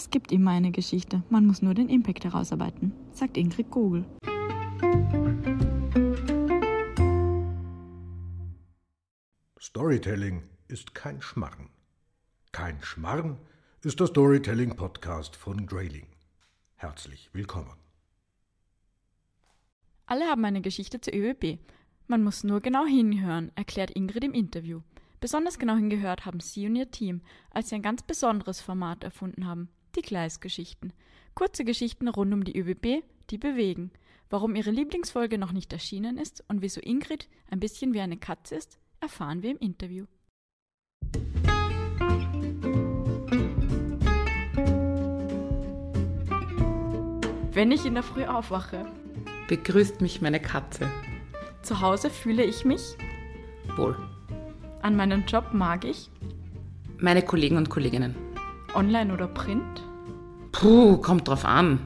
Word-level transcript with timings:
Es 0.00 0.08
gibt 0.08 0.32
immer 0.32 0.52
eine 0.52 0.70
Geschichte, 0.70 1.22
man 1.28 1.44
muss 1.44 1.60
nur 1.60 1.74
den 1.74 1.90
Impact 1.90 2.24
herausarbeiten, 2.24 2.94
sagt 3.12 3.36
Ingrid 3.36 3.70
Gogel. 3.70 4.06
Storytelling 9.60 10.44
ist 10.68 10.94
kein 10.94 11.20
Schmarren. 11.20 11.68
Kein 12.50 12.80
Schmarren 12.80 13.36
ist 13.82 14.00
der 14.00 14.06
Storytelling-Podcast 14.06 15.36
von 15.36 15.66
Grayling. 15.66 16.06
Herzlich 16.76 17.28
willkommen. 17.34 17.76
Alle 20.06 20.24
haben 20.24 20.46
eine 20.46 20.62
Geschichte 20.62 21.02
zur 21.02 21.12
ÖBB. 21.12 21.58
Man 22.06 22.24
muss 22.24 22.42
nur 22.42 22.60
genau 22.60 22.86
hinhören, 22.86 23.52
erklärt 23.54 23.90
Ingrid 23.90 24.24
im 24.24 24.32
Interview. 24.32 24.80
Besonders 25.20 25.58
genau 25.58 25.76
hingehört 25.76 26.24
haben 26.24 26.40
sie 26.40 26.66
und 26.66 26.76
ihr 26.76 26.90
Team, 26.90 27.20
als 27.50 27.68
sie 27.68 27.74
ein 27.74 27.82
ganz 27.82 28.02
besonderes 28.02 28.62
Format 28.62 29.04
erfunden 29.04 29.46
haben, 29.46 29.68
die 29.96 30.02
Gleisgeschichten. 30.02 30.92
Kurze 31.34 31.64
Geschichten 31.64 32.08
rund 32.08 32.32
um 32.32 32.44
die 32.44 32.58
ÖBB, 32.58 33.02
die 33.30 33.38
bewegen. 33.38 33.90
Warum 34.28 34.54
ihre 34.54 34.70
Lieblingsfolge 34.70 35.38
noch 35.38 35.52
nicht 35.52 35.72
erschienen 35.72 36.18
ist 36.18 36.44
und 36.48 36.62
wieso 36.62 36.80
Ingrid 36.80 37.28
ein 37.50 37.60
bisschen 37.60 37.94
wie 37.94 38.00
eine 38.00 38.16
Katze 38.16 38.56
ist, 38.56 38.78
erfahren 39.00 39.42
wir 39.42 39.50
im 39.50 39.58
Interview. 39.58 40.06
Wenn 47.52 47.72
ich 47.72 47.84
in 47.84 47.94
der 47.94 48.04
Früh 48.04 48.24
aufwache, 48.24 48.86
begrüßt 49.48 50.00
mich 50.00 50.22
meine 50.22 50.40
Katze. 50.40 50.88
Zu 51.62 51.80
Hause 51.80 52.08
fühle 52.08 52.44
ich 52.44 52.64
mich 52.64 52.96
wohl. 53.76 53.96
An 54.82 54.96
meinem 54.96 55.26
Job 55.26 55.52
mag 55.52 55.84
ich 55.84 56.10
meine 56.98 57.22
Kollegen 57.22 57.56
und 57.56 57.68
Kolleginnen. 57.68 58.29
Online 58.74 59.12
oder 59.12 59.26
Print? 59.26 59.82
Puh, 60.52 60.98
kommt 60.98 61.28
drauf 61.28 61.44
an. 61.44 61.78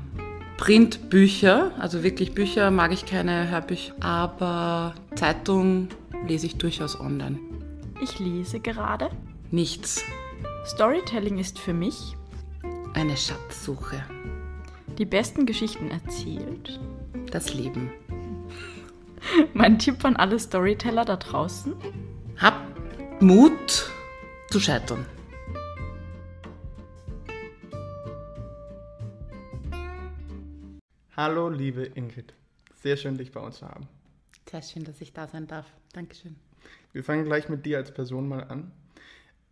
Print, 0.56 1.10
Bücher, 1.10 1.72
also 1.78 2.02
wirklich 2.02 2.34
Bücher 2.34 2.70
mag 2.70 2.92
ich 2.92 3.06
keine 3.06 3.50
Hörbücher, 3.50 3.94
aber 4.00 4.94
Zeitung 5.16 5.88
lese 6.26 6.46
ich 6.46 6.56
durchaus 6.56 6.98
online. 6.98 7.38
Ich 8.00 8.18
lese 8.18 8.60
gerade 8.60 9.10
nichts. 9.50 10.04
Storytelling 10.66 11.38
ist 11.38 11.58
für 11.58 11.72
mich 11.72 12.16
eine 12.94 13.16
Schatzsuche. 13.16 14.02
Die 14.98 15.04
besten 15.04 15.44
Geschichten 15.44 15.90
erzählt. 15.90 16.80
Das 17.30 17.52
Leben. 17.52 17.90
mein 19.54 19.78
Tipp 19.78 20.04
an 20.04 20.16
alle 20.16 20.38
Storyteller 20.38 21.04
da 21.04 21.16
draußen? 21.16 21.74
Hab 22.38 22.54
Mut 23.20 23.90
zu 24.50 24.60
scheitern. 24.60 25.04
Hallo, 31.16 31.48
liebe 31.48 31.84
Ingrid. 31.84 32.34
Sehr 32.82 32.96
schön, 32.96 33.16
dich 33.16 33.30
bei 33.30 33.38
uns 33.38 33.58
zu 33.58 33.68
haben. 33.68 33.86
Sehr 34.50 34.62
schön, 34.62 34.82
dass 34.82 35.00
ich 35.00 35.12
da 35.12 35.28
sein 35.28 35.46
darf. 35.46 35.64
Dankeschön. 35.92 36.34
Wir 36.92 37.04
fangen 37.04 37.24
gleich 37.24 37.48
mit 37.48 37.64
dir 37.64 37.78
als 37.78 37.94
Person 37.94 38.26
mal 38.26 38.42
an. 38.42 38.72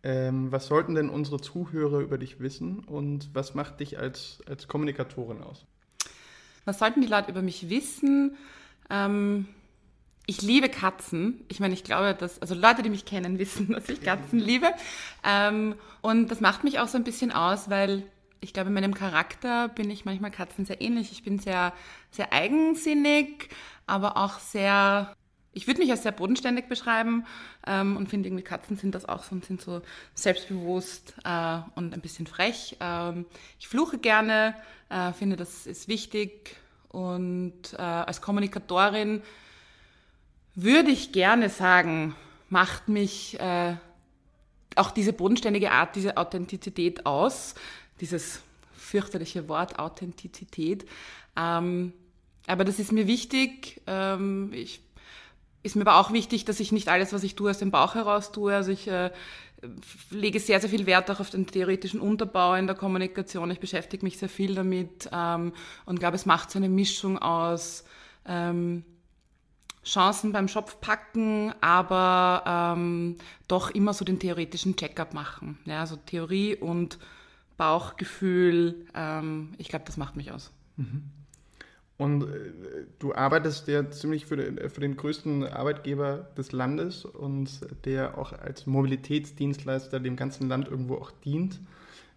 Ähm, 0.03 0.51
was 0.51 0.67
sollten 0.67 0.93
denn 0.93 1.09
unsere 1.09 1.39
Zuhörer 1.39 1.99
über 1.99 2.17
dich 2.17 2.41
wissen 2.41 2.79
und 2.79 3.33
was 3.33 3.55
macht 3.55 3.79
dich 3.79 3.97
als, 3.97 4.39
als 4.45 4.67
Kommunikatorin 4.67 5.41
aus? 5.41 5.65
Was 6.65 6.79
sollten 6.79 6.99
die 6.99 7.07
Leute 7.07 7.31
über 7.31 7.41
mich 7.41 7.69
wissen? 7.69 8.35
Ähm, 8.89 9.47
ich 10.25 10.41
liebe 10.41 10.67
Katzen. 10.67 11.45
Ich 11.47 11.61
meine, 11.61 11.73
ich 11.73 11.85
glaube, 11.85 12.13
dass, 12.13 12.41
also 12.41 12.55
Leute, 12.55 12.83
die 12.83 12.89
mich 12.89 13.05
kennen, 13.05 13.39
wissen, 13.39 13.71
dass 13.71 13.87
ich 13.87 14.01
Katzen 14.01 14.37
liebe. 14.37 14.67
Ähm, 15.23 15.75
und 16.01 16.27
das 16.27 16.41
macht 16.41 16.65
mich 16.65 16.79
auch 16.79 16.89
so 16.89 16.97
ein 16.97 17.05
bisschen 17.05 17.31
aus, 17.31 17.69
weil 17.69 18.03
ich 18.43 18.53
glaube, 18.53 18.67
in 18.67 18.73
meinem 18.73 18.93
Charakter 18.93 19.69
bin 19.69 19.89
ich 19.89 20.05
manchmal 20.05 20.31
Katzen 20.31 20.65
sehr 20.65 20.81
ähnlich. 20.81 21.11
Ich 21.11 21.23
bin 21.23 21.39
sehr, 21.39 21.73
sehr 22.11 22.33
eigensinnig, 22.33 23.49
aber 23.87 24.17
auch 24.17 24.39
sehr 24.39 25.15
ich 25.53 25.67
würde 25.67 25.79
mich 25.79 25.91
als 25.91 26.03
sehr 26.03 26.11
bodenständig 26.11 26.67
beschreiben 26.67 27.25
ähm, 27.67 27.95
und 27.95 28.09
finde 28.09 28.27
irgendwie 28.27 28.43
Katzen 28.43 28.75
sind 28.75 28.95
das 28.95 29.07
auch 29.07 29.23
so 29.23 29.35
und 29.35 29.45
sind 29.45 29.61
so 29.61 29.81
selbstbewusst 30.15 31.13
äh, 31.23 31.59
und 31.75 31.93
ein 31.93 32.01
bisschen 32.01 32.27
frech. 32.27 32.77
Ähm, 32.79 33.25
ich 33.59 33.67
fluche 33.67 33.99
gerne, 33.99 34.55
äh, 34.89 35.13
finde 35.13 35.35
das 35.35 35.67
ist 35.67 35.87
wichtig 35.87 36.55
und 36.89 37.73
äh, 37.73 37.81
als 37.81 38.21
Kommunikatorin 38.21 39.21
würde 40.55 40.89
ich 40.89 41.11
gerne 41.11 41.49
sagen, 41.49 42.15
macht 42.49 42.89
mich 42.89 43.39
äh, 43.39 43.75
auch 44.75 44.91
diese 44.91 45.13
bodenständige 45.13 45.71
Art, 45.71 45.95
diese 45.95 46.17
Authentizität 46.17 47.05
aus, 47.05 47.53
dieses 48.03 48.41
fürchterliche 48.75 49.47
Wort 49.47 49.79
Authentizität. 49.79 50.85
Ähm, 51.37 51.93
aber 52.47 52.65
das 52.65 52.77
ist 52.77 52.91
mir 52.91 53.07
wichtig. 53.07 53.81
Ähm, 53.87 54.51
ich 54.53 54.81
ist 55.63 55.77
mir 55.77 55.83
aber 55.83 55.95
auch 55.95 56.11
wichtig, 56.11 56.43
dass 56.43 56.59
ich 56.59 56.73
nicht 56.73 56.89
alles, 56.89 57.13
was 57.13 57.23
ich 57.23 57.35
tue, 57.35 57.49
aus 57.49 57.59
dem 57.59 57.71
Bauch 57.71 57.95
heraus 57.95 58.33
tue. 58.33 58.53
Also 58.53 58.71
ich 58.71 58.89
äh, 58.89 59.11
lege 60.09 60.41
sehr, 60.41 60.59
sehr 60.59 60.69
viel 60.69 60.85
Wert 60.85 61.09
auch 61.09 61.21
auf 61.21 61.29
den 61.29 61.47
theoretischen 61.47 62.01
Unterbau 62.01 62.55
in 62.55 62.67
der 62.67 62.75
Kommunikation. 62.75 63.49
Ich 63.51 63.61
beschäftige 63.61 64.03
mich 64.03 64.17
sehr 64.17 64.27
viel 64.27 64.55
damit 64.55 65.09
ähm, 65.13 65.53
und 65.85 65.99
glaube, 66.01 66.17
es 66.17 66.25
macht 66.25 66.51
so 66.51 66.59
eine 66.59 66.67
Mischung 66.67 67.17
aus 67.17 67.85
ähm, 68.25 68.83
Chancen 69.85 70.33
beim 70.33 70.49
Schopf 70.49 70.81
packen, 70.81 71.53
aber 71.61 72.75
ähm, 72.75 73.15
doch 73.47 73.69
immer 73.71 73.93
so 73.93 74.03
den 74.03 74.19
theoretischen 74.19 74.75
Checkup 74.75 75.13
machen. 75.13 75.57
Ja, 75.63 75.79
also 75.79 75.95
Theorie 75.95 76.57
und 76.57 76.99
Bauchgefühl, 77.57 78.85
ähm, 78.93 79.53
ich 79.57 79.69
glaube, 79.69 79.85
das 79.85 79.97
macht 79.97 80.15
mich 80.15 80.31
aus. 80.31 80.51
Mhm. 80.77 81.03
Und 81.97 82.23
äh, 82.23 82.51
du 82.99 83.13
arbeitest 83.13 83.67
ja 83.67 83.89
ziemlich 83.91 84.25
für 84.25 84.35
den, 84.35 84.69
für 84.69 84.81
den 84.81 84.97
größten 84.97 85.47
Arbeitgeber 85.47 86.29
des 86.37 86.51
Landes 86.51 87.05
und 87.05 87.61
der 87.85 88.17
auch 88.17 88.33
als 88.33 88.65
Mobilitätsdienstleister 88.65 89.99
dem 89.99 90.15
ganzen 90.15 90.49
Land 90.49 90.67
irgendwo 90.67 90.95
auch 90.95 91.11
dient. 91.11 91.59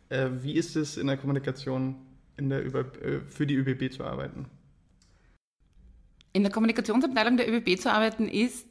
Äh, 0.09 0.31
wie 0.43 0.53
ist 0.53 0.77
es 0.77 0.97
in 0.97 1.07
der 1.07 1.17
Kommunikation 1.17 1.97
in 2.37 2.49
der 2.49 2.65
äh, 2.65 3.21
für 3.29 3.47
die 3.47 3.55
ÖBB 3.55 3.93
zu 3.93 4.05
arbeiten? 4.05 4.47
In 6.33 6.43
der 6.43 6.53
Kommunikationsabteilung 6.53 7.37
der 7.37 7.51
ÖBB 7.51 7.79
zu 7.81 7.93
arbeiten 7.93 8.29
ist 8.29 8.67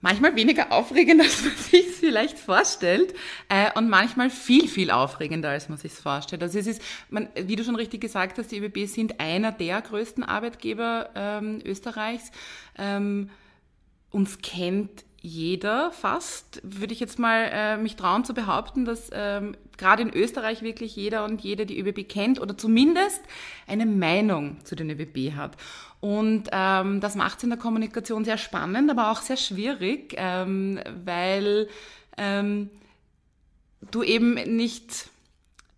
manchmal 0.00 0.36
weniger 0.36 0.72
aufregend, 0.72 1.20
als 1.22 1.42
man 1.42 1.54
sich 1.56 1.86
vielleicht 1.86 2.38
vorstellt 2.38 3.14
äh, 3.48 3.70
und 3.74 3.88
manchmal 3.88 4.30
viel, 4.30 4.68
viel 4.68 4.90
aufregender, 4.90 5.50
als 5.50 5.68
man 5.68 5.78
sich 5.78 5.92
vorstellt. 5.92 6.42
Also 6.42 6.58
es 6.58 6.66
ist, 6.66 6.82
man, 7.10 7.28
wie 7.34 7.56
du 7.56 7.64
schon 7.64 7.76
richtig 7.76 8.00
gesagt 8.00 8.38
hast, 8.38 8.50
die 8.50 8.58
ÖBB 8.58 8.86
sind 8.86 9.20
einer 9.20 9.52
der 9.52 9.80
größten 9.82 10.24
Arbeitgeber 10.24 11.10
ähm, 11.14 11.60
Österreichs. 11.64 12.30
Ähm, 12.76 13.30
uns 14.10 14.38
kennt 14.38 15.04
jeder 15.20 15.90
fast, 15.90 16.60
würde 16.62 16.92
ich 16.92 17.00
jetzt 17.00 17.18
mal 17.18 17.50
äh, 17.52 17.76
mich 17.76 17.96
trauen 17.96 18.24
zu 18.24 18.34
behaupten, 18.34 18.84
dass 18.84 19.10
ähm, 19.12 19.56
gerade 19.76 20.02
in 20.02 20.12
Österreich 20.12 20.62
wirklich 20.62 20.94
jeder 20.94 21.24
und 21.24 21.40
jede 21.42 21.66
die 21.66 21.78
ÖBB 21.78 22.08
kennt 22.08 22.40
oder 22.40 22.56
zumindest 22.56 23.20
eine 23.66 23.84
Meinung 23.84 24.64
zu 24.64 24.76
den 24.76 24.90
ÖBB 24.90 25.34
hat. 25.34 25.56
Und 26.00 26.48
ähm, 26.52 27.00
das 27.00 27.16
macht 27.16 27.38
es 27.38 27.44
in 27.44 27.50
der 27.50 27.58
Kommunikation 27.58 28.24
sehr 28.24 28.38
spannend, 28.38 28.90
aber 28.90 29.10
auch 29.10 29.20
sehr 29.20 29.36
schwierig, 29.36 30.14
ähm, 30.16 30.80
weil 31.04 31.68
ähm, 32.16 32.70
du 33.90 34.02
eben 34.02 34.34
nicht 34.34 35.10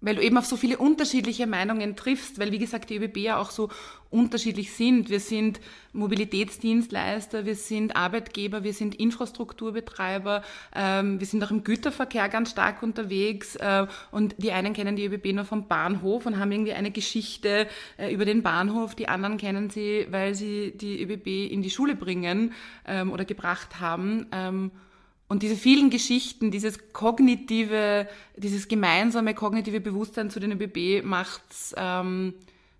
weil 0.00 0.16
du 0.16 0.22
eben 0.22 0.38
auf 0.38 0.46
so 0.46 0.56
viele 0.56 0.78
unterschiedliche 0.78 1.46
Meinungen 1.46 1.96
triffst, 1.96 2.38
weil 2.38 2.52
wie 2.52 2.58
gesagt 2.58 2.90
die 2.90 2.96
ÖBB 2.96 3.18
ja 3.18 3.38
auch 3.38 3.50
so 3.50 3.68
unterschiedlich 4.10 4.72
sind. 4.72 5.08
Wir 5.08 5.20
sind 5.20 5.60
Mobilitätsdienstleister, 5.92 7.46
wir 7.46 7.54
sind 7.54 7.94
Arbeitgeber, 7.94 8.64
wir 8.64 8.72
sind 8.72 8.94
Infrastrukturbetreiber, 8.96 10.42
ähm, 10.74 11.20
wir 11.20 11.26
sind 11.26 11.44
auch 11.44 11.50
im 11.50 11.62
Güterverkehr 11.62 12.28
ganz 12.28 12.50
stark 12.50 12.82
unterwegs 12.82 13.56
äh, 13.56 13.86
und 14.10 14.34
die 14.38 14.52
einen 14.52 14.72
kennen 14.72 14.96
die 14.96 15.06
ÖBB 15.06 15.32
nur 15.34 15.44
vom 15.44 15.68
Bahnhof 15.68 16.26
und 16.26 16.38
haben 16.38 16.50
irgendwie 16.50 16.72
eine 16.72 16.90
Geschichte 16.90 17.68
äh, 17.98 18.12
über 18.12 18.24
den 18.24 18.42
Bahnhof, 18.42 18.94
die 18.94 19.08
anderen 19.08 19.36
kennen 19.36 19.70
sie, 19.70 20.06
weil 20.10 20.34
sie 20.34 20.72
die 20.76 21.02
ÖBB 21.02 21.52
in 21.52 21.62
die 21.62 21.70
Schule 21.70 21.94
bringen 21.94 22.52
ähm, 22.86 23.12
oder 23.12 23.24
gebracht 23.24 23.80
haben. 23.80 24.26
Ähm, 24.32 24.70
und 25.30 25.44
diese 25.44 25.54
vielen 25.54 25.90
Geschichten, 25.90 26.50
dieses 26.50 26.92
kognitive, 26.92 28.08
dieses 28.36 28.66
gemeinsame 28.66 29.32
kognitive 29.32 29.80
Bewusstsein 29.80 30.28
zu 30.28 30.40
den 30.40 30.50
ÖBB 30.50 31.04
macht's 31.06 31.72
ähm, 31.76 32.34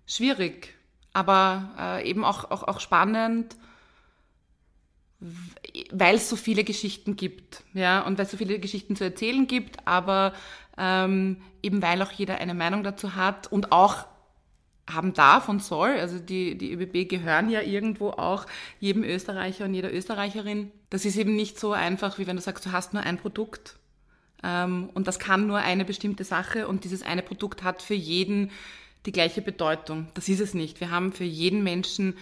schwierig, 0.05 0.75
aber 1.13 1.71
äh, 1.79 2.09
eben 2.09 2.25
auch, 2.25 2.51
auch, 2.51 2.63
auch 2.63 2.81
spannend, 2.81 3.55
weil 5.91 6.15
es 6.15 6.27
so 6.29 6.35
viele 6.35 6.65
Geschichten 6.65 7.15
gibt, 7.15 7.63
ja, 7.73 8.01
und 8.01 8.17
weil 8.17 8.25
es 8.25 8.31
so 8.31 8.37
viele 8.37 8.59
Geschichten 8.59 8.97
zu 8.97 9.05
erzählen 9.05 9.47
gibt, 9.47 9.87
aber 9.87 10.33
ähm, 10.77 11.37
eben 11.63 11.81
weil 11.81 12.01
auch 12.01 12.11
jeder 12.11 12.39
eine 12.39 12.53
Meinung 12.53 12.83
dazu 12.83 13.15
hat 13.15 13.49
und 13.49 13.71
auch 13.71 14.07
haben 14.89 15.13
darf 15.13 15.49
und 15.49 15.63
soll. 15.63 15.91
Also 15.91 16.19
die, 16.19 16.57
die 16.57 16.73
ÖBB 16.73 17.09
gehören 17.09 17.49
ja 17.49 17.61
irgendwo 17.61 18.09
auch 18.09 18.45
jedem 18.79 19.03
Österreicher 19.03 19.65
und 19.65 19.73
jeder 19.73 19.93
Österreicherin. 19.93 20.71
Das 20.89 21.05
ist 21.05 21.17
eben 21.17 21.35
nicht 21.35 21.59
so 21.59 21.71
einfach, 21.71 22.17
wie 22.17 22.27
wenn 22.27 22.35
du 22.35 22.41
sagst, 22.41 22.65
du 22.65 22.71
hast 22.71 22.93
nur 22.93 23.03
ein 23.03 23.17
Produkt. 23.17 23.77
Ähm, 24.43 24.89
und 24.93 25.07
das 25.07 25.19
kann 25.19 25.47
nur 25.47 25.59
eine 25.59 25.85
bestimmte 25.85 26.23
Sache 26.23 26.67
und 26.67 26.83
dieses 26.83 27.03
eine 27.03 27.21
Produkt 27.21 27.63
hat 27.63 27.81
für 27.81 27.93
jeden 27.93 28.51
die 29.05 29.11
gleiche 29.11 29.41
Bedeutung. 29.41 30.07
Das 30.13 30.29
ist 30.29 30.39
es 30.39 30.53
nicht. 30.53 30.79
Wir 30.79 30.91
haben 30.91 31.11
für 31.11 31.23
jeden 31.23 31.63
Menschen 31.63 32.15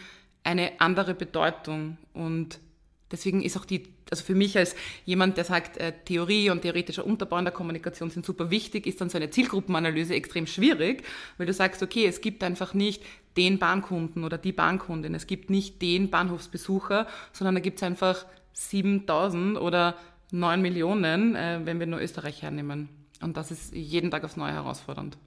eine 0.44 0.80
andere 0.80 1.14
Bedeutung 1.14 1.98
und 2.14 2.60
deswegen 3.12 3.42
ist 3.42 3.58
auch 3.58 3.66
die, 3.66 3.84
also 4.12 4.24
für 4.24 4.36
mich 4.36 4.58
als 4.58 4.76
jemand, 5.06 5.38
der 5.38 5.44
sagt, 5.44 5.78
äh, 5.78 5.94
Theorie 6.06 6.50
und 6.50 6.62
theoretischer 6.62 7.06
Unterbau 7.06 7.38
in 7.38 7.46
der 7.46 7.54
Kommunikation 7.54 8.10
sind 8.10 8.26
super 8.26 8.50
wichtig, 8.50 8.88
ist 8.88 9.02
dann 9.02 9.10
so 9.10 9.18
eine 9.18 9.30
Zielgruppenanalyse 9.30 10.16
extrem 10.16 10.48
schwierig, 10.48 11.04
weil 11.38 11.46
du 11.48 11.54
sagst, 11.54 11.84
okay, 11.84 12.06
es 12.06 12.22
gibt 12.22 12.44
einfach 12.44 12.74
nicht 12.74 13.04
den 13.38 13.60
Bahnkunden 13.60 14.24
oder 14.24 14.38
die 14.38 14.52
Bahnkundin, 14.52 15.16
es 15.16 15.28
gibt 15.28 15.50
nicht 15.50 15.82
den 15.82 16.10
Bahnhofsbesucher, 16.10 17.08
sondern 17.32 17.56
da 17.56 17.62
gibt 17.62 17.78
es 17.78 17.84
einfach 17.84 18.26
7000 18.54 19.58
oder 19.58 19.96
9 20.32 20.62
Millionen, 20.62 21.36
äh, 21.36 21.62
wenn 21.64 21.80
wir 21.80 21.88
nur 21.88 22.02
Österreich 22.02 22.42
hernehmen. 22.42 22.90
Und 23.22 23.38
das 23.38 23.52
ist 23.52 23.74
jeden 23.74 24.12
Tag 24.12 24.24
aufs 24.24 24.38
Neue 24.38 24.54
herausfordernd. 24.54 25.18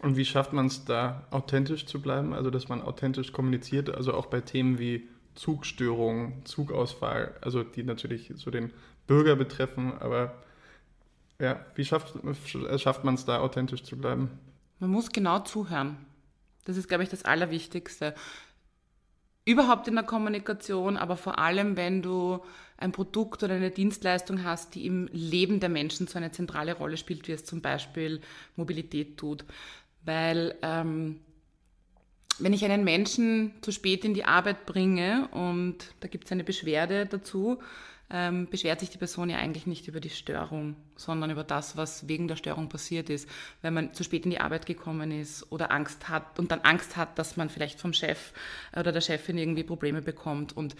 Und 0.00 0.16
wie 0.16 0.24
schafft 0.24 0.52
man 0.52 0.66
es 0.66 0.84
da, 0.84 1.26
authentisch 1.30 1.86
zu 1.86 2.00
bleiben? 2.00 2.34
Also, 2.34 2.50
dass 2.50 2.68
man 2.68 2.82
authentisch 2.82 3.32
kommuniziert, 3.32 3.94
also 3.94 4.12
auch 4.12 4.26
bei 4.26 4.40
Themen 4.40 4.78
wie 4.78 5.08
Zugstörungen, 5.34 6.44
Zugausfall, 6.44 7.34
also 7.40 7.62
die 7.62 7.82
natürlich 7.82 8.32
so 8.36 8.50
den 8.50 8.72
Bürger 9.06 9.36
betreffen, 9.36 9.92
aber 9.98 10.34
ja, 11.40 11.64
wie 11.74 11.84
schafft, 11.84 12.14
schafft 12.80 13.04
man 13.04 13.14
es 13.14 13.24
da, 13.24 13.40
authentisch 13.40 13.82
zu 13.82 13.96
bleiben? 13.96 14.30
Man 14.78 14.90
muss 14.90 15.10
genau 15.10 15.40
zuhören. 15.40 15.96
Das 16.64 16.76
ist, 16.76 16.88
glaube 16.88 17.02
ich, 17.02 17.10
das 17.10 17.24
Allerwichtigste. 17.24 18.14
Überhaupt 19.44 19.88
in 19.88 19.94
der 19.94 20.04
Kommunikation, 20.04 20.96
aber 20.96 21.16
vor 21.16 21.38
allem, 21.38 21.76
wenn 21.76 22.00
du 22.00 22.40
ein 22.78 22.92
Produkt 22.92 23.42
oder 23.42 23.54
eine 23.54 23.70
Dienstleistung 23.70 24.42
hast, 24.42 24.74
die 24.74 24.86
im 24.86 25.08
Leben 25.12 25.60
der 25.60 25.68
Menschen 25.68 26.06
so 26.06 26.16
eine 26.16 26.32
zentrale 26.32 26.74
Rolle 26.74 26.96
spielt, 26.96 27.28
wie 27.28 27.32
es 27.32 27.44
zum 27.44 27.60
Beispiel 27.60 28.20
Mobilität 28.56 29.18
tut. 29.18 29.44
Weil 30.02 30.54
ähm, 30.62 31.20
wenn 32.38 32.52
ich 32.52 32.64
einen 32.64 32.84
Menschen 32.84 33.52
zu 33.60 33.72
spät 33.72 34.04
in 34.04 34.14
die 34.14 34.24
Arbeit 34.24 34.66
bringe 34.66 35.28
und 35.28 35.76
da 36.00 36.08
gibt 36.08 36.26
es 36.26 36.32
eine 36.32 36.44
Beschwerde 36.44 37.06
dazu, 37.06 37.58
ähm, 38.10 38.48
beschwert 38.50 38.80
sich 38.80 38.90
die 38.90 38.98
Person 38.98 39.30
ja 39.30 39.38
eigentlich 39.38 39.66
nicht 39.66 39.88
über 39.88 39.98
die 39.98 40.10
Störung, 40.10 40.76
sondern 40.94 41.30
über 41.30 41.42
das, 41.42 41.76
was 41.76 42.06
wegen 42.06 42.28
der 42.28 42.36
Störung 42.36 42.68
passiert 42.68 43.08
ist. 43.08 43.28
Wenn 43.62 43.74
man 43.74 43.94
zu 43.94 44.04
spät 44.04 44.24
in 44.24 44.30
die 44.30 44.40
Arbeit 44.40 44.66
gekommen 44.66 45.10
ist 45.10 45.50
oder 45.50 45.70
Angst 45.70 46.08
hat 46.08 46.38
und 46.38 46.50
dann 46.50 46.60
Angst 46.60 46.96
hat, 46.96 47.18
dass 47.18 47.36
man 47.36 47.48
vielleicht 47.48 47.80
vom 47.80 47.92
Chef 47.92 48.32
oder 48.76 48.92
der 48.92 49.00
Chefin 49.00 49.38
irgendwie 49.38 49.64
Probleme 49.64 50.02
bekommt. 50.02 50.54
Und 50.56 50.76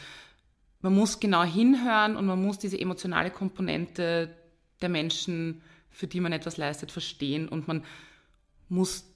man 0.83 0.95
muss 0.95 1.19
genau 1.19 1.45
hinhören 1.45 2.17
und 2.17 2.27
man 2.27 2.43
muss 2.43 2.59
diese 2.59 2.79
emotionale 2.79 3.31
Komponente 3.31 4.37
der 4.83 4.89
Menschen, 4.91 5.63
für 5.91 6.07
die 6.07 6.21
man 6.21 6.33
etwas 6.33 6.57
leistet, 6.57 6.93
verstehen 6.93 7.49
und 7.49 7.67
man 7.67 7.85
muss 8.69 9.14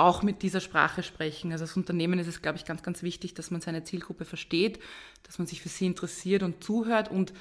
auch 0.00 0.22
mit 0.22 0.42
dieser 0.42 0.60
Sprache 0.60 1.02
sprechen. 1.02 1.52
Also 1.52 1.64
als 1.64 1.76
Unternehmen 1.76 2.18
ist 2.18 2.26
es, 2.26 2.42
glaube 2.42 2.56
ich, 2.56 2.64
ganz, 2.64 2.82
ganz 2.82 3.02
wichtig, 3.02 3.34
dass 3.34 3.50
man 3.50 3.60
seine 3.60 3.84
Zielgruppe 3.84 4.24
versteht, 4.24 4.80
dass 5.24 5.38
man 5.38 5.46
sich 5.46 5.60
für 5.60 5.68
sie 5.68 5.86
interessiert 5.86 6.42
und 6.42 6.64
zuhört 6.64 7.10
und 7.10 7.32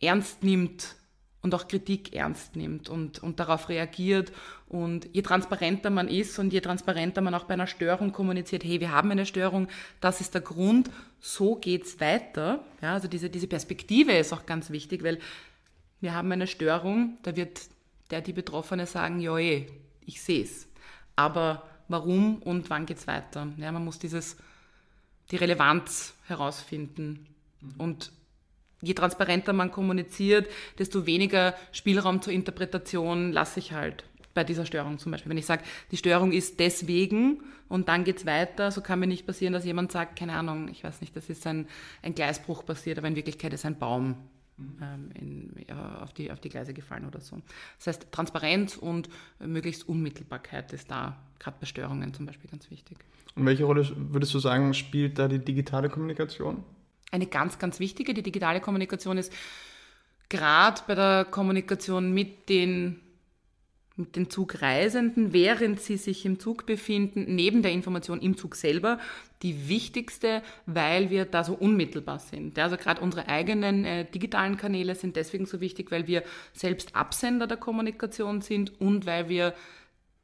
ernst 0.00 0.42
nimmt 0.42 0.96
und 1.42 1.54
auch 1.54 1.68
Kritik 1.68 2.14
ernst 2.14 2.56
nimmt 2.56 2.88
und, 2.88 3.22
und 3.22 3.38
darauf 3.38 3.68
reagiert. 3.68 4.32
Und 4.68 5.08
je 5.12 5.22
transparenter 5.22 5.90
man 5.90 6.08
ist 6.08 6.38
und 6.38 6.52
je 6.52 6.60
transparenter 6.60 7.20
man 7.20 7.34
auch 7.34 7.44
bei 7.44 7.54
einer 7.54 7.66
Störung 7.66 8.12
kommuniziert, 8.12 8.64
hey, 8.64 8.80
wir 8.80 8.90
haben 8.90 9.10
eine 9.10 9.26
Störung, 9.26 9.68
das 10.00 10.20
ist 10.20 10.34
der 10.34 10.40
Grund, 10.40 10.90
so 11.20 11.56
geht's 11.56 12.00
weiter. 12.00 12.64
Ja, 12.80 12.94
also 12.94 13.06
diese, 13.06 13.30
diese 13.30 13.46
Perspektive 13.46 14.12
ist 14.12 14.32
auch 14.32 14.46
ganz 14.46 14.70
wichtig, 14.70 15.04
weil 15.04 15.18
wir 16.00 16.14
haben 16.14 16.32
eine 16.32 16.46
Störung, 16.46 17.18
da 17.22 17.36
wird 17.36 17.60
der, 18.10 18.22
die 18.22 18.32
Betroffene 18.32 18.86
sagen, 18.86 19.20
ja, 19.20 19.36
eh, 19.38 19.66
ich 20.04 20.22
sehe 20.22 20.42
es 20.42 20.66
aber 21.16 21.62
warum 21.88 22.42
und 22.42 22.70
wann 22.70 22.86
geht 22.86 22.98
es 22.98 23.06
weiter? 23.06 23.48
Ja, 23.56 23.72
man 23.72 23.84
muss 23.84 23.98
dieses, 23.98 24.36
die 25.30 25.36
Relevanz 25.36 26.14
herausfinden. 26.26 27.26
Mhm. 27.60 27.74
Und 27.78 28.12
je 28.82 28.94
transparenter 28.94 29.52
man 29.52 29.72
kommuniziert, 29.72 30.48
desto 30.78 31.06
weniger 31.06 31.54
Spielraum 31.72 32.22
zur 32.22 32.32
Interpretation 32.32 33.32
lasse 33.32 33.60
ich 33.60 33.72
halt 33.72 34.04
bei 34.34 34.44
dieser 34.44 34.66
Störung 34.66 34.98
zum 34.98 35.12
Beispiel. 35.12 35.30
Wenn 35.30 35.38
ich 35.38 35.46
sage, 35.46 35.64
die 35.90 35.96
Störung 35.96 36.30
ist 36.30 36.60
deswegen 36.60 37.42
und 37.68 37.88
dann 37.88 38.04
geht 38.04 38.18
es 38.18 38.26
weiter, 38.26 38.70
so 38.70 38.82
kann 38.82 39.00
mir 39.00 39.06
nicht 39.06 39.26
passieren, 39.26 39.54
dass 39.54 39.64
jemand 39.64 39.90
sagt, 39.90 40.18
keine 40.18 40.34
Ahnung, 40.34 40.68
ich 40.68 40.84
weiß 40.84 41.00
nicht, 41.00 41.16
das 41.16 41.30
ist 41.30 41.46
ein, 41.46 41.66
ein 42.02 42.14
Gleisbruch 42.14 42.64
passiert, 42.64 42.98
aber 42.98 43.08
in 43.08 43.16
Wirklichkeit 43.16 43.54
ist 43.54 43.64
ein 43.64 43.78
Baum 43.78 44.16
ähm, 44.58 45.10
in, 45.14 45.52
ja, 45.68 45.98
auf, 45.98 46.12
die, 46.12 46.30
auf 46.30 46.40
die 46.40 46.48
Gleise 46.48 46.72
gefallen 46.72 47.06
oder 47.06 47.20
so. 47.20 47.40
Das 47.78 47.88
heißt, 47.88 48.12
Transparenz 48.12 48.76
und 48.76 49.08
möglichst 49.38 49.88
Unmittelbarkeit 49.88 50.72
ist 50.72 50.90
da, 50.90 51.16
gerade 51.38 51.56
bei 51.60 51.66
Störungen 51.66 52.14
zum 52.14 52.26
Beispiel, 52.26 52.50
ganz 52.50 52.70
wichtig. 52.70 52.98
Und 53.34 53.44
welche 53.44 53.64
Rolle 53.64 53.86
würdest 53.96 54.32
du 54.32 54.38
sagen, 54.38 54.72
spielt 54.72 55.18
da 55.18 55.28
die 55.28 55.38
digitale 55.38 55.90
Kommunikation? 55.90 56.64
Eine 57.10 57.26
ganz, 57.26 57.58
ganz 57.58 57.80
wichtige. 57.80 58.14
Die 58.14 58.22
digitale 58.22 58.60
Kommunikation 58.60 59.18
ist 59.18 59.32
gerade 60.28 60.80
bei 60.86 60.94
der 60.94 61.26
Kommunikation 61.26 62.12
mit 62.12 62.48
den 62.48 63.00
mit 63.96 64.14
den 64.14 64.28
Zugreisenden, 64.28 65.32
während 65.32 65.80
sie 65.80 65.96
sich 65.96 66.26
im 66.26 66.38
Zug 66.38 66.66
befinden, 66.66 67.34
neben 67.34 67.62
der 67.62 67.72
Information 67.72 68.20
im 68.20 68.36
Zug 68.36 68.54
selber, 68.54 68.98
die 69.42 69.68
wichtigste, 69.68 70.42
weil 70.66 71.08
wir 71.10 71.24
da 71.24 71.44
so 71.44 71.54
unmittelbar 71.54 72.18
sind. 72.18 72.58
Also 72.58 72.76
gerade 72.76 73.00
unsere 73.00 73.28
eigenen 73.28 73.84
äh, 73.84 74.04
digitalen 74.04 74.56
Kanäle 74.56 74.94
sind 74.94 75.16
deswegen 75.16 75.46
so 75.46 75.60
wichtig, 75.60 75.90
weil 75.90 76.06
wir 76.06 76.22
selbst 76.52 76.94
Absender 76.94 77.46
der 77.46 77.56
Kommunikation 77.56 78.42
sind 78.42 78.78
und 78.80 79.06
weil 79.06 79.28
wir 79.28 79.54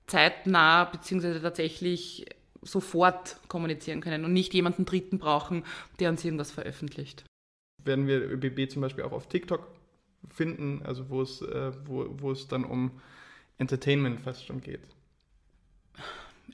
zeitnah 0.07 0.85
beziehungsweise 0.85 1.41
tatsächlich 1.41 2.27
sofort 2.61 3.39
kommunizieren 3.49 4.01
können 4.01 4.25
und 4.25 4.33
nicht 4.33 4.55
jemanden 4.55 4.85
Dritten 4.85 5.19
brauchen, 5.19 5.65
der 5.99 6.11
uns 6.11 6.25
irgendwas 6.25 6.53
veröffentlicht. 6.53 7.25
Werden 7.83 8.07
wir 8.07 8.21
ÖBB 8.31 8.71
zum 8.71 8.83
Beispiel 8.83 9.05
auch 9.05 9.13
auf 9.13 9.29
TikTok 9.29 9.67
finden, 10.29 10.83
also 10.85 11.03
äh, 11.03 11.73
wo, 11.85 12.07
wo 12.19 12.31
es 12.31 12.47
dann 12.47 12.65
um 12.65 12.93
Entertainment 13.63 14.21
fast 14.21 14.47
schon 14.47 14.61
geht. 14.61 14.81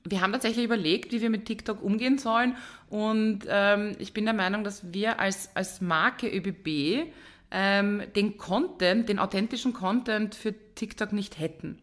Wir 0.04 0.20
haben 0.20 0.32
tatsächlich 0.32 0.64
überlegt, 0.64 1.12
wie 1.12 1.20
wir 1.20 1.30
mit 1.30 1.44
TikTok 1.44 1.82
umgehen 1.82 2.18
sollen. 2.18 2.56
Und 2.88 3.40
ähm, 3.48 3.96
ich 3.98 4.12
bin 4.12 4.24
der 4.24 4.34
Meinung, 4.34 4.64
dass 4.64 4.92
wir 4.92 5.18
als, 5.18 5.54
als 5.54 5.80
Marke 5.80 6.28
ÖBB 6.28 7.10
ähm, 7.50 8.02
den 8.14 8.36
Content, 8.36 9.08
den 9.08 9.18
authentischen 9.18 9.72
Content 9.72 10.34
für 10.34 10.54
TikTok 10.74 11.12
nicht 11.12 11.38
hätten. 11.38 11.78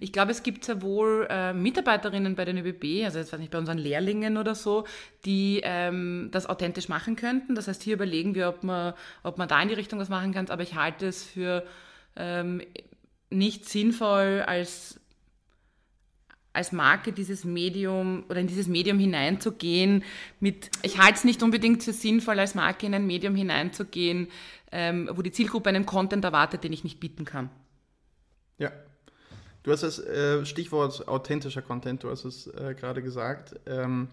Ich 0.00 0.12
glaube, 0.12 0.32
es 0.32 0.42
gibt 0.42 0.64
sehr 0.64 0.82
wohl 0.82 1.26
äh, 1.30 1.52
Mitarbeiterinnen 1.52 2.34
bei 2.34 2.44
den 2.44 2.58
ÖBB, 2.58 3.04
also 3.04 3.18
jetzt 3.18 3.32
weiß 3.32 3.40
nicht, 3.40 3.52
bei 3.52 3.58
unseren 3.58 3.78
Lehrlingen 3.78 4.36
oder 4.36 4.54
so, 4.54 4.84
die 5.24 5.60
ähm, 5.62 6.28
das 6.32 6.46
authentisch 6.46 6.88
machen 6.88 7.16
könnten. 7.16 7.54
Das 7.54 7.68
heißt, 7.68 7.82
hier 7.82 7.94
überlegen 7.94 8.34
wir, 8.34 8.48
ob 8.48 8.64
man, 8.64 8.94
ob 9.22 9.38
man 9.38 9.48
da 9.48 9.62
in 9.62 9.68
die 9.68 9.74
Richtung 9.74 9.98
was 9.98 10.08
machen 10.08 10.32
kann. 10.32 10.50
Aber 10.50 10.62
ich 10.62 10.74
halte 10.74 11.06
es 11.06 11.22
für 11.22 11.64
ähm, 12.16 12.60
nicht 13.34 13.68
sinnvoll 13.68 14.42
als 14.46 15.00
als 16.54 16.70
Marke 16.70 17.12
dieses 17.12 17.44
Medium 17.44 18.24
oder 18.28 18.38
in 18.38 18.46
dieses 18.46 18.68
Medium 18.68 18.98
hineinzugehen 18.98 20.04
mit, 20.38 20.70
ich 20.82 20.98
halte 20.98 21.14
es 21.14 21.24
nicht 21.24 21.42
unbedingt 21.42 21.82
für 21.82 21.92
sinnvoll, 21.92 22.38
als 22.38 22.54
Marke 22.54 22.86
in 22.86 22.94
ein 22.94 23.06
Medium 23.06 23.34
hineinzugehen, 23.34 24.28
ähm, 24.70 25.10
wo 25.12 25.20
die 25.20 25.32
Zielgruppe 25.32 25.68
einen 25.68 25.84
Content 25.84 26.24
erwartet, 26.24 26.62
den 26.62 26.72
ich 26.72 26.84
nicht 26.84 27.00
bieten 27.00 27.24
kann. 27.24 27.50
Ja. 28.56 28.70
Du 29.64 29.72
hast 29.72 29.82
das 29.82 29.98
äh, 29.98 30.46
Stichwort 30.46 31.08
authentischer 31.08 31.62
Content, 31.62 32.04
du 32.04 32.10
hast 32.10 32.24
es 32.24 32.46
äh, 32.46 32.76
gerade 32.78 33.02
gesagt. 33.02 33.58
Ähm, 33.66 34.08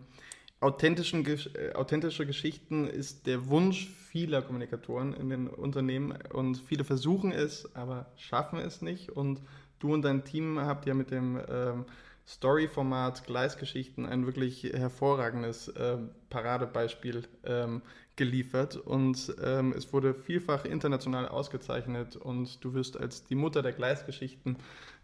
authentischen, 0.61 1.25
äh, 1.25 1.73
authentische 1.73 2.25
Geschichten 2.25 2.87
ist 2.87 3.27
der 3.27 3.49
Wunsch 3.49 3.89
vieler 3.89 4.41
Kommunikatoren 4.41 5.13
in 5.13 5.29
den 5.29 5.47
Unternehmen 5.47 6.17
und 6.33 6.57
viele 6.57 6.83
versuchen 6.83 7.31
es, 7.31 7.75
aber 7.75 8.11
schaffen 8.15 8.59
es 8.59 8.81
nicht. 8.81 9.09
Und 9.09 9.41
du 9.79 9.93
und 9.93 10.03
dein 10.03 10.23
Team 10.23 10.59
habt 10.59 10.85
ja 10.85 10.93
mit 10.93 11.11
dem 11.11 11.41
ähm, 11.49 11.85
Story-Format 12.27 13.25
Gleisgeschichten 13.25 14.05
ein 14.05 14.25
wirklich 14.25 14.63
hervorragendes 14.63 15.69
äh, 15.69 15.97
Paradebeispiel 16.29 17.23
ähm, 17.43 17.81
geliefert 18.15 18.75
und 18.75 19.33
ähm, 19.43 19.73
es 19.75 19.91
wurde 19.91 20.13
vielfach 20.13 20.65
international 20.65 21.27
ausgezeichnet 21.27 22.15
und 22.15 22.63
du 22.63 22.73
wirst 22.73 22.99
als 22.99 23.25
die 23.25 23.35
Mutter 23.35 23.63
der 23.63 23.71
Gleisgeschichten 23.71 24.57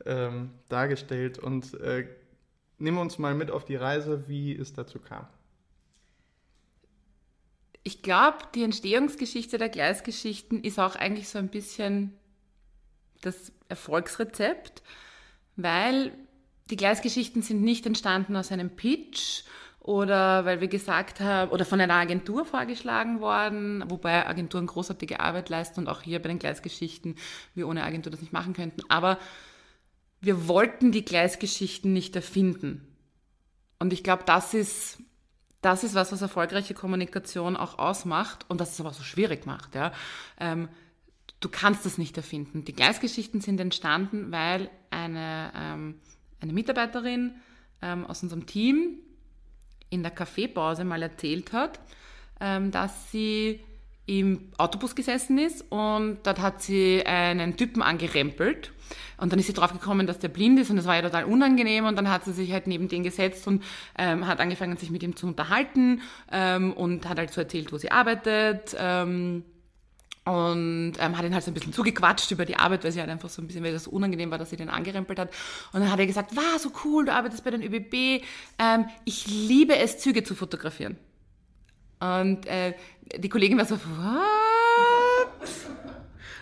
ähm, 0.05 0.51
dargestellt 0.69 1.39
und 1.39 1.73
äh, 1.79 2.07
nimm 2.77 2.97
uns 2.97 3.17
mal 3.17 3.33
mit 3.33 3.49
auf 3.49 3.65
die 3.65 3.75
Reise, 3.75 4.27
wie 4.27 4.55
es 4.55 4.73
dazu 4.73 4.99
kam. 4.99 5.27
Ich 7.87 8.01
glaube, 8.01 8.39
die 8.53 8.63
Entstehungsgeschichte 8.63 9.57
der 9.57 9.69
Gleisgeschichten 9.69 10.61
ist 10.61 10.77
auch 10.77 10.97
eigentlich 10.97 11.29
so 11.29 11.39
ein 11.39 11.47
bisschen 11.47 12.11
das 13.21 13.53
Erfolgsrezept, 13.69 14.83
weil 15.55 16.11
die 16.69 16.75
Gleisgeschichten 16.75 17.43
sind 17.43 17.61
nicht 17.61 17.85
entstanden 17.85 18.35
aus 18.35 18.51
einem 18.51 18.71
Pitch 18.71 19.43
oder 19.79 20.43
weil 20.43 20.59
wir 20.59 20.67
gesagt 20.67 21.21
haben, 21.21 21.49
oder 21.49 21.63
von 21.63 21.79
einer 21.79 21.93
Agentur 21.93 22.43
vorgeschlagen 22.43 23.21
worden, 23.21 23.85
wobei 23.87 24.27
Agenturen 24.27 24.67
großartige 24.67 25.21
Arbeit 25.21 25.47
leisten 25.47 25.79
und 25.79 25.87
auch 25.87 26.01
hier 26.01 26.21
bei 26.21 26.27
den 26.27 26.39
Gleisgeschichten 26.39 27.15
wir 27.55 27.69
ohne 27.69 27.85
Agentur 27.85 28.11
das 28.11 28.19
nicht 28.19 28.33
machen 28.33 28.51
könnten. 28.51 28.81
Aber 28.89 29.17
wir 30.19 30.49
wollten 30.49 30.91
die 30.91 31.05
Gleisgeschichten 31.05 31.93
nicht 31.93 32.17
erfinden. 32.17 32.85
Und 33.79 33.93
ich 33.93 34.03
glaube, 34.03 34.23
das 34.25 34.53
ist, 34.53 34.97
das 35.61 35.83
ist 35.83 35.95
was, 35.95 36.11
was 36.11 36.21
erfolgreiche 36.21 36.73
Kommunikation 36.73 37.57
auch 37.57 37.79
ausmacht 37.79 38.45
und 38.47 38.61
das 38.61 38.73
es 38.73 38.79
aber 38.79 38.93
so 38.93 39.03
schwierig 39.03 39.45
macht. 39.45 39.75
Ja. 39.75 39.91
Ähm, 40.39 40.69
du 41.39 41.49
kannst 41.49 41.85
das 41.85 41.97
nicht 41.97 42.15
erfinden. 42.17 42.63
Die 42.65 42.73
Gleisgeschichten 42.73 43.41
sind 43.41 43.59
entstanden, 43.59 44.31
weil 44.31 44.69
eine, 44.89 45.51
ähm, 45.55 45.95
eine 46.39 46.53
Mitarbeiterin 46.53 47.35
ähm, 47.81 48.05
aus 48.05 48.23
unserem 48.23 48.45
Team 48.45 48.99
in 49.89 50.03
der 50.03 50.11
Kaffeepause 50.11 50.83
mal 50.83 51.01
erzählt 51.01 51.53
hat, 51.53 51.79
ähm, 52.39 52.71
dass 52.71 53.11
sie 53.11 53.61
im 54.07 54.49
Autobus 54.57 54.95
gesessen 54.95 55.37
ist 55.37 55.65
und 55.69 56.19
dort 56.23 56.39
hat 56.39 56.63
sie 56.63 57.05
einen 57.05 57.57
Typen 57.57 57.81
angerempelt 57.81 58.71
und 59.17 59.31
dann 59.31 59.39
ist 59.39 59.47
sie 59.47 59.53
draufgekommen, 59.53 60.07
dass 60.07 60.17
der 60.17 60.29
blind 60.29 60.59
ist 60.59 60.69
und 60.69 60.77
das 60.77 60.85
war 60.85 60.95
ja 60.95 61.01
total 61.01 61.25
unangenehm 61.25 61.85
und 61.85 61.97
dann 61.97 62.09
hat 62.09 62.23
sie 62.23 62.31
sich 62.31 62.53
halt 62.53 62.67
neben 62.67 62.87
den 62.87 63.03
gesetzt 63.03 63.45
und 63.47 63.63
ähm, 63.97 64.25
hat 64.25 64.39
angefangen, 64.39 64.77
sich 64.77 64.91
mit 64.91 65.03
ihm 65.03 65.15
zu 65.15 65.27
unterhalten 65.27 66.01
ähm, 66.31 66.71
und 66.71 67.07
hat 67.07 67.19
halt 67.19 67.31
so 67.31 67.41
erzählt, 67.41 67.73
wo 67.73 67.77
sie 67.77 67.91
arbeitet 67.91 68.75
ähm, 68.79 69.43
und 70.23 70.93
ähm, 70.99 71.17
hat 71.17 71.25
ihn 71.25 71.33
halt 71.33 71.43
so 71.43 71.51
ein 71.51 71.53
bisschen 71.53 71.73
zugequatscht 71.73 72.31
über 72.31 72.45
die 72.45 72.57
Arbeit, 72.57 72.85
weil 72.85 72.93
sie 72.93 73.01
halt 73.01 73.09
einfach 73.09 73.29
so 73.29 73.41
ein 73.41 73.47
bisschen, 73.47 73.63
weil 73.63 73.73
das 73.73 73.87
unangenehm 73.87 74.31
war, 74.31 74.37
dass 74.37 74.49
sie 74.49 74.57
den 74.57 74.69
angerempelt 74.69 75.19
hat. 75.19 75.29
Und 75.71 75.79
dann 75.79 75.89
hat 75.89 75.99
er 75.99 76.05
gesagt, 76.05 76.35
wow, 76.35 76.59
so 76.59 76.69
cool, 76.83 77.05
du 77.05 77.13
arbeitest 77.13 77.45
bei 77.45 77.51
den 77.51 77.63
ÖBB. 77.63 78.25
Ähm, 78.59 78.85
ich 79.05 79.25
liebe 79.27 79.77
es, 79.77 79.99
Züge 79.99 80.23
zu 80.23 80.35
fotografieren. 80.35 80.97
Und 81.99 82.45
äh, 82.45 82.73
die 83.15 83.29
Kollegin 83.29 83.57
war 83.57 83.65
so, 83.65 83.75
what? 83.75 85.49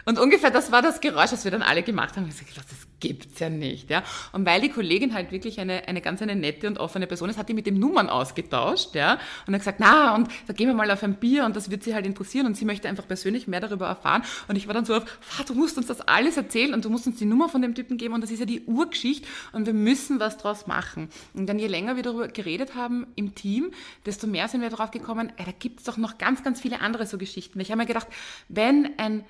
Und 0.06 0.20
ungefähr 0.20 0.52
das 0.52 0.72
war 0.72 0.82
das 0.82 1.02
Geräusch, 1.02 1.32
das 1.32 1.44
wir 1.44 1.52
dann 1.52 1.64
alle 1.64 1.84
gemacht 1.84 2.16
haben. 2.16 2.28
Ich 2.28 2.36
habe 2.36 2.46
gesagt, 2.46 2.72
das 2.72 2.85
gibt's 3.00 3.40
ja 3.40 3.50
nicht, 3.50 3.90
ja. 3.90 4.04
Und 4.32 4.46
weil 4.46 4.62
die 4.62 4.70
Kollegin 4.70 5.14
halt 5.14 5.32
wirklich 5.32 5.60
eine, 5.60 5.88
eine 5.88 6.02
ganz 6.02 6.22
eine 6.22 6.36
nette 6.36 6.68
und 6.68 6.78
offene 6.78 7.08
Person 7.08 7.30
ist, 7.30 7.38
hat 7.38 7.50
die 7.50 7.54
mit 7.54 7.68
dem 7.68 7.80
Nummern 7.80 8.10
ausgetauscht, 8.10 8.96
ja. 8.96 9.20
Und 9.48 9.54
hat 9.54 9.62
gesagt, 9.62 9.80
na, 9.80 10.16
und 10.16 10.30
da 10.48 10.54
gehen 10.54 10.68
wir 10.68 10.74
mal 10.74 10.90
auf 10.92 11.04
ein 11.04 11.16
Bier 11.16 11.46
und 11.46 11.56
das 11.56 11.70
wird 11.70 11.84
sie 11.84 11.94
halt 11.94 12.06
interessieren 12.06 12.46
und 12.46 12.56
sie 12.56 12.66
möchte 12.66 12.88
einfach 12.88 13.08
persönlich 13.08 13.48
mehr 13.48 13.60
darüber 13.60 13.88
erfahren. 13.88 14.24
Und 14.48 14.56
ich 14.56 14.68
war 14.68 14.74
dann 14.74 14.86
so 14.86 14.96
auf, 14.96 15.04
du 15.46 15.54
musst 15.54 15.78
uns 15.78 15.88
das 15.88 16.02
alles 16.02 16.38
erzählen 16.38 16.74
und 16.74 16.86
du 16.86 16.90
musst 16.90 17.08
uns 17.08 17.18
die 17.18 17.26
Nummer 17.26 17.50
von 17.50 17.62
dem 17.62 17.76
Typen 17.76 17.98
geben 17.98 18.14
und 18.14 18.22
das 18.22 18.32
ist 18.32 18.40
ja 18.40 18.46
die 18.46 18.62
Urgeschichte 18.66 19.28
und 19.52 19.66
wir 19.66 19.74
müssen 19.74 20.20
was 20.20 20.38
draus 20.38 20.68
machen. 20.68 21.10
Und 21.34 21.48
dann 21.48 21.60
je 21.60 21.68
länger 21.68 21.96
wir 21.96 22.04
darüber 22.04 22.28
geredet 22.28 22.76
haben 22.76 23.08
im 23.16 23.36
Team, 23.36 23.72
desto 24.06 24.28
mehr 24.28 24.48
sind 24.48 24.62
wir 24.62 24.70
darauf 24.70 24.92
gekommen, 24.92 25.32
ey, 25.38 25.46
da 25.46 25.52
gibt's 25.58 25.84
doch 25.84 25.98
noch 25.98 26.18
ganz, 26.18 26.44
ganz 26.44 26.62
viele 26.62 26.82
andere 26.82 27.06
so 27.06 27.18
Geschichten. 27.18 27.60
Ich 27.60 27.72
habe 27.72 27.80
mir 27.80 27.86
gedacht, 27.86 28.08
wenn 28.48 28.98
ein 28.98 29.26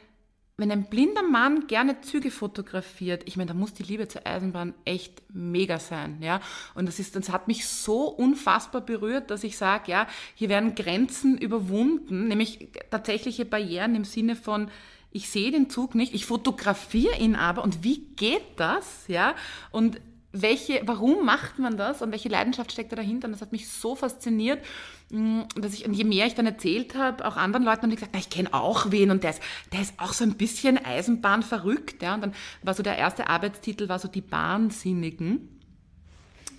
wenn 0.57 0.71
ein 0.71 0.85
blinder 0.85 1.23
Mann 1.23 1.67
gerne 1.67 1.99
Züge 2.01 2.31
fotografiert, 2.31 3.23
ich 3.25 3.35
meine, 3.35 3.49
da 3.49 3.53
muss 3.53 3.73
die 3.73 3.83
Liebe 3.83 4.07
zur 4.07 4.25
Eisenbahn 4.25 4.73
echt 4.85 5.21
mega 5.33 5.79
sein, 5.79 6.21
ja. 6.21 6.39
Und 6.75 6.85
das 6.85 6.99
ist, 6.99 7.15
das 7.15 7.29
hat 7.29 7.47
mich 7.47 7.67
so 7.67 8.07
unfassbar 8.07 8.81
berührt, 8.81 9.31
dass 9.31 9.43
ich 9.43 9.57
sage, 9.57 9.91
ja, 9.91 10.07
hier 10.33 10.47
werden 10.47 10.75
Grenzen 10.75 11.37
überwunden, 11.37 12.27
nämlich 12.29 12.69
tatsächliche 12.89 13.43
Barrieren 13.43 13.95
im 13.95 14.05
Sinne 14.05 14.35
von, 14.37 14.69
ich 15.11 15.29
sehe 15.29 15.51
den 15.51 15.69
Zug 15.69 15.93
nicht, 15.93 16.13
ich 16.13 16.25
fotografiere 16.25 17.17
ihn 17.17 17.35
aber 17.35 17.63
und 17.63 17.83
wie 17.83 17.99
geht 18.15 18.57
das, 18.57 19.07
ja? 19.07 19.35
Und 19.71 19.99
welche, 20.41 20.81
warum 20.85 21.25
macht 21.25 21.59
man 21.59 21.77
das 21.77 22.01
und 22.01 22.11
welche 22.11 22.29
Leidenschaft 22.29 22.71
steckt 22.71 22.91
da 22.91 22.95
dahinter? 22.95 23.27
Und 23.27 23.33
das 23.33 23.41
hat 23.41 23.51
mich 23.51 23.69
so 23.69 23.95
fasziniert, 23.95 24.63
mm, 25.09 25.41
dass 25.55 25.73
ich, 25.73 25.85
und 25.85 25.93
je 25.93 26.03
mehr 26.03 26.27
ich 26.27 26.35
dann 26.35 26.45
erzählt 26.45 26.95
habe, 26.95 27.25
auch 27.25 27.37
anderen 27.37 27.65
Leuten, 27.65 27.83
haben 27.83 27.89
die 27.89 27.95
gesagt, 27.95 28.11
na, 28.13 28.19
ich 28.19 28.29
kenne 28.29 28.53
auch 28.53 28.91
wen 28.91 29.11
und 29.11 29.23
der 29.23 29.31
ist, 29.31 29.41
der 29.71 29.81
ist 29.81 29.93
auch 29.97 30.13
so 30.13 30.23
ein 30.23 30.35
bisschen 30.35 30.83
Eisenbahn 30.83 31.41
verrückt. 31.41 32.01
Ja? 32.01 32.15
Und 32.15 32.21
dann 32.21 32.33
war 32.63 32.73
so 32.73 32.83
der 32.83 32.97
erste 32.97 33.29
Arbeitstitel, 33.29 33.87
war 33.87 33.99
so 33.99 34.07
die 34.07 34.21
Bahnsinnigen. 34.21 35.61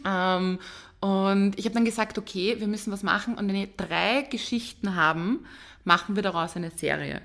Ähm, 0.04 0.58
und 1.00 1.58
ich 1.58 1.66
habe 1.66 1.74
dann 1.74 1.84
gesagt, 1.84 2.18
okay, 2.18 2.56
wir 2.58 2.68
müssen 2.68 2.92
was 2.92 3.02
machen. 3.02 3.34
Und 3.36 3.46
wenn 3.48 3.54
wir 3.54 3.68
drei 3.76 4.22
Geschichten 4.22 4.96
haben, 4.96 5.44
machen 5.84 6.16
wir 6.16 6.22
daraus 6.22 6.56
eine 6.56 6.70
Serie. 6.70 7.20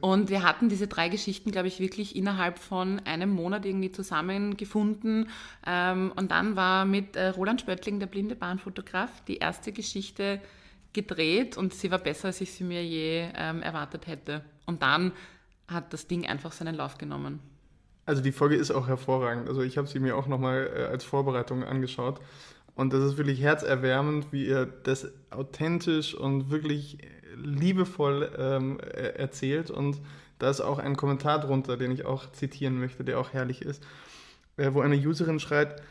Und 0.00 0.28
wir 0.28 0.42
hatten 0.42 0.68
diese 0.68 0.86
drei 0.86 1.08
Geschichten, 1.08 1.50
glaube 1.50 1.68
ich, 1.68 1.80
wirklich 1.80 2.16
innerhalb 2.16 2.58
von 2.58 3.00
einem 3.04 3.30
Monat 3.30 3.64
irgendwie 3.64 3.92
zusammengefunden. 3.92 5.28
Ähm, 5.66 6.12
und 6.16 6.30
dann 6.30 6.56
war 6.56 6.84
mit 6.84 7.16
äh, 7.16 7.28
Roland 7.28 7.60
Spöttling, 7.60 7.98
der 8.00 8.06
blinde 8.06 8.36
Bahnfotograf, 8.36 9.24
die 9.26 9.38
erste 9.38 9.72
Geschichte 9.72 10.40
gedreht 10.92 11.56
und 11.56 11.74
sie 11.74 11.90
war 11.90 11.98
besser, 11.98 12.28
als 12.28 12.40
ich 12.40 12.52
sie 12.52 12.64
mir 12.64 12.84
je 12.84 13.28
ähm, 13.36 13.62
erwartet 13.62 14.06
hätte. 14.06 14.42
Und 14.64 14.82
dann 14.82 15.12
hat 15.68 15.92
das 15.92 16.06
Ding 16.06 16.26
einfach 16.26 16.52
seinen 16.52 16.74
Lauf 16.74 16.98
genommen. 16.98 17.40
Also 18.06 18.22
die 18.22 18.32
Folge 18.32 18.56
ist 18.56 18.70
auch 18.70 18.86
hervorragend. 18.86 19.48
Also 19.48 19.62
ich 19.62 19.78
habe 19.78 19.88
sie 19.88 19.98
mir 19.98 20.16
auch 20.16 20.26
nochmal 20.26 20.70
äh, 20.74 20.84
als 20.84 21.04
Vorbereitung 21.04 21.64
angeschaut. 21.64 22.20
Und 22.74 22.92
das 22.92 23.02
ist 23.02 23.16
wirklich 23.16 23.40
herzerwärmend, 23.40 24.32
wie 24.32 24.46
ihr 24.46 24.66
das 24.66 25.10
authentisch 25.30 26.14
und 26.14 26.50
wirklich 26.50 26.98
liebevoll 27.34 28.30
ähm, 28.38 28.78
erzählt 28.80 29.70
und 29.70 30.00
da 30.38 30.50
ist 30.50 30.60
auch 30.60 30.78
ein 30.78 30.96
Kommentar 30.96 31.40
drunter, 31.40 31.76
den 31.76 31.90
ich 31.90 32.04
auch 32.04 32.30
zitieren 32.32 32.78
möchte, 32.78 33.04
der 33.04 33.18
auch 33.18 33.32
herrlich 33.32 33.62
ist, 33.62 33.82
äh, 34.56 34.72
wo 34.72 34.80
eine 34.80 34.96
Userin 34.96 35.40
schreibt, 35.40 35.82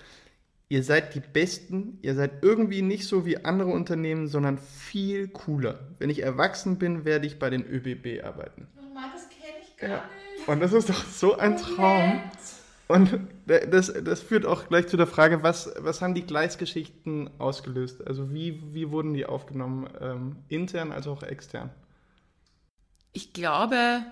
ihr 0.70 0.84
seid 0.84 1.16
die 1.16 1.20
Besten, 1.20 2.00
ihr 2.02 2.16
seid 2.16 2.44
irgendwie 2.44 2.82
nicht 2.82 3.08
so 3.08 3.26
wie 3.26 3.44
andere 3.44 3.70
Unternehmen, 3.70 4.28
sondern 4.28 4.58
viel 4.58 5.28
cooler. 5.28 5.80
Wenn 6.00 6.10
ich 6.10 6.22
erwachsen 6.22 6.78
bin, 6.78 7.06
werde 7.06 7.28
ich 7.28 7.40
bei 7.40 7.50
den 7.50 7.66
ÖBB 7.66 8.24
arbeiten. 8.24 8.68
Oh 8.78 8.94
Mann, 8.94 9.12
das 9.14 9.30
kenne 9.30 9.58
ich 9.62 9.78
gar 9.78 9.90
ja. 9.90 10.04
nicht. 10.38 10.48
Und 10.48 10.60
das 10.60 10.74
ist 10.74 10.90
doch 10.90 11.06
so 11.06 11.38
ein 11.38 11.58
Traum. 11.58 12.22
Und 12.88 13.20
das, 13.48 13.92
das 14.04 14.22
führt 14.22 14.46
auch 14.46 14.68
gleich 14.68 14.88
zu 14.88 14.96
der 14.96 15.08
Frage, 15.08 15.42
was, 15.42 15.74
was 15.80 16.02
haben 16.02 16.14
die 16.14 16.26
Gleisgeschichten 16.26 17.30
ausgelöst? 17.40 18.06
Also 18.06 18.32
wie, 18.32 18.62
wie 18.74 18.92
wurden 18.92 19.14
die 19.14 19.26
aufgenommen, 19.26 19.90
ähm, 20.00 20.36
intern 20.50 20.92
als 20.92 21.08
auch 21.08 21.24
extern? 21.24 21.72
Ich 23.12 23.34
glaube, 23.34 24.04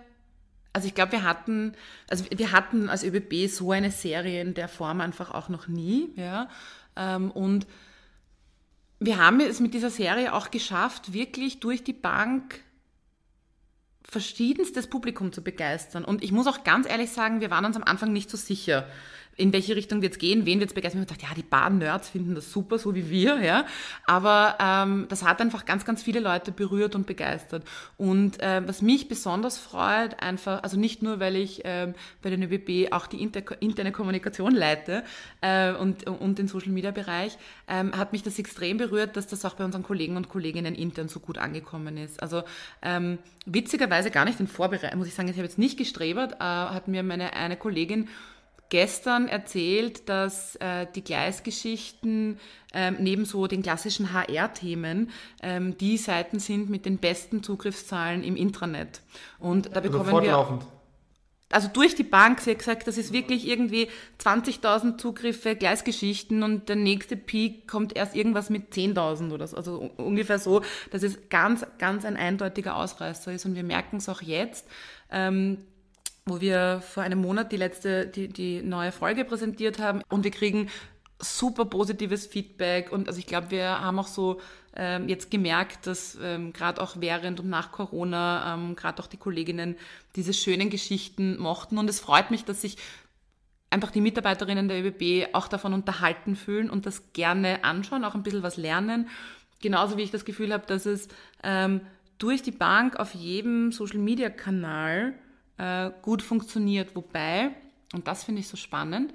also 0.71 0.87
ich 0.87 0.95
glaube, 0.95 1.11
wir 1.11 1.23
hatten, 1.23 1.73
also 2.09 2.25
wir 2.35 2.51
hatten 2.51 2.89
als 2.89 3.03
ÖBB 3.03 3.47
so 3.47 3.71
eine 3.71 3.91
Serie 3.91 4.41
in 4.41 4.55
der 4.55 4.67
Form 4.67 5.01
einfach 5.01 5.31
auch 5.31 5.49
noch 5.49 5.67
nie, 5.67 6.09
ja. 6.15 6.49
Ähm, 6.95 7.29
und 7.29 7.67
wir 8.99 9.17
haben 9.17 9.39
es 9.39 9.59
mit 9.59 9.75
dieser 9.75 9.91
Serie 9.91 10.33
auch 10.33 10.49
geschafft, 10.49 11.13
wirklich 11.13 11.59
durch 11.59 11.83
die 11.83 11.93
Bank 11.93 12.61
verschiedenstes 14.03 14.87
Publikum 14.87 15.31
zu 15.31 15.43
begeistern. 15.43 16.05
Und 16.05 16.23
ich 16.23 16.31
muss 16.31 16.47
auch 16.47 16.63
ganz 16.63 16.87
ehrlich 16.87 17.11
sagen, 17.11 17.41
wir 17.41 17.49
waren 17.49 17.65
uns 17.65 17.75
am 17.75 17.83
Anfang 17.83 18.13
nicht 18.13 18.29
so 18.29 18.37
sicher, 18.37 18.87
in 19.35 19.53
welche 19.53 19.75
Richtung 19.75 20.01
wird 20.01 20.13
es 20.13 20.19
gehen, 20.19 20.45
wen 20.45 20.59
wird 20.59 20.69
es 20.69 20.73
begeistern. 20.73 21.01
Ich 21.01 21.09
habe 21.09 21.17
gedacht, 21.17 21.31
ja, 21.31 21.35
die 21.35 21.47
Bahn-Nerds 21.47 22.09
finden 22.09 22.35
das 22.35 22.51
super, 22.51 22.77
so 22.77 22.93
wie 22.95 23.09
wir, 23.09 23.41
ja. 23.41 23.65
Aber 24.05 24.57
ähm, 24.59 25.05
das 25.09 25.23
hat 25.23 25.41
einfach 25.41 25.65
ganz, 25.65 25.85
ganz 25.85 26.03
viele 26.03 26.19
Leute 26.19 26.51
berührt 26.51 26.95
und 26.95 27.07
begeistert. 27.07 27.63
Und 27.97 28.41
äh, 28.41 28.61
was 28.67 28.81
mich 28.81 29.07
besonders 29.07 29.57
freut, 29.57 30.21
einfach, 30.21 30.63
also 30.63 30.79
nicht 30.79 31.01
nur, 31.01 31.19
weil 31.19 31.35
ich 31.35 31.61
ähm, 31.63 31.95
bei 32.21 32.29
den 32.29 32.43
ÖBB 32.43 32.91
auch 32.93 33.07
die 33.07 33.21
inter 33.21 33.43
interne 33.61 33.91
Kommunikation 33.91 34.53
leite 34.53 35.03
äh, 35.41 35.73
und, 35.73 36.05
und 36.07 36.37
den 36.37 36.47
Social-Media-Bereich, 36.47 37.37
ähm, 37.67 37.97
hat 37.97 38.11
mich 38.11 38.23
das 38.23 38.37
extrem 38.39 38.77
berührt, 38.77 39.17
dass 39.17 39.27
das 39.27 39.45
auch 39.45 39.55
bei 39.55 39.65
unseren 39.65 39.83
Kollegen 39.83 40.17
und 40.17 40.29
Kolleginnen 40.29 40.75
intern 40.75 41.07
so 41.07 41.19
gut 41.19 41.37
angekommen 41.37 41.97
ist. 41.97 42.21
Also 42.21 42.43
ähm, 42.81 43.17
witzigerweise 43.45 44.11
gar 44.11 44.25
nicht 44.25 44.39
in 44.39 44.47
Vorbereitung, 44.47 44.99
muss 44.99 45.07
ich 45.07 45.13
sagen, 45.13 45.27
ich 45.27 45.35
habe 45.35 45.45
jetzt 45.45 45.57
nicht 45.57 45.77
gestrebert, 45.77 46.33
äh, 46.33 46.43
hat 46.43 46.87
mir 46.87 47.03
meine 47.03 47.33
eine 47.33 47.57
Kollegin 47.57 48.09
gestern 48.73 49.27
erzählt, 49.27 50.09
dass 50.09 50.55
äh, 50.55 50.87
die 50.95 51.03
Gleisgeschichten 51.03 52.39
ähm, 52.73 52.97
neben 52.99 53.23
so 53.23 53.45
den 53.45 53.61
klassischen 53.61 54.13
HR-Themen 54.13 55.11
ähm, 55.43 55.77
die 55.77 55.97
Seiten 55.97 56.39
sind 56.39 56.71
mit 56.71 56.87
den 56.87 56.97
besten 56.97 57.43
Zugriffszahlen 57.43 58.23
im 58.23 58.35
Intranet. 58.35 59.01
Und 59.37 59.67
da 59.67 59.75
also 59.75 59.81
bekommen 59.83 60.05
also 60.05 60.09
fortlaufend. 60.09 60.61
wir 60.63 60.67
also 61.51 61.67
durch 61.71 61.93
die 61.93 62.03
Bank, 62.03 62.41
sie 62.41 62.49
hat 62.49 62.57
gesagt, 62.57 62.87
das 62.87 62.97
ist 62.97 63.13
wirklich 63.13 63.47
irgendwie 63.47 63.89
20.000 64.19 64.97
Zugriffe, 64.97 65.55
Gleisgeschichten 65.55 66.41
und 66.41 66.67
der 66.67 66.75
nächste 66.75 67.15
Peak 67.15 67.67
kommt 67.67 67.95
erst 67.95 68.15
irgendwas 68.15 68.49
mit 68.49 68.73
10.000 68.73 69.31
oder 69.31 69.45
so. 69.45 69.55
Also 69.55 69.91
ungefähr 69.97 70.39
so, 70.39 70.63
dass 70.89 71.03
es 71.03 71.29
ganz, 71.29 71.63
ganz 71.77 72.05
ein 72.05 72.17
eindeutiger 72.17 72.75
Ausreißer 72.75 73.33
ist 73.33 73.45
und 73.45 73.53
wir 73.53 73.63
merken 73.63 73.97
es 73.97 74.09
auch 74.09 74.23
jetzt. 74.23 74.67
Ähm, 75.11 75.59
wo 76.25 76.39
wir 76.39 76.81
vor 76.81 77.03
einem 77.03 77.19
Monat 77.19 77.51
die 77.51 77.57
letzte, 77.57 78.07
die, 78.07 78.27
die 78.29 78.61
neue 78.61 78.91
Folge 78.91 79.25
präsentiert 79.25 79.79
haben. 79.79 80.01
Und 80.09 80.23
wir 80.23 80.31
kriegen 80.31 80.69
super 81.19 81.65
positives 81.65 82.27
Feedback. 82.27 82.91
Und 82.91 83.07
also 83.07 83.19
ich 83.19 83.27
glaube, 83.27 83.51
wir 83.51 83.81
haben 83.81 83.99
auch 83.99 84.07
so 84.07 84.39
ähm, 84.75 85.07
jetzt 85.07 85.31
gemerkt, 85.31 85.85
dass 85.87 86.17
ähm, 86.21 86.53
gerade 86.53 86.81
auch 86.81 86.95
während 86.99 87.39
und 87.39 87.49
nach 87.49 87.71
Corona 87.71 88.53
ähm, 88.53 88.75
gerade 88.75 89.01
auch 89.01 89.07
die 89.07 89.17
Kolleginnen 89.17 89.75
diese 90.15 90.33
schönen 90.33 90.69
Geschichten 90.69 91.37
mochten. 91.37 91.77
Und 91.77 91.89
es 91.89 91.99
freut 91.99 92.31
mich, 92.31 92.45
dass 92.45 92.61
sich 92.61 92.77
einfach 93.69 93.91
die 93.91 94.01
Mitarbeiterinnen 94.01 94.67
der 94.67 94.83
ÖBB 94.83 95.33
auch 95.33 95.47
davon 95.47 95.73
unterhalten 95.73 96.35
fühlen 96.35 96.69
und 96.69 96.85
das 96.85 97.11
gerne 97.13 97.63
anschauen, 97.63 98.05
auch 98.05 98.15
ein 98.15 98.23
bisschen 98.23 98.43
was 98.43 98.57
lernen. 98.57 99.09
Genauso 99.61 99.97
wie 99.97 100.03
ich 100.03 100.11
das 100.11 100.25
Gefühl 100.25 100.53
habe, 100.53 100.65
dass 100.67 100.85
es 100.85 101.07
ähm, 101.41 101.81
durch 102.17 102.43
die 102.43 102.51
Bank 102.51 102.97
auf 102.97 103.13
jedem 103.15 103.71
Social-Media-Kanal 103.71 105.13
äh, 105.57 105.91
gut 106.01 106.21
funktioniert. 106.21 106.95
Wobei, 106.95 107.51
und 107.93 108.07
das 108.07 108.23
finde 108.23 108.41
ich 108.41 108.47
so 108.47 108.57
spannend, 108.57 109.13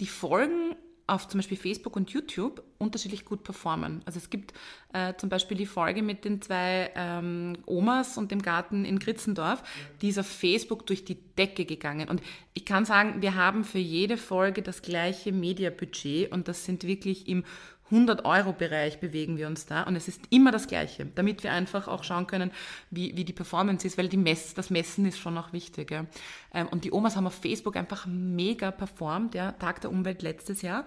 die 0.00 0.06
Folgen 0.06 0.76
auf 1.08 1.26
zum 1.26 1.38
Beispiel 1.38 1.56
Facebook 1.56 1.96
und 1.96 2.10
YouTube 2.10 2.62
unterschiedlich 2.76 3.24
gut 3.24 3.42
performen. 3.42 4.02
Also 4.04 4.18
es 4.18 4.30
gibt 4.30 4.52
äh, 4.92 5.14
zum 5.16 5.30
Beispiel 5.30 5.56
die 5.56 5.66
Folge 5.66 6.02
mit 6.02 6.24
den 6.24 6.40
zwei 6.42 6.92
ähm, 6.94 7.56
Omas 7.66 8.18
und 8.18 8.30
dem 8.30 8.42
Garten 8.42 8.84
in 8.84 8.98
Kritzendorf, 8.98 9.62
die 10.02 10.10
ist 10.10 10.18
auf 10.18 10.26
Facebook 10.26 10.86
durch 10.86 11.04
die 11.04 11.16
Decke 11.36 11.64
gegangen. 11.64 12.08
Und 12.08 12.22
ich 12.54 12.66
kann 12.66 12.84
sagen, 12.84 13.22
wir 13.22 13.34
haben 13.34 13.64
für 13.64 13.78
jede 13.78 14.18
Folge 14.18 14.62
das 14.62 14.82
gleiche 14.82 15.32
Mediabudget 15.32 16.30
und 16.30 16.46
das 16.46 16.64
sind 16.64 16.84
wirklich 16.84 17.26
im 17.26 17.44
100-Euro-Bereich 17.90 19.00
bewegen 19.00 19.36
wir 19.36 19.46
uns 19.46 19.66
da 19.66 19.82
und 19.82 19.96
es 19.96 20.08
ist 20.08 20.20
immer 20.30 20.52
das 20.52 20.66
Gleiche, 20.66 21.06
damit 21.06 21.42
wir 21.42 21.52
einfach 21.52 21.88
auch 21.88 22.04
schauen 22.04 22.26
können, 22.26 22.50
wie, 22.90 23.16
wie 23.16 23.24
die 23.24 23.32
Performance 23.32 23.86
ist, 23.86 23.98
weil 23.98 24.08
die 24.08 24.16
Mess, 24.16 24.54
das 24.54 24.70
Messen 24.70 25.06
ist 25.06 25.18
schon 25.18 25.38
auch 25.38 25.52
wichtig. 25.52 25.90
Ja. 25.90 26.06
Ähm, 26.52 26.68
und 26.68 26.84
die 26.84 26.92
Omas 26.92 27.16
haben 27.16 27.26
auf 27.26 27.34
Facebook 27.34 27.76
einfach 27.76 28.06
mega 28.06 28.70
performt, 28.70 29.34
ja, 29.34 29.52
Tag 29.52 29.80
der 29.80 29.90
Umwelt 29.90 30.22
letztes 30.22 30.62
Jahr 30.62 30.84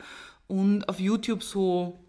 und 0.48 0.88
auf 0.90 1.00
YouTube 1.00 1.44
so 1.44 2.00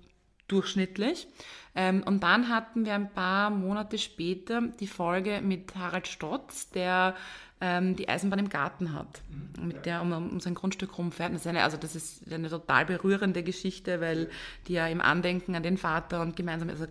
durchschnittlich. 0.49 1.28
Ähm, 1.75 2.02
und 2.04 2.22
dann 2.22 2.49
hatten 2.49 2.84
wir 2.84 2.94
ein 2.94 3.11
paar 3.12 3.50
Monate 3.50 3.96
später 3.96 4.61
die 4.80 4.87
Folge 4.87 5.40
mit 5.42 5.75
Harald 5.75 6.06
Stotz, 6.06 6.70
der 6.70 7.14
ähm, 7.62 7.95
die 7.95 8.09
Eisenbahn 8.09 8.40
im 8.40 8.49
Garten 8.49 8.92
hat, 8.92 9.23
mit 9.61 9.87
der 9.87 10.02
um, 10.02 10.12
um 10.12 10.40
sein 10.40 10.54
Grundstück 10.54 10.99
rumfährt. 10.99 11.33
Das 11.33 11.42
ist 11.42 11.47
eine, 11.47 11.62
also 11.62 11.76
das 11.76 11.95
ist 11.95 12.31
eine 12.31 12.50
total 12.50 12.85
berührende 12.87 13.45
Geschichte, 13.45 14.00
weil 14.00 14.28
die 14.66 14.73
ja 14.73 14.88
im 14.88 15.00
Andenken 15.00 15.54
an 15.54 15.62
den 15.62 15.78
Vater 15.78 16.21
und 16.23 16.35
gemeinsam 16.35 16.69
also 16.69 16.87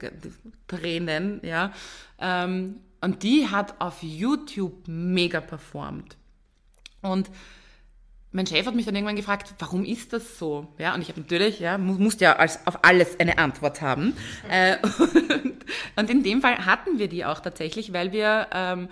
Tränen, 0.67 1.41
ja. 1.43 1.73
Ähm, 2.19 2.77
und 3.01 3.23
die 3.23 3.49
hat 3.49 3.81
auf 3.81 4.01
YouTube 4.01 4.87
mega 4.87 5.41
performt. 5.41 6.15
Und 7.01 7.29
mein 8.31 8.47
Chef 8.47 8.65
hat 8.65 8.75
mich 8.75 8.85
dann 8.85 8.95
irgendwann 8.95 9.17
gefragt, 9.17 9.53
warum 9.59 9.83
ist 9.83 10.13
das 10.13 10.39
so? 10.39 10.73
Ja, 10.77 10.93
und 10.93 11.01
ich 11.01 11.09
habe 11.09 11.19
natürlich, 11.19 11.59
ja, 11.59 11.77
mu 11.77 11.93
musste 11.93 12.23
ja 12.25 12.37
als, 12.37 12.65
auf 12.65 12.85
alles 12.85 13.19
eine 13.19 13.39
Antwort 13.39 13.81
haben. 13.81 14.15
äh, 14.49 14.77
und, 14.99 15.63
und, 15.97 16.09
in 16.09 16.23
dem 16.23 16.41
Fall 16.41 16.65
hatten 16.65 16.97
wir 16.97 17.09
die 17.09 17.25
auch 17.25 17.41
tatsächlich, 17.41 17.91
weil 17.91 18.13
wir 18.13 18.47
ähm, 18.53 18.87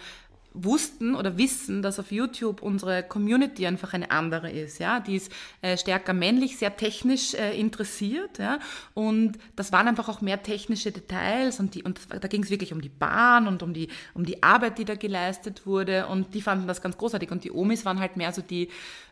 wussten 0.53 1.15
oder 1.15 1.37
wissen, 1.37 1.81
dass 1.81 1.99
auf 1.99 2.11
YouTube 2.11 2.61
unsere 2.61 3.03
Community 3.03 3.67
einfach 3.67 3.93
eine 3.93 4.11
andere 4.11 4.51
ist, 4.51 4.79
ja, 4.79 4.99
die 4.99 5.15
ist 5.15 5.31
äh, 5.61 5.77
stärker 5.77 6.13
männlich, 6.13 6.57
sehr 6.57 6.75
technisch 6.75 7.33
äh, 7.33 7.59
interessiert, 7.59 8.39
ja, 8.39 8.59
und 8.93 9.37
das 9.55 9.71
waren 9.71 9.87
einfach 9.87 10.09
auch 10.09 10.21
mehr 10.21 10.41
technische 10.41 10.91
Details 10.91 11.59
und 11.59 11.75
die 11.75 11.83
und 11.83 11.99
da 12.09 12.27
ging 12.27 12.43
es 12.43 12.49
wirklich 12.49 12.73
um 12.73 12.81
die 12.81 12.89
Bahn 12.89 13.47
und 13.47 13.63
um 13.63 13.73
die 13.73 13.89
um 14.13 14.25
die 14.25 14.41
Arbeit, 14.43 14.77
die 14.77 14.85
da 14.85 14.95
geleistet 14.95 15.65
wurde 15.65 16.07
und 16.07 16.33
die 16.33 16.41
fanden 16.41 16.67
das 16.67 16.81
ganz 16.81 16.97
großartig 16.97 17.31
und 17.31 17.43
die 17.43 17.51
Omis 17.51 17.85
waren 17.85 17.99
halt 17.99 18.17
mehr 18.17 18.31
so 18.31 18.41
die 18.41 18.69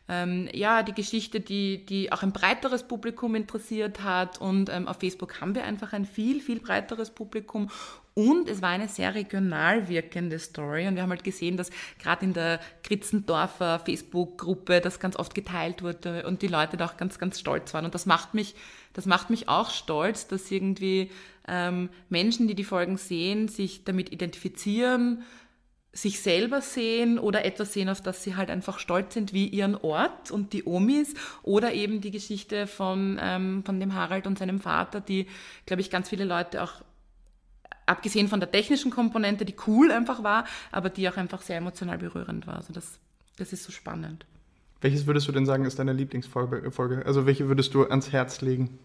ähm, 0.09 0.47
ja, 0.53 0.83
die 0.83 0.93
Geschichte, 0.93 1.39
die, 1.39 1.85
die 1.85 2.11
auch 2.11 2.23
ein 2.23 2.31
breiteres 2.31 2.83
Publikum 2.83 3.35
interessiert 3.35 4.03
hat. 4.03 4.39
Und 4.39 4.69
ähm, 4.69 4.87
auf 4.87 4.97
Facebook 4.99 5.41
haben 5.41 5.55
wir 5.55 5.63
einfach 5.63 5.93
ein 5.93 6.05
viel, 6.05 6.39
viel 6.39 6.59
breiteres 6.59 7.11
Publikum. 7.11 7.69
Und 8.17 8.49
es 8.49 8.63
war 8.63 8.69
eine 8.69 8.87
sehr 8.87 9.13
regional 9.13 9.89
wirkende 9.89 10.39
Story. 10.39 10.87
Und 10.87 10.95
wir 10.95 11.03
haben 11.03 11.11
halt 11.11 11.23
gesehen, 11.23 11.55
dass 11.55 11.69
gerade 11.99 12.25
in 12.25 12.33
der 12.33 12.59
Kritzendorfer 12.81 13.77
Facebook-Gruppe 13.77 14.81
das 14.81 14.99
ganz 14.99 15.15
oft 15.17 15.35
geteilt 15.35 15.83
wurde 15.83 16.25
und 16.25 16.41
die 16.41 16.47
Leute 16.47 16.77
da 16.77 16.85
auch 16.85 16.97
ganz, 16.97 17.19
ganz 17.19 17.39
stolz 17.39 17.75
waren. 17.75 17.85
Und 17.85 17.93
das 17.93 18.07
macht 18.07 18.33
mich, 18.33 18.55
das 18.93 19.05
macht 19.05 19.29
mich 19.29 19.49
auch 19.49 19.69
stolz, 19.69 20.27
dass 20.27 20.49
irgendwie 20.49 21.11
ähm, 21.47 21.89
Menschen, 22.09 22.47
die 22.47 22.55
die 22.55 22.63
Folgen 22.63 22.97
sehen, 22.97 23.49
sich 23.49 23.83
damit 23.83 24.11
identifizieren, 24.11 25.21
sich 25.93 26.19
selber 26.19 26.61
sehen 26.61 27.19
oder 27.19 27.45
etwas 27.45 27.73
sehen, 27.73 27.87
auf 27.87 28.01
das 28.01 28.23
sie 28.23 28.35
halt 28.35 28.49
einfach 28.49 28.79
stolz 28.79 29.13
sind, 29.13 29.31
wie 29.31 29.45
ihren 29.45 29.75
Ort 29.75 30.31
und 30.31 30.53
die 30.53 30.65
Omis 30.65 31.13
oder 31.43 31.71
eben 31.71 32.01
die 32.01 32.09
Geschichte 32.09 32.65
von, 32.65 33.19
ähm, 33.21 33.61
von 33.63 33.79
dem 33.79 33.93
Harald 33.93 34.25
und 34.25 34.39
seinem 34.39 34.59
Vater, 34.59 35.01
die, 35.01 35.27
glaube 35.67 35.81
ich, 35.81 35.91
ganz 35.91 36.09
viele 36.09 36.25
Leute 36.25 36.63
auch, 36.63 36.81
abgesehen 37.87 38.27
von 38.27 38.39
der 38.39 38.51
technischen 38.51 38.91
Komponente, 38.91 39.45
die 39.45 39.55
cool 39.65 39.91
einfach 39.91 40.23
war, 40.23 40.45
aber 40.71 40.89
die 40.89 41.09
auch 41.09 41.17
einfach 41.17 41.41
sehr 41.41 41.57
emotional 41.57 41.97
berührend 41.97 42.45
war. 42.45 42.57
Also 42.57 42.73
das, 42.73 42.99
das 43.37 43.53
ist 43.53 43.63
so 43.63 43.71
spannend. 43.71 44.25
Welches 44.81 45.07
würdest 45.07 45.27
du 45.27 45.31
denn 45.31 45.47
sagen, 45.47 45.65
ist 45.65 45.79
deine 45.79 45.93
Lieblingsfolge? 45.93 47.03
Also 47.05 47.25
welche 47.25 47.47
würdest 47.47 47.73
du 47.73 47.85
ans 47.85 48.11
Herz 48.11 48.41
legen? 48.41 48.77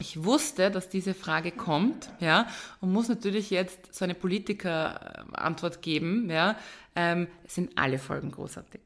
ich 0.00 0.24
wusste, 0.24 0.70
dass 0.70 0.88
diese 0.88 1.14
Frage 1.14 1.52
kommt, 1.52 2.10
ja, 2.20 2.48
und 2.80 2.92
muss 2.92 3.08
natürlich 3.08 3.50
jetzt 3.50 3.94
so 3.94 4.04
eine 4.04 4.14
Politiker-Antwort 4.14 5.82
geben, 5.82 6.28
ja. 6.30 6.56
Ähm, 6.96 7.28
es 7.46 7.54
sind 7.54 7.72
alle 7.76 7.98
Folgen 7.98 8.32
großartig. 8.32 8.80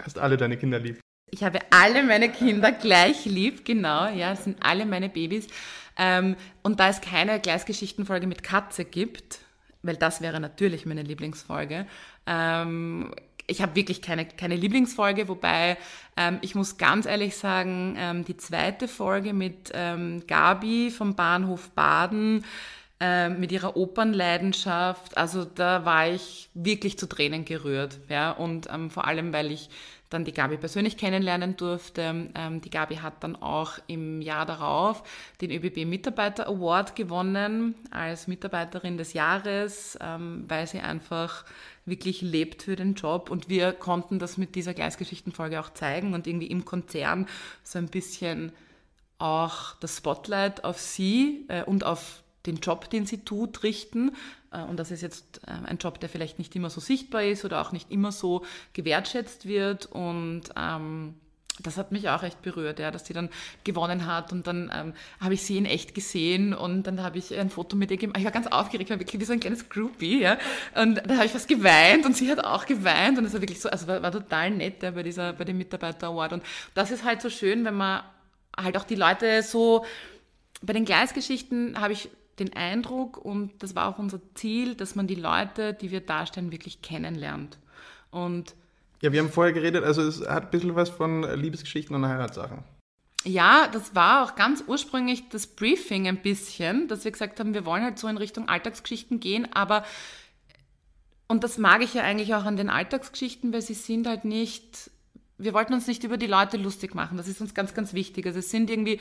Hast 0.00 0.18
alle 0.18 0.36
deine 0.36 0.56
Kinder 0.56 0.78
lieb? 0.78 1.00
Ich 1.30 1.42
habe 1.42 1.58
alle 1.70 2.04
meine 2.04 2.30
Kinder 2.30 2.70
gleich 2.72 3.24
lieb, 3.24 3.64
genau, 3.64 4.08
ja, 4.08 4.32
es 4.32 4.44
sind 4.44 4.64
alle 4.64 4.86
meine 4.86 5.08
Babys. 5.08 5.48
Ähm, 5.96 6.36
und 6.62 6.80
da 6.80 6.88
es 6.88 7.00
keine 7.00 7.40
Gleisgeschichtenfolge 7.40 8.26
mit 8.26 8.42
Katze 8.42 8.84
gibt, 8.84 9.40
weil 9.82 9.96
das 9.96 10.20
wäre 10.20 10.40
natürlich 10.40 10.86
meine 10.86 11.02
Lieblingsfolge, 11.02 11.86
ähm, 12.26 13.14
ich 13.46 13.60
habe 13.60 13.74
wirklich 13.74 14.00
keine, 14.00 14.24
keine 14.24 14.56
Lieblingsfolge, 14.56 15.28
wobei 15.28 15.76
ähm, 16.16 16.38
ich 16.40 16.54
muss 16.54 16.78
ganz 16.78 17.06
ehrlich 17.06 17.36
sagen, 17.36 17.94
ähm, 17.98 18.24
die 18.24 18.36
zweite 18.36 18.88
Folge 18.88 19.32
mit 19.32 19.70
ähm, 19.74 20.26
Gabi 20.26 20.90
vom 20.90 21.14
Bahnhof 21.14 21.70
Baden, 21.70 22.44
äh, 23.00 23.28
mit 23.28 23.52
ihrer 23.52 23.76
Opernleidenschaft, 23.76 25.16
also 25.16 25.44
da 25.44 25.84
war 25.84 26.08
ich 26.08 26.48
wirklich 26.54 26.98
zu 26.98 27.06
Tränen 27.06 27.44
gerührt. 27.44 27.98
Ja? 28.08 28.30
Und 28.30 28.68
ähm, 28.72 28.88
vor 28.90 29.06
allem, 29.06 29.32
weil 29.32 29.50
ich 29.50 29.68
dann 30.14 30.24
die 30.24 30.32
Gabi 30.32 30.56
persönlich 30.56 30.96
kennenlernen 30.96 31.56
durfte. 31.56 32.30
Ähm, 32.34 32.60
die 32.60 32.70
Gabi 32.70 32.96
hat 32.96 33.22
dann 33.22 33.36
auch 33.36 33.78
im 33.86 34.22
Jahr 34.22 34.46
darauf 34.46 35.02
den 35.40 35.50
ÖBB 35.50 35.84
Mitarbeiter 35.84 36.46
Award 36.46 36.96
gewonnen 36.96 37.74
als 37.90 38.26
Mitarbeiterin 38.26 38.96
des 38.96 39.12
Jahres, 39.12 39.98
ähm, 40.00 40.44
weil 40.48 40.66
sie 40.66 40.80
einfach 40.80 41.44
wirklich 41.84 42.22
lebt 42.22 42.62
für 42.62 42.76
den 42.76 42.94
Job. 42.94 43.30
Und 43.30 43.48
wir 43.48 43.72
konnten 43.72 44.18
das 44.18 44.38
mit 44.38 44.54
dieser 44.54 44.72
Gleisgeschichtenfolge 44.72 45.60
auch 45.60 45.70
zeigen 45.74 46.14
und 46.14 46.26
irgendwie 46.26 46.46
im 46.46 46.64
Konzern 46.64 47.26
so 47.62 47.78
ein 47.78 47.88
bisschen 47.88 48.52
auch 49.18 49.74
das 49.76 49.98
Spotlight 49.98 50.64
auf 50.64 50.80
sie 50.80 51.44
äh, 51.48 51.64
und 51.64 51.84
auf 51.84 52.23
den 52.46 52.56
Job, 52.56 52.90
den 52.90 53.06
sie 53.06 53.18
tut, 53.18 53.62
richten. 53.62 54.12
Äh, 54.52 54.62
und 54.62 54.78
das 54.78 54.90
ist 54.90 55.02
jetzt 55.02 55.40
äh, 55.46 55.66
ein 55.66 55.78
Job, 55.78 56.00
der 56.00 56.08
vielleicht 56.08 56.38
nicht 56.38 56.54
immer 56.56 56.70
so 56.70 56.80
sichtbar 56.80 57.24
ist 57.24 57.44
oder 57.44 57.60
auch 57.60 57.72
nicht 57.72 57.90
immer 57.90 58.12
so 58.12 58.44
gewertschätzt 58.72 59.46
wird. 59.46 59.86
Und 59.86 60.44
ähm, 60.56 61.14
das 61.62 61.76
hat 61.76 61.92
mich 61.92 62.08
auch 62.08 62.22
echt 62.24 62.42
berührt, 62.42 62.80
ja, 62.80 62.90
dass 62.90 63.06
sie 63.06 63.12
dann 63.12 63.28
gewonnen 63.62 64.06
hat 64.06 64.32
und 64.32 64.46
dann 64.48 64.72
ähm, 64.74 64.92
habe 65.20 65.34
ich 65.34 65.42
sie 65.42 65.56
in 65.56 65.66
echt 65.66 65.94
gesehen 65.94 66.52
und 66.52 66.82
dann 66.84 67.00
habe 67.00 67.18
ich 67.18 67.32
ein 67.38 67.48
Foto 67.48 67.76
mit 67.76 67.92
ihr 67.92 67.96
gemacht. 67.96 68.18
Ich 68.18 68.24
war 68.24 68.32
ganz 68.32 68.48
aufgeregt, 68.48 68.90
war 68.90 68.98
wirklich 68.98 69.20
wie 69.20 69.24
so 69.24 69.32
ein 69.32 69.40
kleines 69.40 69.68
Groupie, 69.68 70.20
ja. 70.20 70.36
Und 70.74 70.96
da 70.96 71.14
habe 71.14 71.26
ich 71.26 71.32
fast 71.32 71.46
geweint 71.46 72.04
und 72.06 72.16
sie 72.16 72.28
hat 72.28 72.44
auch 72.44 72.66
geweint 72.66 73.18
und 73.18 73.24
es 73.24 73.34
war 73.34 73.40
wirklich 73.40 73.60
so, 73.60 73.68
also 73.68 73.86
war, 73.86 74.02
war 74.02 74.10
total 74.10 74.50
nett 74.50 74.82
ja, 74.82 74.90
bei 74.90 75.04
dieser, 75.04 75.32
bei 75.32 75.44
dem 75.44 75.56
Mitarbeiter 75.56 76.08
Award. 76.08 76.32
Und 76.32 76.42
das 76.74 76.90
ist 76.90 77.04
halt 77.04 77.22
so 77.22 77.30
schön, 77.30 77.64
wenn 77.64 77.74
man 77.74 78.02
halt 78.56 78.76
auch 78.76 78.84
die 78.84 78.96
Leute 78.96 79.44
so, 79.44 79.84
bei 80.60 80.72
den 80.72 80.84
Gleisgeschichten 80.84 81.80
habe 81.80 81.92
ich 81.92 82.10
den 82.38 82.52
Eindruck 82.54 83.16
und 83.16 83.62
das 83.62 83.74
war 83.74 83.88
auch 83.88 83.98
unser 83.98 84.20
Ziel, 84.34 84.74
dass 84.74 84.94
man 84.94 85.06
die 85.06 85.14
Leute, 85.14 85.74
die 85.74 85.90
wir 85.90 86.00
darstellen, 86.00 86.52
wirklich 86.52 86.82
kennenlernt. 86.82 87.58
Und 88.10 88.54
ja, 89.00 89.12
wir 89.12 89.20
haben 89.20 89.30
vorher 89.30 89.52
geredet, 89.52 89.84
also 89.84 90.02
es 90.02 90.26
hat 90.26 90.44
ein 90.44 90.50
bisschen 90.50 90.74
was 90.74 90.88
von 90.88 91.22
Liebesgeschichten 91.22 91.94
und 91.94 92.06
Heiratssachen. 92.06 92.64
Ja, 93.24 93.68
das 93.72 93.94
war 93.94 94.24
auch 94.24 94.34
ganz 94.34 94.64
ursprünglich 94.66 95.28
das 95.30 95.46
Briefing 95.46 96.08
ein 96.08 96.20
bisschen, 96.22 96.88
dass 96.88 97.04
wir 97.04 97.10
gesagt 97.10 97.40
haben, 97.40 97.54
wir 97.54 97.64
wollen 97.64 97.82
halt 97.82 97.98
so 97.98 98.06
in 98.08 98.18
Richtung 98.18 98.48
Alltagsgeschichten 98.48 99.20
gehen, 99.20 99.50
aber 99.52 99.84
und 101.26 101.42
das 101.42 101.56
mag 101.56 101.82
ich 101.82 101.94
ja 101.94 102.02
eigentlich 102.02 102.34
auch 102.34 102.44
an 102.44 102.56
den 102.56 102.68
Alltagsgeschichten, 102.68 103.52
weil 103.52 103.62
sie 103.62 103.74
sind 103.74 104.06
halt 104.06 104.24
nicht, 104.24 104.90
wir 105.38 105.54
wollten 105.54 105.72
uns 105.72 105.86
nicht 105.86 106.04
über 106.04 106.18
die 106.18 106.26
Leute 106.26 106.58
lustig 106.58 106.94
machen, 106.94 107.16
das 107.16 107.28
ist 107.28 107.40
uns 107.40 107.54
ganz, 107.54 107.74
ganz 107.74 107.94
wichtig. 107.94 108.26
Also 108.26 108.40
es 108.40 108.50
sind 108.50 108.70
irgendwie 108.70 109.00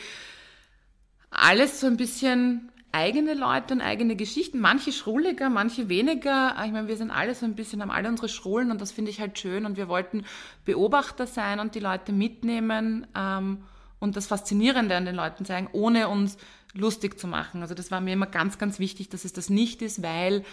alles 1.30 1.80
so 1.80 1.88
ein 1.88 1.98
bisschen 1.98 2.72
eigene 2.94 3.34
Leute 3.34 3.74
und 3.74 3.82
eigene 3.82 4.16
Geschichten, 4.16 4.60
manche 4.60 4.92
schrulliger, 4.92 5.50
manche 5.50 5.90
weniger. 5.90 6.56
Ich 6.64 6.72
meine, 6.72 6.88
wir 6.88 6.96
sind 6.96 7.10
alle 7.10 7.34
so 7.34 7.44
ein 7.44 7.56
bisschen, 7.56 7.82
haben 7.82 7.92
alle 7.92 8.08
unsere 8.08 8.30
Schrullen 8.30 8.70
und 8.70 8.80
das 8.80 8.92
finde 8.92 9.10
ich 9.10 9.20
halt 9.20 9.38
schön 9.38 9.66
und 9.66 9.78
wir 9.78 9.88
wollten 9.90 10.26
Beobachter 10.64 11.26
sein 11.26 11.60
und 11.60 11.74
die 11.74 11.80
Leute 11.80 12.14
mitnehmen 12.14 13.08
ähm, 13.18 13.64
und 14.00 14.16
das 14.16 14.28
Faszinierende 14.28 14.96
an 14.96 15.06
den 15.06 15.16
Leuten 15.16 15.44
zeigen, 15.44 15.70
ohne 15.72 16.08
uns 16.08 16.38
lustig 16.74 17.20
zu 17.20 17.28
machen. 17.28 17.62
Also 17.64 17.74
das 17.74 17.90
war 17.90 18.00
mir 18.00 18.14
immer 18.14 18.28
ganz, 18.28 18.60
ganz 18.60 18.78
wichtig, 18.78 19.10
dass 19.10 19.26
es 19.26 19.34
das 19.34 19.50
nicht 19.50 19.82
ist, 19.82 20.04
weil 20.04 20.44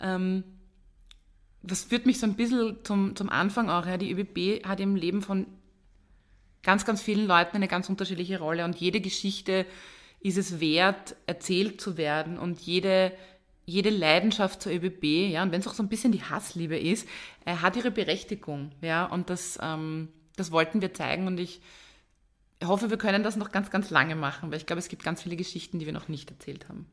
ähm, 0.00 0.42
das 1.62 1.84
führt 1.84 2.06
mich 2.06 2.18
so 2.18 2.26
ein 2.26 2.34
bisschen 2.34 2.78
zum, 2.82 3.14
zum 3.14 3.28
Anfang 3.28 3.68
auch. 3.68 3.84
Ja. 3.84 3.98
Die 3.98 4.10
ÖBB 4.10 4.66
hat 4.66 4.80
im 4.80 4.96
Leben 4.96 5.20
von 5.20 5.46
ganz, 6.62 6.86
ganz 6.86 7.02
vielen 7.02 7.26
Leuten 7.26 7.56
eine 7.56 7.68
ganz 7.68 7.90
unterschiedliche 7.90 8.38
Rolle 8.38 8.64
und 8.64 8.76
jede 8.76 9.02
Geschichte 9.02 9.66
ist 10.20 10.38
es 10.38 10.60
wert, 10.60 11.16
erzählt 11.26 11.80
zu 11.80 11.96
werden 11.96 12.38
und 12.38 12.60
jede, 12.60 13.12
jede 13.64 13.90
Leidenschaft 13.90 14.62
zur 14.62 14.72
ÖBB, 14.72 15.04
ja, 15.32 15.42
und 15.42 15.52
wenn 15.52 15.60
es 15.60 15.68
auch 15.68 15.74
so 15.74 15.82
ein 15.82 15.88
bisschen 15.88 16.12
die 16.12 16.22
Hassliebe 16.22 16.78
ist, 16.78 17.08
äh, 17.44 17.56
hat 17.56 17.76
ihre 17.76 17.90
Berechtigung, 17.90 18.72
ja, 18.82 19.06
und 19.06 19.30
das, 19.30 19.58
ähm, 19.62 20.08
das 20.36 20.52
wollten 20.52 20.82
wir 20.82 20.92
zeigen 20.92 21.26
und 21.26 21.38
ich 21.40 21.60
hoffe, 22.62 22.90
wir 22.90 22.98
können 22.98 23.22
das 23.22 23.36
noch 23.36 23.52
ganz, 23.52 23.70
ganz 23.70 23.90
lange 23.90 24.14
machen, 24.14 24.50
weil 24.50 24.58
ich 24.58 24.66
glaube, 24.66 24.80
es 24.80 24.88
gibt 24.88 25.02
ganz 25.02 25.22
viele 25.22 25.36
Geschichten, 25.36 25.78
die 25.78 25.86
wir 25.86 25.92
noch 25.92 26.08
nicht 26.08 26.30
erzählt 26.30 26.68
haben. 26.68 26.86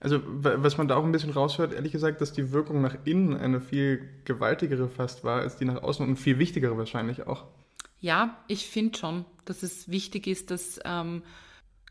Also, 0.00 0.20
was 0.24 0.78
man 0.78 0.86
da 0.86 0.94
auch 0.94 1.04
ein 1.04 1.10
bisschen 1.10 1.32
raushört, 1.32 1.72
ehrlich 1.72 1.90
gesagt, 1.90 2.20
dass 2.20 2.32
die 2.32 2.52
Wirkung 2.52 2.80
nach 2.80 2.96
innen 3.04 3.36
eine 3.36 3.60
viel 3.60 4.08
gewaltigere 4.24 4.88
fast 4.88 5.24
war, 5.24 5.40
als 5.40 5.56
die 5.56 5.64
nach 5.64 5.82
außen 5.82 6.06
und 6.06 6.16
viel 6.16 6.38
wichtigere 6.38 6.78
wahrscheinlich 6.78 7.26
auch. 7.26 7.46
Ja, 7.98 8.38
ich 8.46 8.68
finde 8.68 8.96
schon, 8.96 9.24
dass 9.44 9.64
es 9.64 9.90
wichtig 9.90 10.28
ist, 10.28 10.52
dass 10.52 10.78
ähm, 10.84 11.24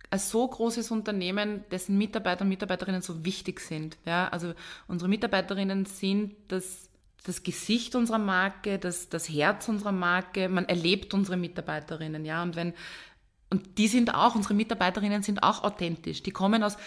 ein 0.09 0.19
so 0.19 0.47
großes 0.47 0.91
Unternehmen, 0.91 1.63
dessen 1.69 1.97
Mitarbeiter 1.97 2.43
und 2.43 2.49
Mitarbeiterinnen 2.49 3.01
so 3.01 3.25
wichtig 3.25 3.59
sind. 3.59 3.97
Ja, 4.05 4.27
also 4.29 4.53
unsere 4.87 5.09
Mitarbeiterinnen 5.09 5.85
sind 5.85 6.35
das, 6.47 6.89
das 7.25 7.43
Gesicht 7.43 7.95
unserer 7.95 8.19
Marke, 8.19 8.79
das, 8.79 9.09
das 9.09 9.27
Herz 9.27 9.67
unserer 9.67 9.91
Marke. 9.91 10.47
Man 10.47 10.65
erlebt 10.65 11.13
unsere 11.13 11.35
Mitarbeiterinnen, 11.35 12.23
ja. 12.23 12.41
Und 12.41 12.55
wenn, 12.55 12.73
und 13.49 13.77
die 13.77 13.87
sind 13.87 14.13
auch, 14.13 14.35
unsere 14.35 14.53
Mitarbeiterinnen 14.53 15.23
sind 15.23 15.43
auch 15.43 15.63
authentisch. 15.63 16.23
Die 16.23 16.31
kommen 16.31 16.63
aus 16.63 16.77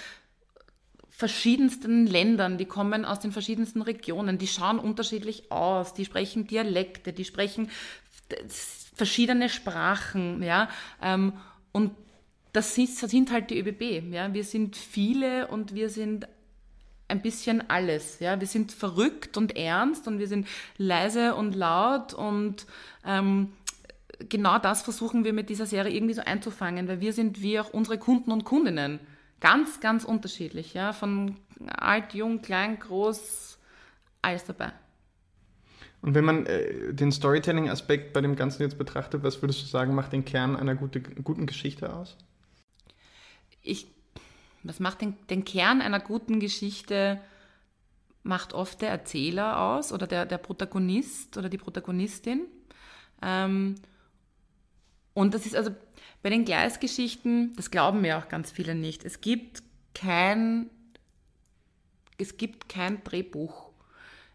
verschiedensten 1.10 2.06
Ländern, 2.06 2.56
die 2.56 2.64
kommen 2.64 3.04
aus 3.04 3.20
den 3.20 3.32
verschiedensten 3.32 3.82
Regionen, 3.82 4.38
die 4.38 4.46
schauen 4.46 4.78
unterschiedlich 4.78 5.52
aus, 5.52 5.92
die 5.92 6.06
sprechen 6.06 6.46
Dialekte, 6.46 7.12
die 7.12 7.26
sprechen 7.26 7.70
verschiedene 8.94 9.50
Sprachen, 9.50 10.42
ja. 10.42 10.70
Ähm, 11.02 11.34
und 11.72 11.92
das 12.52 12.74
sind, 12.74 13.02
das 13.02 13.10
sind 13.10 13.30
halt 13.30 13.50
die 13.50 13.58
ÖBB. 13.58 14.12
Ja? 14.12 14.32
Wir 14.32 14.44
sind 14.44 14.76
viele 14.76 15.48
und 15.48 15.74
wir 15.74 15.88
sind 15.88 16.28
ein 17.08 17.22
bisschen 17.22 17.68
alles. 17.68 18.20
Ja? 18.20 18.40
Wir 18.40 18.46
sind 18.46 18.72
verrückt 18.72 19.36
und 19.36 19.56
ernst 19.56 20.06
und 20.08 20.18
wir 20.18 20.28
sind 20.28 20.46
leise 20.76 21.34
und 21.34 21.54
laut 21.54 22.14
und 22.14 22.66
ähm, 23.04 23.52
genau 24.28 24.58
das 24.58 24.82
versuchen 24.82 25.24
wir 25.24 25.32
mit 25.32 25.48
dieser 25.48 25.66
Serie 25.66 25.94
irgendwie 25.94 26.14
so 26.14 26.22
einzufangen, 26.22 26.88
weil 26.88 27.00
wir 27.00 27.12
sind 27.12 27.42
wie 27.42 27.58
auch 27.60 27.72
unsere 27.72 27.98
Kunden 27.98 28.32
und 28.32 28.44
Kundinnen. 28.44 29.00
Ganz, 29.40 29.80
ganz 29.80 30.04
unterschiedlich. 30.04 30.74
Ja? 30.74 30.92
Von 30.92 31.36
alt, 31.66 32.14
jung, 32.14 32.42
klein, 32.42 32.78
groß, 32.78 33.58
alles 34.22 34.44
dabei. 34.44 34.72
Und 36.02 36.14
wenn 36.14 36.24
man 36.24 36.46
äh, 36.46 36.94
den 36.94 37.12
Storytelling-Aspekt 37.12 38.12
bei 38.12 38.20
dem 38.20 38.36
Ganzen 38.36 38.62
jetzt 38.62 38.78
betrachtet, 38.78 39.22
was 39.22 39.42
würdest 39.42 39.62
du 39.62 39.66
sagen, 39.66 39.94
macht 39.94 40.12
den 40.12 40.24
Kern 40.24 40.56
einer 40.56 40.74
gute, 40.74 41.00
guten 41.00 41.46
Geschichte 41.46 41.94
aus? 41.94 42.16
Ich, 43.62 43.86
was 44.62 44.80
macht 44.80 45.00
den, 45.00 45.16
den 45.28 45.44
Kern 45.44 45.80
einer 45.80 46.00
guten 46.00 46.40
Geschichte, 46.40 47.20
macht 48.22 48.52
oft 48.52 48.82
der 48.82 48.90
Erzähler 48.90 49.60
aus 49.60 49.92
oder 49.92 50.06
der, 50.06 50.26
der 50.26 50.38
Protagonist 50.38 51.36
oder 51.36 51.48
die 51.48 51.58
Protagonistin. 51.58 52.46
Ähm, 53.22 53.76
und 55.14 55.34
das 55.34 55.46
ist 55.46 55.56
also 55.56 55.70
bei 56.22 56.30
den 56.30 56.44
Gleisgeschichten, 56.44 57.54
das 57.56 57.70
glauben 57.70 58.02
mir 58.02 58.18
auch 58.18 58.28
ganz 58.28 58.50
viele 58.50 58.74
nicht. 58.74 59.04
Es 59.04 59.20
gibt 59.20 59.62
kein, 59.94 60.70
es 62.18 62.36
gibt 62.36 62.68
kein 62.68 63.02
Drehbuch 63.02 63.69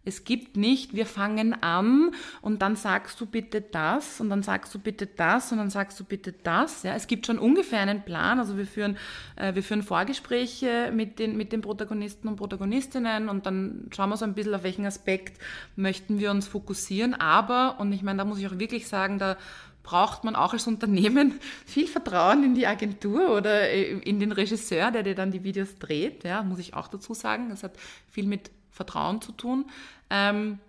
es 0.05 0.23
gibt 0.23 0.55
nicht, 0.55 0.95
wir 0.95 1.05
fangen 1.05 1.61
an 1.63 2.11
und 2.41 2.61
dann 2.61 2.75
sagst 2.75 3.19
du 3.19 3.25
bitte 3.25 3.61
das 3.61 4.21
und 4.21 4.29
dann 4.29 4.43
sagst 4.43 4.73
du 4.73 4.79
bitte 4.79 5.07
das 5.07 5.51
und 5.51 5.57
dann 5.57 5.71
sagst 5.71 5.99
du 5.99 6.03
bitte 6.03 6.31
das. 6.31 6.83
Ja, 6.83 6.93
es 6.93 7.07
gibt 7.07 7.25
schon 7.25 7.39
ungefähr 7.39 7.79
einen 7.79 8.03
Plan. 8.03 8.39
Also 8.39 8.57
wir 8.57 8.67
führen, 8.67 8.97
äh, 9.35 9.55
wir 9.55 9.63
führen 9.63 9.83
Vorgespräche 9.83 10.91
mit 10.93 11.17
den, 11.17 11.35
mit 11.35 11.51
den 11.51 11.61
Protagonisten 11.61 12.27
und 12.27 12.35
Protagonistinnen 12.35 13.29
und 13.29 13.45
dann 13.47 13.89
schauen 13.93 14.09
wir 14.09 14.17
so 14.17 14.25
ein 14.25 14.35
bisschen, 14.35 14.53
auf 14.53 14.63
welchen 14.63 14.85
Aspekt 14.85 15.41
möchten 15.75 16.19
wir 16.19 16.29
uns 16.31 16.47
fokussieren. 16.47 17.15
Aber, 17.15 17.79
und 17.79 17.91
ich 17.91 18.03
meine, 18.03 18.19
da 18.19 18.25
muss 18.25 18.39
ich 18.39 18.47
auch 18.47 18.59
wirklich 18.59 18.87
sagen, 18.87 19.17
da 19.17 19.37
braucht 19.81 20.23
man 20.23 20.35
auch 20.35 20.53
als 20.53 20.67
Unternehmen 20.67 21.39
viel 21.65 21.87
Vertrauen 21.87 22.43
in 22.43 22.55
die 22.55 22.67
Agentur 22.67 23.35
oder 23.35 23.69
äh, 23.69 23.91
in 23.99 24.19
den 24.19 24.31
Regisseur, 24.31 24.91
der 24.91 25.03
dir 25.03 25.15
dann 25.15 25.31
die 25.31 25.43
Videos 25.43 25.77
dreht. 25.79 26.23
Ja, 26.23 26.43
muss 26.43 26.59
ich 26.59 26.73
auch 26.73 26.87
dazu 26.87 27.13
sagen. 27.13 27.49
Das 27.49 27.63
hat 27.63 27.77
viel 28.09 28.25
mit 28.25 28.51
Vertrauen 28.75 29.21
zu 29.21 29.31
tun 29.31 29.65
ähm, 30.09 30.59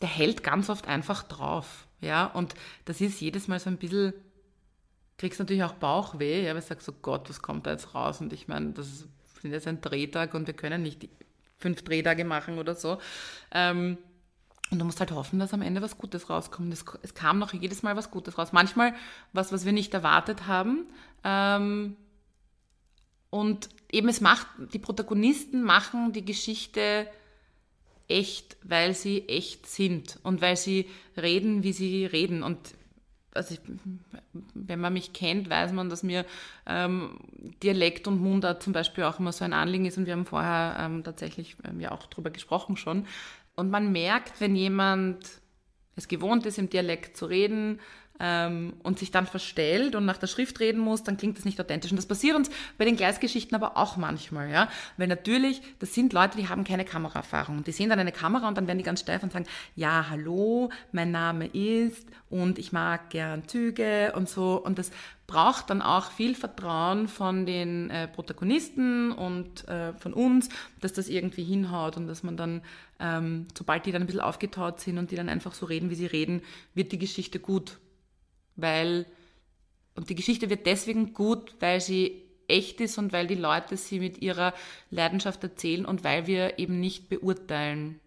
der 0.00 0.08
hält 0.08 0.42
ganz 0.42 0.68
oft 0.68 0.88
einfach 0.88 1.22
drauf. 1.22 1.86
Ja, 2.00 2.26
und 2.26 2.54
das 2.84 3.00
ist 3.00 3.20
jedes 3.20 3.46
Mal 3.46 3.60
so 3.60 3.70
ein 3.70 3.76
bisschen, 3.76 4.12
kriegst 5.18 5.38
natürlich 5.38 5.62
auch 5.62 5.74
Bauchweh, 5.74 6.44
ja, 6.44 6.54
weil 6.54 6.60
du 6.60 6.66
sagst 6.66 6.86
so, 6.86 6.92
Gott, 6.92 7.28
was 7.28 7.40
kommt 7.40 7.66
da 7.66 7.70
jetzt 7.70 7.94
raus? 7.94 8.20
Und 8.20 8.32
ich 8.32 8.48
meine, 8.48 8.72
das 8.72 8.88
ist 8.88 9.08
jetzt 9.44 9.68
ein 9.68 9.80
Drehtag 9.80 10.34
und 10.34 10.46
wir 10.48 10.54
können 10.54 10.82
nicht 10.82 11.08
fünf 11.58 11.82
Drehtage 11.84 12.24
machen 12.24 12.58
oder 12.58 12.74
so. 12.74 12.98
Ähm, 13.52 13.98
und 14.72 14.78
du 14.78 14.84
musst 14.84 14.98
halt 14.98 15.12
hoffen, 15.12 15.38
dass 15.38 15.54
am 15.54 15.62
Ende 15.62 15.82
was 15.82 15.98
Gutes 15.98 16.28
rauskommt. 16.28 16.72
Es, 16.72 16.84
es, 17.02 17.14
kam 17.14 17.38
noch 17.38 17.52
jedes 17.52 17.82
Mal 17.82 17.94
was 17.94 18.10
Gutes 18.10 18.38
raus. 18.38 18.52
Manchmal 18.52 18.94
was, 19.32 19.52
was 19.52 19.64
wir 19.64 19.72
nicht 19.72 19.94
erwartet 19.94 20.46
haben. 20.46 20.86
Ähm, 21.22 21.96
und 23.30 23.68
eben 23.92 24.08
es 24.08 24.20
macht, 24.20 24.46
die 24.72 24.78
Protagonisten 24.78 25.62
machen 25.62 26.12
die 26.12 26.24
Geschichte 26.24 27.06
echt, 28.08 28.56
weil 28.62 28.94
sie 28.94 29.28
echt 29.28 29.66
sind 29.66 30.18
und 30.22 30.40
weil 30.40 30.56
sie 30.56 30.88
reden, 31.16 31.62
wie 31.62 31.72
sie 31.72 32.06
reden. 32.06 32.42
Und 32.42 32.58
also 33.34 33.54
ich, 33.54 33.60
wenn 34.54 34.80
man 34.80 34.92
mich 34.92 35.12
kennt, 35.12 35.48
weiß 35.48 35.72
man, 35.72 35.88
dass 35.88 36.02
mir 36.02 36.24
ähm, 36.66 37.18
Dialekt 37.62 38.06
und 38.06 38.20
Mundart 38.20 38.62
zum 38.62 38.72
Beispiel 38.72 39.04
auch 39.04 39.18
immer 39.18 39.32
so 39.32 39.44
ein 39.44 39.52
Anliegen 39.52 39.86
ist 39.86 39.98
und 39.98 40.06
wir 40.06 40.12
haben 40.12 40.26
vorher 40.26 40.76
ähm, 40.78 41.02
tatsächlich 41.04 41.56
ähm, 41.64 41.80
ja 41.80 41.92
auch 41.92 42.06
drüber 42.06 42.30
gesprochen 42.30 42.76
schon. 42.76 43.06
Und 43.54 43.70
man 43.70 43.92
merkt, 43.92 44.40
wenn 44.40 44.56
jemand 44.56 45.40
es 45.96 46.08
gewohnt 46.08 46.46
ist, 46.46 46.58
im 46.58 46.70
Dialekt 46.70 47.16
zu 47.16 47.26
reden, 47.26 47.80
ähm, 48.20 48.74
und 48.82 48.98
sich 48.98 49.10
dann 49.10 49.26
verstellt 49.26 49.94
und 49.94 50.04
nach 50.04 50.16
der 50.16 50.26
Schrift 50.26 50.60
reden 50.60 50.80
muss, 50.80 51.02
dann 51.02 51.16
klingt 51.16 51.38
das 51.38 51.44
nicht 51.44 51.60
authentisch. 51.60 51.90
Und 51.90 51.96
das 51.96 52.06
passiert 52.06 52.36
uns 52.36 52.50
bei 52.78 52.84
den 52.84 52.96
Gleisgeschichten 52.96 53.54
aber 53.54 53.76
auch 53.76 53.96
manchmal, 53.96 54.50
ja. 54.50 54.68
Weil 54.96 55.08
natürlich, 55.08 55.60
das 55.78 55.94
sind 55.94 56.12
Leute, 56.12 56.36
die 56.36 56.48
haben 56.48 56.64
keine 56.64 56.84
Kameraerfahrung. 56.84 57.64
Die 57.64 57.72
sehen 57.72 57.90
dann 57.90 57.98
eine 57.98 58.12
Kamera 58.12 58.48
und 58.48 58.56
dann 58.56 58.66
werden 58.66 58.78
die 58.78 58.84
ganz 58.84 59.00
steif 59.00 59.22
und 59.22 59.32
sagen, 59.32 59.46
ja, 59.74 60.06
hallo, 60.10 60.70
mein 60.92 61.10
Name 61.10 61.46
ist 61.46 62.06
und 62.30 62.58
ich 62.58 62.72
mag 62.72 63.10
gern 63.10 63.46
Züge 63.48 64.12
und 64.14 64.28
so. 64.28 64.62
Und 64.62 64.78
das 64.78 64.90
braucht 65.26 65.70
dann 65.70 65.80
auch 65.80 66.10
viel 66.10 66.34
Vertrauen 66.34 67.08
von 67.08 67.46
den 67.46 67.90
äh, 67.90 68.06
Protagonisten 68.06 69.12
und 69.12 69.66
äh, 69.66 69.94
von 69.94 70.12
uns, 70.12 70.48
dass 70.80 70.92
das 70.92 71.08
irgendwie 71.08 71.42
hinhaut 71.42 71.96
und 71.96 72.06
dass 72.06 72.22
man 72.22 72.36
dann, 72.36 72.62
ähm, 73.00 73.46
sobald 73.56 73.86
die 73.86 73.92
dann 73.92 74.02
ein 74.02 74.06
bisschen 74.06 74.20
aufgetaut 74.20 74.80
sind 74.80 74.98
und 74.98 75.10
die 75.10 75.16
dann 75.16 75.30
einfach 75.30 75.54
so 75.54 75.66
reden, 75.66 75.90
wie 75.90 75.94
sie 75.94 76.06
reden, 76.06 76.42
wird 76.74 76.92
die 76.92 76.98
Geschichte 76.98 77.40
gut 77.40 77.78
weil, 78.56 79.06
und 79.94 80.10
die 80.10 80.14
Geschichte 80.14 80.50
wird 80.50 80.66
deswegen 80.66 81.12
gut, 81.12 81.54
weil 81.60 81.80
sie 81.80 82.22
echt 82.48 82.80
ist 82.80 82.98
und 82.98 83.12
weil 83.12 83.26
die 83.26 83.34
Leute 83.34 83.76
sie 83.76 84.00
mit 84.00 84.20
ihrer 84.20 84.54
Leidenschaft 84.90 85.42
erzählen 85.42 85.86
und 85.86 86.04
weil 86.04 86.26
wir 86.26 86.58
eben 86.58 86.80
nicht 86.80 87.08
beurteilen. 87.08 88.00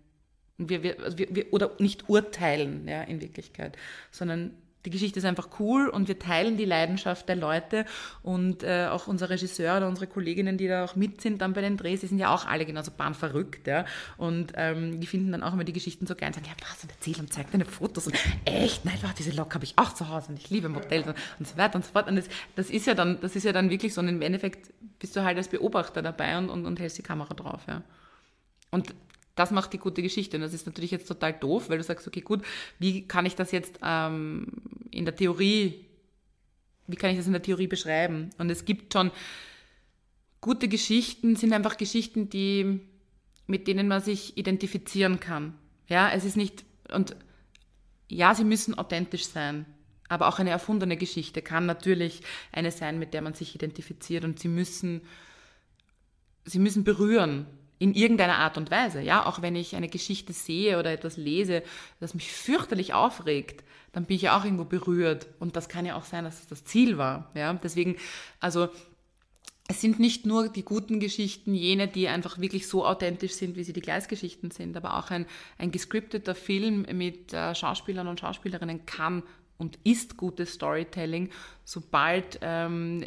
Wir, 0.58 0.99
also 1.03 1.17
wir, 1.17 1.36
wir, 1.36 1.51
oder 1.51 1.71
nicht 1.79 2.08
urteilen, 2.10 2.88
ja, 2.88 3.01
in 3.03 3.21
Wirklichkeit, 3.21 3.77
sondern 4.12 4.55
die 4.86 4.89
Geschichte 4.89 5.19
ist 5.19 5.26
einfach 5.26 5.50
cool 5.60 5.89
und 5.89 6.08
wir 6.08 6.19
teilen 6.19 6.58
die 6.58 6.65
Leidenschaft 6.65 7.28
der 7.28 7.36
Leute 7.36 7.86
und 8.21 8.63
äh, 8.63 8.88
auch 8.88 9.08
unser 9.08 9.30
Regisseur 9.30 9.78
oder 9.78 9.88
unsere 9.88 10.08
Kolleginnen, 10.08 10.58
die 10.58 10.67
da 10.67 10.86
auch 10.86 10.95
mit 10.95 11.21
sind 11.21 11.41
dann 11.41 11.54
bei 11.54 11.62
den 11.62 11.78
Drehs, 11.78 12.02
die 12.02 12.08
sind 12.08 12.19
ja 12.19 12.34
auch 12.34 12.45
alle 12.45 12.65
genauso 12.65 12.91
bahnverrückt, 12.91 13.67
ja, 13.67 13.86
und 14.17 14.54
ähm, 14.56 15.00
die 15.00 15.08
finden 15.08 15.32
dann 15.32 15.43
auch 15.43 15.54
immer 15.54 15.63
die 15.63 15.74
Geschichten 15.74 16.06
so 16.08 16.15
geil 16.15 16.28
und 16.28 16.36
sagen, 16.36 16.48
ja, 16.48 16.54
was, 16.62 16.84
und 16.84 16.91
erzähl 16.91 17.19
und 17.19 17.34
zeig 17.34 17.52
deine 17.52 17.65
Fotos. 17.65 18.08
Und 18.08 18.15
echt, 18.45 18.86
nein, 18.86 18.98
wow, 19.02 19.13
diese 19.13 19.32
Lok 19.32 19.54
habe 19.56 19.65
ich 19.65 19.74
auch 19.78 19.93
zu 19.93 20.10
Hause 20.10 20.30
und 20.30 20.39
ich 20.39 20.50
liebe 20.50 20.69
Modells 20.69 21.08
und, 21.08 21.15
und 21.39 21.48
so 21.48 21.58
weiter 21.58 21.76
und 21.76 21.86
so 21.86 21.91
fort. 21.91 22.08
Und 22.08 22.15
das, 22.15 22.26
das 22.56 22.69
ist 22.69 22.86
ja 22.86 22.93
dann, 22.93 23.19
das 23.21 23.36
ist 23.36 23.43
ja 23.43 23.54
dann 23.54 23.69
wirklich 23.69 23.93
so 23.93 24.02
und 24.02 24.08
im 24.08 24.21
Endeffekt 24.21 24.71
bist 25.00 25.15
du 25.15 25.24
halt 25.24 25.38
als 25.38 25.48
Beobachter 25.48 26.02
dabei 26.02 26.38
und, 26.38 26.50
und, 26.50 26.65
und 26.65 26.80
hältst 26.80 26.98
die 26.98 27.04
Kamera 27.04 27.34
drauf, 27.34 27.62
ja. 27.67 27.82
Und 28.71 28.93
das 29.36 29.52
macht 29.52 29.74
die 29.74 29.78
gute 29.78 30.02
Geschichte. 30.02 30.38
Und 30.38 30.41
das 30.41 30.54
ist 30.54 30.65
natürlich 30.65 30.91
jetzt 30.91 31.08
total 31.08 31.34
doof, 31.34 31.69
weil 31.69 31.78
du 31.78 31.84
sagst, 31.84 32.08
okay, 32.08 32.21
gut, 32.21 32.41
wie 32.80 33.08
kann 33.08 33.26
ich 33.26 33.36
das 33.36 33.52
jetzt 33.52 33.80
ähm, 33.84 34.48
in 34.91 35.06
der 35.06 35.15
Theorie, 35.15 35.86
wie 36.88 36.95
kann 36.95 37.12
ich 37.12 37.17
das 37.17 37.28
in 37.28 37.34
der 37.34 37.41
Theorie 37.41 37.67
beschreiben? 37.67 38.30
Und 38.38 38.50
es 38.50 38.65
gibt 38.65 38.93
schon 38.93 39.12
gute 40.41 40.67
Geschichten, 40.67 41.36
sind 41.36 41.54
einfach 41.54 41.78
Geschichten, 41.78 42.30
die, 42.30 42.80
mit 43.48 43.67
denen 43.67 43.88
man 43.88 44.02
sich 44.02 44.38
identifizieren 44.38 45.19
kann. 45.19 45.56
Ja, 45.88 46.10
es 46.12 46.24
ist 46.24 46.38
nicht, 46.38 46.63
und 46.93 47.15
ja, 48.08 48.34
sie 48.36 48.43
müssen 48.43 48.78
authentisch 48.78 49.28
sein. 49.28 49.65
Aber 50.08 50.28
auch 50.28 50.38
eine 50.38 50.52
erfundene 50.52 50.98
Geschichte 50.98 51.41
kann 51.41 51.65
natürlich 51.65 52.21
eine 52.52 52.71
sein, 52.71 53.00
mit 53.00 53.13
der 53.15 53.24
man 53.24 53.34
sich 53.34 53.56
identifiziert 53.56 54.24
und 54.24 54.39
sie 54.39 54.48
müssen, 54.48 55.02
sie 56.45 56.60
müssen 56.60 56.84
berühren 56.84 57.48
in 57.79 57.93
irgendeiner 57.93 58.38
Art 58.38 58.57
und 58.57 58.71
Weise. 58.71 59.01
Ja, 59.01 59.25
auch 59.25 59.41
wenn 59.41 59.55
ich 59.55 59.75
eine 59.75 59.89
Geschichte 59.89 60.33
sehe 60.33 60.79
oder 60.79 60.91
etwas 60.91 61.17
lese, 61.17 61.63
das 61.99 62.13
mich 62.13 62.31
fürchterlich 62.31 62.93
aufregt, 62.93 63.63
dann 63.91 64.05
bin 64.05 64.15
ich 64.15 64.23
ja 64.23 64.38
auch 64.38 64.43
irgendwo 64.43 64.65
berührt. 64.65 65.27
Und 65.39 65.55
das 65.55 65.69
kann 65.69 65.85
ja 65.85 65.95
auch 65.95 66.05
sein, 66.05 66.23
dass 66.23 66.39
das 66.39 66.47
das 66.47 66.65
Ziel 66.65 66.97
war. 66.97 67.31
Ja, 67.33 67.53
deswegen, 67.53 67.97
also 68.39 68.69
es 69.67 69.81
sind 69.81 69.99
nicht 69.99 70.25
nur 70.25 70.49
die 70.49 70.63
guten 70.63 70.99
Geschichten, 70.99 71.53
jene, 71.53 71.88
die 71.88 72.07
einfach 72.07 72.39
wirklich 72.39 72.67
so 72.67 72.85
authentisch 72.85 73.33
sind, 73.33 73.55
wie 73.55 73.63
sie 73.63 73.73
die 73.73 73.81
Gleisgeschichten 73.81 74.51
sind, 74.51 74.77
aber 74.77 74.97
auch 74.97 75.09
ein, 75.09 75.25
ein 75.57 75.71
gescripteter 75.71 76.35
Film 76.35 76.85
mit 76.93 77.33
äh, 77.33 77.55
Schauspielern 77.55 78.07
und 78.07 78.19
Schauspielerinnen 78.19 78.85
kann 78.85 79.23
und 79.57 79.79
ist 79.83 80.17
gutes 80.17 80.53
Storytelling, 80.53 81.29
sobald 81.63 82.39
ähm, 82.41 83.03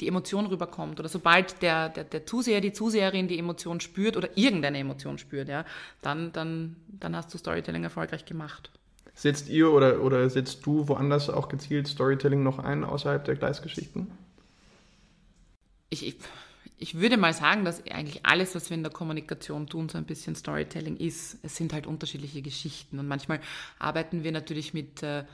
die 0.00 0.08
Emotion 0.08 0.46
rüberkommt 0.46 0.98
oder 0.98 1.08
sobald 1.08 1.62
der, 1.62 1.88
der, 1.88 2.04
der 2.04 2.26
Zuseher, 2.26 2.60
die 2.60 2.72
Zuseherin 2.72 3.28
die 3.28 3.38
Emotion 3.38 3.80
spürt 3.80 4.16
oder 4.16 4.36
irgendeine 4.36 4.78
Emotion 4.78 5.18
spürt, 5.18 5.48
ja, 5.48 5.64
dann, 6.02 6.32
dann, 6.32 6.76
dann 6.88 7.14
hast 7.14 7.32
du 7.32 7.38
Storytelling 7.38 7.84
erfolgreich 7.84 8.24
gemacht. 8.24 8.70
Setzt 9.14 9.48
ihr 9.48 9.70
oder, 9.70 10.02
oder 10.02 10.28
setzt 10.28 10.66
du 10.66 10.88
woanders 10.88 11.30
auch 11.30 11.48
gezielt 11.48 11.86
Storytelling 11.86 12.42
noch 12.42 12.58
ein, 12.58 12.82
außerhalb 12.82 13.24
der 13.24 13.36
Gleisgeschichten? 13.36 14.10
Ich, 15.90 16.04
ich, 16.04 16.16
ich 16.78 16.98
würde 16.98 17.16
mal 17.16 17.32
sagen, 17.32 17.64
dass 17.64 17.86
eigentlich 17.86 18.26
alles, 18.26 18.56
was 18.56 18.70
wir 18.70 18.76
in 18.76 18.82
der 18.82 18.92
Kommunikation 18.92 19.68
tun, 19.68 19.88
so 19.88 19.96
ein 19.96 20.06
bisschen 20.06 20.34
Storytelling 20.34 20.96
ist. 20.96 21.38
Es 21.44 21.54
sind 21.54 21.72
halt 21.72 21.86
unterschiedliche 21.86 22.42
Geschichten 22.42 22.98
und 22.98 23.06
manchmal 23.06 23.40
arbeiten 23.78 24.24
wir 24.24 24.32
natürlich 24.32 24.74
mit... 24.74 25.04
Äh, 25.04 25.24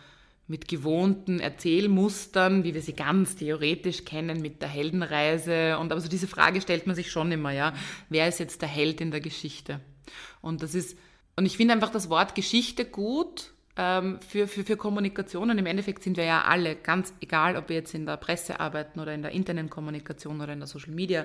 mit 0.50 0.66
gewohnten 0.66 1.38
Erzählmustern, 1.38 2.64
wie 2.64 2.74
wir 2.74 2.82
sie 2.82 2.94
ganz 2.94 3.36
theoretisch 3.36 4.04
kennen, 4.04 4.42
mit 4.42 4.60
der 4.60 4.68
Heldenreise. 4.68 5.78
Und 5.78 5.92
aber 5.92 6.00
so 6.00 6.08
diese 6.08 6.26
Frage 6.26 6.60
stellt 6.60 6.88
man 6.88 6.96
sich 6.96 7.12
schon 7.12 7.30
immer, 7.30 7.52
ja. 7.52 7.72
Wer 8.08 8.26
ist 8.26 8.40
jetzt 8.40 8.60
der 8.60 8.68
Held 8.68 9.00
in 9.00 9.12
der 9.12 9.20
Geschichte? 9.20 9.78
Und 10.42 10.64
das 10.64 10.74
ist, 10.74 10.98
und 11.36 11.46
ich 11.46 11.56
finde 11.56 11.72
einfach 11.72 11.90
das 11.90 12.10
Wort 12.10 12.34
Geschichte 12.34 12.84
gut, 12.84 13.52
für, 13.80 14.46
für, 14.46 14.64
für 14.64 14.76
Kommunikation. 14.76 15.50
Und 15.50 15.58
im 15.58 15.66
Endeffekt 15.66 16.02
sind 16.02 16.16
wir 16.16 16.24
ja 16.24 16.42
alle, 16.42 16.76
ganz 16.76 17.14
egal, 17.20 17.56
ob 17.56 17.68
wir 17.68 17.76
jetzt 17.76 17.94
in 17.94 18.04
der 18.04 18.16
Presse 18.16 18.60
arbeiten 18.60 19.00
oder 19.00 19.14
in 19.14 19.22
der 19.22 19.30
internen 19.32 19.70
Kommunikation 19.70 20.40
oder 20.40 20.52
in 20.52 20.58
der 20.58 20.66
Social 20.66 20.92
Media 20.92 21.24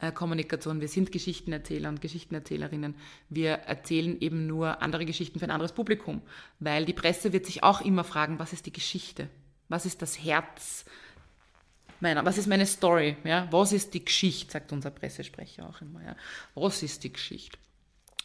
äh, 0.00 0.10
Kommunikation, 0.10 0.80
wir 0.80 0.88
sind 0.88 1.12
Geschichtenerzähler 1.12 1.88
und 1.88 2.00
Geschichtenerzählerinnen. 2.00 2.94
Wir 3.28 3.52
erzählen 3.52 4.20
eben 4.20 4.46
nur 4.46 4.82
andere 4.82 5.06
Geschichten 5.06 5.38
für 5.38 5.44
ein 5.44 5.50
anderes 5.50 5.72
Publikum, 5.72 6.22
weil 6.60 6.84
die 6.84 6.92
Presse 6.92 7.32
wird 7.32 7.46
sich 7.46 7.62
auch 7.62 7.80
immer 7.80 8.04
fragen, 8.04 8.38
was 8.38 8.52
ist 8.52 8.66
die 8.66 8.72
Geschichte? 8.72 9.28
Was 9.68 9.86
ist 9.86 10.02
das 10.02 10.22
Herz? 10.22 10.84
Meiner, 12.00 12.24
was 12.24 12.36
ist 12.36 12.48
meine 12.48 12.66
Story? 12.66 13.16
Ja? 13.22 13.46
Was 13.52 13.72
ist 13.72 13.94
die 13.94 14.04
Geschichte, 14.04 14.50
sagt 14.50 14.72
unser 14.72 14.90
Pressesprecher 14.90 15.68
auch 15.68 15.80
immer. 15.80 16.02
Ja? 16.04 16.16
Was 16.54 16.82
ist 16.82 17.04
die 17.04 17.12
Geschichte? 17.12 17.58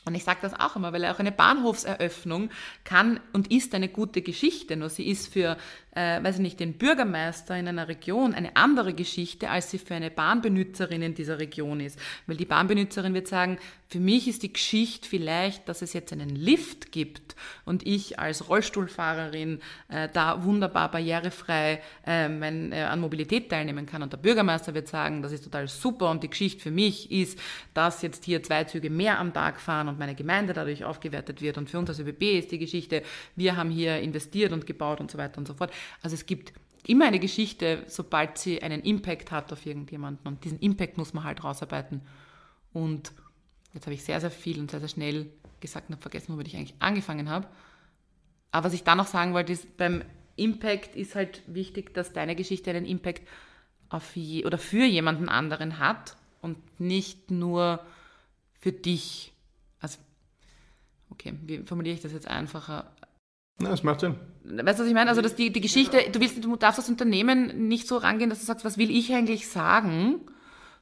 Und 0.07 0.15
ich 0.15 0.23
sage 0.23 0.39
das 0.41 0.53
auch 0.53 0.75
immer, 0.75 0.93
weil 0.93 1.05
auch 1.05 1.19
eine 1.19 1.31
Bahnhofseröffnung 1.31 2.49
kann 2.85 3.19
und 3.33 3.51
ist 3.51 3.75
eine 3.75 3.89
gute 3.89 4.21
Geschichte, 4.21 4.77
nur 4.77 4.89
sie 4.89 5.07
ist 5.07 5.31
für 5.31 5.57
äh, 5.97 6.23
weiß 6.23 6.35
ich 6.35 6.41
nicht, 6.41 6.59
den 6.59 6.73
Bürgermeister 6.73 7.57
in 7.57 7.67
einer 7.67 7.87
Region 7.87 8.35
eine 8.35 8.55
andere 8.55 8.93
Geschichte, 8.93 9.49
als 9.49 9.71
sie 9.71 9.79
für 9.79 9.95
eine 9.95 10.11
Bahnbenutzerin 10.11 11.01
in 11.01 11.15
dieser 11.15 11.39
Region 11.39 11.79
ist. 11.79 11.97
Weil 12.27 12.37
die 12.37 12.45
Bahnbenutzerin 12.45 13.15
wird 13.15 13.27
sagen, 13.27 13.57
für 13.89 13.99
mich 13.99 14.27
ist 14.27 14.43
die 14.43 14.51
Geschichte 14.53 15.07
vielleicht, 15.07 15.67
dass 15.69 15.81
es 15.81 15.93
jetzt 15.93 16.11
einen 16.11 16.35
Lift 16.35 16.91
gibt 16.91 17.35
und 17.65 17.87
ich 17.87 18.19
als 18.19 18.49
Rollstuhlfahrerin 18.49 19.59
äh, 19.87 20.09
da 20.11 20.43
wunderbar 20.43 20.91
barrierefrei 20.91 21.81
äh, 22.05 22.27
mein, 22.27 22.73
äh, 22.73 22.81
an 22.81 22.99
Mobilität 22.99 23.49
teilnehmen 23.49 23.85
kann. 23.85 24.03
Und 24.03 24.11
der 24.11 24.17
Bürgermeister 24.17 24.73
wird 24.73 24.89
sagen, 24.89 25.23
das 25.23 25.31
ist 25.31 25.45
total 25.45 25.67
super 25.67 26.11
und 26.11 26.21
die 26.21 26.29
Geschichte 26.29 26.61
für 26.61 26.71
mich 26.71 27.09
ist, 27.11 27.39
dass 27.73 28.01
jetzt 28.01 28.25
hier 28.25 28.43
zwei 28.43 28.65
Züge 28.65 28.89
mehr 28.89 29.19
am 29.19 29.33
Tag 29.33 29.59
fahren 29.59 29.87
und 29.87 29.97
meine 29.97 30.15
Gemeinde 30.15 30.53
dadurch 30.53 30.83
aufgewertet 30.83 31.41
wird. 31.41 31.57
Und 31.57 31.69
für 31.69 31.79
uns 31.79 31.89
als 31.89 31.99
ÖBB 31.99 32.23
ist 32.39 32.51
die 32.51 32.59
Geschichte, 32.59 33.03
wir 33.35 33.55
haben 33.55 33.69
hier 33.69 33.99
investiert 33.99 34.51
und 34.51 34.67
gebaut 34.67 34.99
und 34.99 35.09
so 35.09 35.17
weiter 35.17 35.37
und 35.37 35.47
so 35.47 35.53
fort. 35.53 35.71
Also 36.01 36.15
es 36.15 36.25
gibt 36.25 36.53
immer 36.85 37.05
eine 37.05 37.19
Geschichte, 37.19 37.83
sobald 37.87 38.37
sie 38.37 38.61
einen 38.61 38.81
Impact 38.81 39.31
hat 39.31 39.51
auf 39.51 39.65
irgendjemanden. 39.65 40.27
Und 40.27 40.43
diesen 40.43 40.59
Impact 40.59 40.97
muss 40.97 41.13
man 41.13 41.23
halt 41.23 41.43
rausarbeiten. 41.43 42.01
Und 42.73 43.11
jetzt 43.73 43.85
habe 43.85 43.93
ich 43.93 44.03
sehr, 44.03 44.21
sehr 44.21 44.31
viel 44.31 44.59
und 44.59 44.71
sehr, 44.71 44.79
sehr 44.79 44.89
schnell 44.89 45.29
gesagt 45.59 45.89
und 45.89 45.95
habe 45.95 46.01
vergessen, 46.01 46.33
womit 46.33 46.47
ich 46.47 46.55
eigentlich 46.55 46.75
angefangen 46.79 47.29
habe. 47.29 47.47
Aber 48.51 48.67
was 48.67 48.73
ich 48.73 48.83
da 48.83 48.95
noch 48.95 49.07
sagen 49.07 49.33
wollte, 49.33 49.53
ist, 49.53 49.77
beim 49.77 50.03
Impact 50.35 50.95
ist 50.95 51.15
halt 51.15 51.41
wichtig, 51.47 51.93
dass 51.93 52.13
deine 52.13 52.35
Geschichte 52.35 52.69
einen 52.69 52.85
Impact 52.85 53.27
auf 53.89 54.15
je, 54.15 54.45
oder 54.45 54.57
für 54.57 54.85
jemanden 54.85 55.29
anderen 55.29 55.79
hat 55.79 56.15
und 56.41 56.57
nicht 56.79 57.31
nur 57.31 57.85
für 58.59 58.71
dich. 58.71 59.33
Also, 59.79 59.97
okay, 61.09 61.33
wie 61.43 61.59
formuliere 61.59 61.95
ich 61.95 62.01
das 62.01 62.13
jetzt 62.13 62.27
einfacher? 62.27 62.91
Na, 63.59 63.69
das 63.69 63.83
macht 63.83 64.01
Sinn. 64.01 64.15
Weißt 64.43 64.79
du, 64.79 64.83
was 64.83 64.89
ich 64.89 64.93
meine? 64.93 65.09
Also, 65.09 65.21
dass 65.21 65.35
die, 65.35 65.51
die 65.51 65.61
Geschichte, 65.61 65.97
du 66.11 66.19
willst, 66.19 66.43
du 66.43 66.55
darfst 66.55 66.79
als 66.79 66.89
Unternehmen 66.89 67.67
nicht 67.67 67.87
so 67.87 67.97
rangehen, 67.97 68.29
dass 68.29 68.39
du 68.39 68.45
sagst, 68.45 68.63
was 68.63 68.77
will 68.77 68.89
ich 68.89 69.13
eigentlich 69.13 69.49
sagen, 69.49 70.21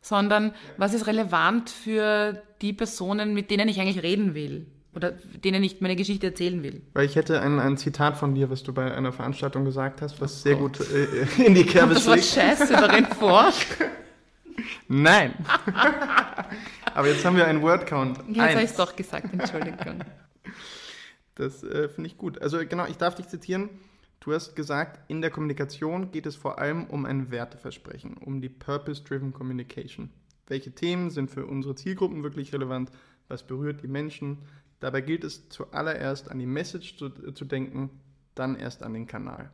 sondern 0.02 0.54
was 0.78 0.94
ist 0.94 1.08
relevant 1.08 1.70
für 1.70 2.42
die 2.62 2.74
Personen, 2.74 3.34
mit 3.34 3.50
denen 3.50 3.68
ich 3.70 3.80
eigentlich 3.80 4.04
reden 4.04 4.36
will 4.36 4.68
oder 4.94 5.12
denen 5.12 5.64
ich 5.64 5.82
meine 5.82 5.96
Geschichte 5.96 6.28
erzählen 6.28 6.64
will. 6.64 6.82
Weil 6.94 7.06
ich 7.06 7.16
hätte 7.16 7.42
ein, 7.42 7.60
ein 7.60 7.78
Zitat 7.78 8.18
von 8.18 8.34
dir, 8.34 8.50
was 8.50 8.64
du 8.64 8.72
bei 8.72 8.94
einer 8.94 9.12
Veranstaltung 9.12 9.66
gesagt 9.66 10.02
hast, 10.02 10.22
was 10.22 10.34
oh 10.34 10.44
sehr 10.44 10.56
Gott. 10.56 10.78
gut 10.78 10.88
äh, 10.92 11.44
in 11.44 11.56
die 11.56 11.66
Kerbe 11.66 11.96
schlägt. 11.96 12.08
Das 12.08 12.38
Wort 12.38 12.46
Scheiße 12.48 12.74
darin 12.74 13.06
vor. 13.06 13.52
Nein. 14.88 15.34
Aber 16.94 17.08
jetzt 17.08 17.26
haben 17.26 17.36
wir 17.36 17.46
einen 17.46 17.62
Wordcount. 17.62 18.20
Jetzt 18.30 18.40
habe 18.40 18.64
ich 18.64 18.70
es 18.70 18.76
doch 18.76 18.96
gesagt, 18.96 19.34
Entschuldigung. 19.34 20.00
Das 21.36 21.64
äh, 21.64 21.90
finde 21.90 22.08
ich 22.08 22.18
gut. 22.18 22.42
Also 22.42 22.58
genau, 22.66 22.86
ich 22.88 22.98
darf 22.98 23.16
dich 23.16 23.28
zitieren. 23.28 23.70
Du 24.22 24.34
hast 24.34 24.56
gesagt, 24.56 25.00
in 25.08 25.22
der 25.22 25.30
Kommunikation 25.30 26.12
geht 26.12 26.26
es 26.26 26.36
vor 26.36 26.58
allem 26.58 26.86
um 26.86 27.06
ein 27.06 27.30
Werteversprechen, 27.30 28.18
um 28.18 28.42
die 28.42 28.50
Purpose-Driven 28.50 29.34
Communication. 29.34 30.10
Welche 30.48 30.72
Themen 30.72 31.12
sind 31.12 31.30
für 31.30 31.46
unsere 31.46 31.76
Zielgruppen 31.76 32.24
wirklich 32.24 32.54
relevant? 32.54 32.90
Was 33.28 33.46
berührt 33.46 33.84
die 33.84 33.88
Menschen? 33.88 34.40
Dabei 34.80 35.02
gilt 35.02 35.24
es 35.24 35.50
zuallererst 35.50 36.32
an 36.32 36.40
die 36.40 36.46
Message 36.46 36.98
zu, 36.98 37.08
äh, 37.08 37.34
zu 37.34 37.46
denken, 37.46 37.90
dann 38.34 38.56
erst 38.56 38.84
an 38.84 38.94
den 38.94 39.08
Kanal. 39.08 39.52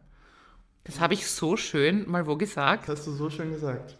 Das 0.83 0.99
habe 0.99 1.13
ich 1.13 1.27
so 1.27 1.57
schön 1.57 2.09
mal 2.09 2.25
wo 2.25 2.35
gesagt. 2.35 2.87
Das 2.87 2.99
hast 2.99 3.07
du 3.07 3.11
so 3.11 3.29
schön 3.29 3.51
gesagt. 3.51 3.97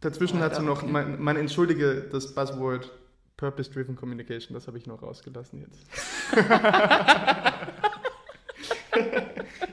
Dazwischen 0.00 0.40
hast 0.40 0.58
du 0.58 0.62
noch, 0.62 0.86
man, 0.86 1.20
man 1.20 1.36
entschuldige 1.36 2.08
das 2.12 2.34
Buzzword 2.34 2.92
Purpose-Driven 3.36 3.96
Communication, 3.96 4.54
das 4.54 4.66
habe 4.66 4.78
ich 4.78 4.86
noch 4.86 5.02
rausgelassen 5.02 5.60
jetzt. 5.60 5.86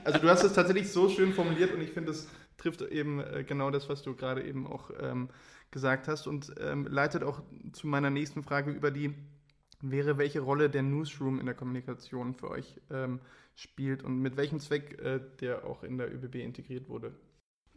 also 0.04 0.20
du 0.20 0.30
hast 0.30 0.44
es 0.44 0.54
tatsächlich 0.54 0.92
so 0.92 1.10
schön 1.10 1.34
formuliert 1.34 1.74
und 1.74 1.82
ich 1.82 1.92
finde, 1.92 2.12
es 2.12 2.28
trifft 2.58 2.82
eben 2.82 3.20
äh, 3.20 3.44
genau 3.48 3.72
das, 3.72 3.90
was 3.90 4.04
du 4.04 4.16
gerade 4.16 4.44
eben 4.44 4.68
auch 4.68 4.92
ähm, 5.00 5.30
gesagt 5.72 6.08
hast 6.08 6.28
und 6.28 6.54
ähm, 6.60 6.88
leitet 6.88 7.24
auch 7.24 7.42
zu 7.72 7.88
meiner 7.88 8.10
nächsten 8.10 8.44
Frage 8.44 8.72
über 8.72 8.92
die 8.92 9.14
wäre, 9.82 10.18
welche 10.18 10.40
Rolle 10.40 10.70
der 10.70 10.82
Newsroom 10.82 11.40
in 11.40 11.46
der 11.46 11.56
Kommunikation 11.56 12.34
für 12.34 12.50
euch 12.50 12.80
ähm, 12.90 13.20
spielt 13.56 14.04
und 14.04 14.20
mit 14.20 14.38
welchem 14.38 14.60
Zweck 14.60 15.02
äh, 15.02 15.20
der 15.42 15.66
auch 15.66 15.84
in 15.84 15.98
der 15.98 16.14
ÖBB 16.14 16.36
integriert 16.36 16.90
wurde. 16.90 17.14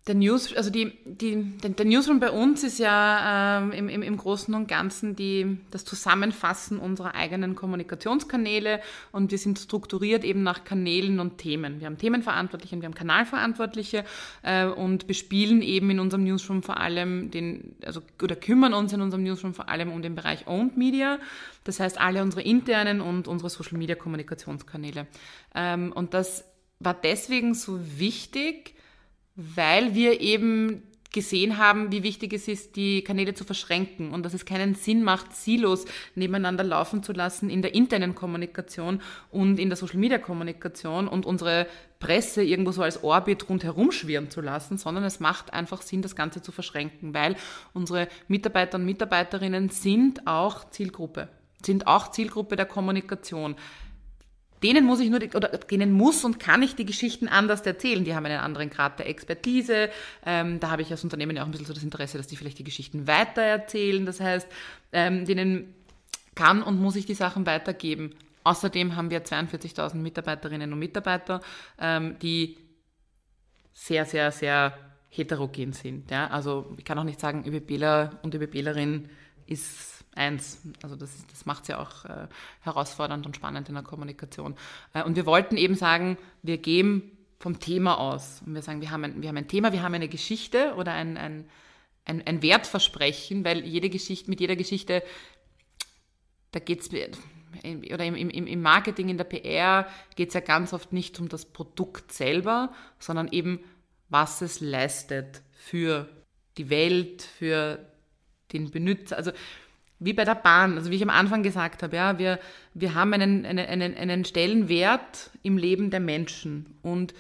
Der 0.07 0.14
News, 0.14 0.55
also 0.55 0.71
die, 0.71 0.92
die, 1.05 1.59
der, 1.59 1.85
Newsroom 1.85 2.21
bei 2.21 2.31
uns 2.31 2.62
ist 2.62 2.79
ja 2.79 3.59
ähm, 3.59 3.73
im, 3.73 3.88
im, 3.88 4.03
im 4.03 4.16
Großen 4.16 4.55
und 4.55 4.69
Ganzen 4.69 5.16
die, 5.16 5.59
das 5.73 5.85
Zusammenfassen 5.85 6.79
unserer 6.79 7.16
eigenen 7.16 7.57
Kommunikationskanäle 7.57 8.81
und 9.11 9.33
wir 9.33 9.38
sind 9.38 9.59
strukturiert 9.59 10.23
eben 10.23 10.45
nach 10.45 10.62
Kanälen 10.62 11.19
und 11.19 11.38
Themen. 11.38 11.81
Wir 11.81 11.87
haben 11.87 11.99
Themenverantwortliche 11.99 12.77
und 12.77 12.83
wir 12.83 12.87
haben 12.87 12.95
Kanalverantwortliche 12.95 14.05
äh, 14.42 14.66
und 14.66 15.09
bespielen 15.09 15.61
eben 15.61 15.90
in 15.90 15.99
unserem 15.99 16.23
Newsroom 16.23 16.62
vor 16.62 16.79
allem 16.79 17.33
den, 17.33 17.75
also 17.85 18.01
oder 18.23 18.37
kümmern 18.37 18.75
uns 18.75 18.92
in 18.92 19.01
unserem 19.01 19.25
Newsroom 19.25 19.55
vor 19.55 19.69
allem 19.69 19.90
um 19.90 20.03
den 20.03 20.14
Bereich 20.14 20.47
Owned 20.47 20.77
Media, 20.77 21.19
das 21.64 21.81
heißt 21.81 22.01
alle 22.01 22.23
unsere 22.23 22.42
internen 22.42 23.01
und 23.01 23.27
unsere 23.27 23.51
Social 23.51 23.77
Media 23.77 23.97
Kommunikationskanäle. 23.97 25.09
Ähm, 25.57 25.90
und 25.92 26.14
das 26.14 26.45
war 26.79 26.95
deswegen 26.95 27.55
so 27.55 27.81
wichtig, 27.99 28.76
weil 29.37 29.94
wir 29.94 30.20
eben 30.20 30.83
gesehen 31.16 31.57
haben, 31.57 31.92
wie 31.92 32.03
wichtig 32.03 32.35
es 32.35 32.46
ist, 32.46 32.77
die 32.77 33.03
Kanäle 33.03 33.33
zu 33.33 33.44
verschränken 33.44 34.11
und 34.11 34.22
dass 34.22 34.35
es 34.35 34.44
keinen 34.44 34.75
Sinn 34.75 35.03
macht, 35.03 35.35
Silos 35.35 35.87
nebeneinander 36.14 36.62
laufen 36.62 37.03
zu 37.03 37.14
lassen 37.14 37.49
in 37.49 37.62
der 37.62 37.75
internen 37.75 38.14
Kommunikation 38.14 39.01
und 39.31 39.59
in 39.59 39.70
der 39.70 39.77
Social-Media-Kommunikation 39.77 41.09
und 41.09 41.25
unsere 41.25 41.68
Presse 42.01 42.42
irgendwo 42.42 42.72
so 42.72 42.83
als 42.83 43.03
Orbit 43.03 43.49
rundherum 43.49 43.92
schwirren 43.92 44.31
zu 44.31 44.42
lassen, 44.42 44.77
sondern 44.77 45.05
es 45.05 45.18
macht 45.18 45.55
einfach 45.55 45.81
Sinn, 45.81 46.03
das 46.03 46.16
Ganze 46.16 46.42
zu 46.42 46.53
verschränken, 46.53 47.14
weil 47.14 47.37
unsere 47.72 48.09
Mitarbeiter 48.29 48.77
und 48.77 48.85
Mitarbeiterinnen 48.85 49.70
sind 49.70 50.27
auch 50.27 50.68
Zielgruppe, 50.68 51.29
sind 51.64 51.87
auch 51.87 52.11
Zielgruppe 52.11 52.57
der 52.57 52.66
Kommunikation 52.66 53.57
denen 54.62 54.85
muss 54.85 55.01
ich 55.01 55.11
nur, 55.11 55.19
die, 55.19 55.29
oder 55.35 55.49
denen 55.49 55.92
muss 55.92 56.25
und 56.25 56.38
kann 56.38 56.62
ich 56.62 56.75
die 56.75 56.87
Geschichten 56.87 57.29
anders 57.29 57.61
erzählen. 57.62 58.05
Die 58.05 58.14
haben 58.14 58.27
einen 58.27 58.40
anderen 58.40 58.71
Grad 58.71 58.99
der 58.99 59.09
Expertise. 59.09 59.90
Ähm, 60.25 60.61
da 60.61 60.71
habe 60.71 60.83
ich 60.83 60.90
als 60.90 61.05
Unternehmen 61.05 61.37
ja 61.37 61.42
auch 61.42 61.47
ein 61.47 61.51
bisschen 61.51 61.66
so 61.66 61.75
das 61.75 61.83
Interesse, 61.83 62.19
dass 62.19 62.27
die 62.27 62.37
vielleicht 62.37 62.59
die 62.59 62.64
Geschichten 62.64 63.07
weitererzählen. 63.07 64.07
Das 64.07 64.21
heißt, 64.21 64.49
ähm, 64.92 65.25
denen 65.27 65.75
kann 66.35 66.62
und 66.62 66.81
muss 66.81 66.97
ich 66.97 67.07
die 67.07 67.14
Sachen 67.14 67.47
weitergeben. 67.47 68.14
Außerdem 68.45 68.95
haben 68.95 69.11
wir 69.11 69.25
42.000 69.25 69.97
Mitarbeiterinnen 69.97 70.73
und 70.73 70.79
Mitarbeiter, 70.79 71.40
ähm, 71.81 72.16
die 72.21 72.57
sehr, 73.73 74.05
sehr, 74.05 74.31
sehr 74.31 74.79
heterogen 75.09 75.73
sind. 75.73 76.11
Ja? 76.11 76.29
Also 76.29 76.75
ich 76.79 76.85
kann 76.85 76.99
auch 76.99 77.05
nicht 77.05 77.21
sagen, 77.21 77.45
ÖBBler 77.47 78.19
und 78.23 78.35
ÖBBlerin 78.35 79.09
ist 79.47 79.95
eins. 80.16 80.61
Also 80.83 80.96
das, 80.96 81.26
das 81.29 81.46
macht 81.46 81.62
es 81.62 81.68
ja 81.68 81.79
auch 81.79 82.05
äh, 82.05 82.29
herausfordernd 82.61 83.26
und 83.26 83.37
spannend 83.37 83.68
in 83.68 83.74
der 83.74 83.85
Kommunikation. 83.85 84.57
Äh, 84.94 85.02
und 85.02 85.16
wir 85.16 85.26
wollten 85.26 85.57
eben 85.57 85.74
sagen, 85.74 86.18
wir 86.42 86.59
gehen 86.59 87.16
vom 87.38 87.61
Thema 87.61 87.98
aus. 87.98 88.42
Und 88.44 88.55
wir 88.55 88.62
sagen, 88.62 88.81
wir 88.81 88.90
haben 88.90 89.05
ein, 89.05 89.22
wir 89.22 89.29
haben 89.29 89.37
ein 89.37 89.48
Thema, 89.48 89.72
wir 89.72 89.83
haben 89.83 89.94
eine 89.94 90.09
Geschichte 90.09 90.74
oder 90.76 90.92
ein, 90.92 91.16
ein, 91.16 91.48
ein, 92.05 92.26
ein 92.26 92.42
Wertversprechen, 92.42 93.44
weil 93.44 93.64
jede 93.64 93.90
Geschichte, 93.90 94.31
mit 94.31 94.40
jeder 94.40 94.57
Geschichte, 94.57 95.02
da 96.52 96.61
geht 96.61 96.81
es 96.81 96.90
oder 97.92 98.05
im, 98.05 98.14
im, 98.14 98.46
im 98.46 98.62
Marketing, 98.62 99.09
in 99.09 99.16
der 99.16 99.24
PR 99.24 99.87
geht 100.14 100.29
es 100.29 100.35
ja 100.35 100.40
ganz 100.40 100.72
oft 100.72 100.92
nicht 100.92 101.18
um 101.20 101.29
das 101.29 101.46
Produkt 101.46 102.12
selber, 102.12 102.72
sondern 102.98 103.29
eben, 103.29 103.61
was 104.09 104.42
es 104.42 104.61
leistet 104.61 105.42
für 105.52 106.09
die 106.59 106.70
Welt, 106.70 107.22
für 107.22 107.79
den 108.52 108.70
Benutzer. 108.70 109.16
Also 109.16 109.33
wie 109.98 110.12
bei 110.12 110.24
der 110.24 110.35
Bahn, 110.35 110.76
also 110.76 110.90
wie 110.90 110.96
ich 110.96 111.02
am 111.02 111.11
Anfang 111.11 111.42
gesagt 111.42 111.82
habe, 111.82 111.96
ja, 111.96 112.18
wir, 112.18 112.38
wir 112.74 112.94
haben 112.94 113.12
einen, 113.14 113.46
einen, 113.46 113.66
einen, 113.66 113.94
einen 113.94 114.24
Stellenwert 114.24 115.30
im 115.42 115.56
Leben 115.56 115.90
der 115.90 116.00
Menschen 116.00 116.78
und 116.82 117.14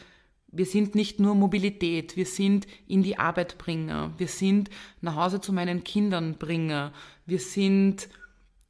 wir 0.52 0.66
sind 0.66 0.94
nicht 0.94 1.20
nur 1.20 1.34
Mobilität, 1.34 2.16
wir 2.16 2.26
sind 2.26 2.66
in 2.86 3.02
die 3.02 3.18
Arbeit 3.18 3.58
Bringer, 3.58 4.12
wir 4.18 4.28
sind 4.28 4.70
nach 5.00 5.16
Hause 5.16 5.40
zu 5.40 5.52
meinen 5.52 5.84
Kindern 5.84 6.34
Bringer, 6.38 6.92
wir 7.26 7.38
sind 7.38 8.08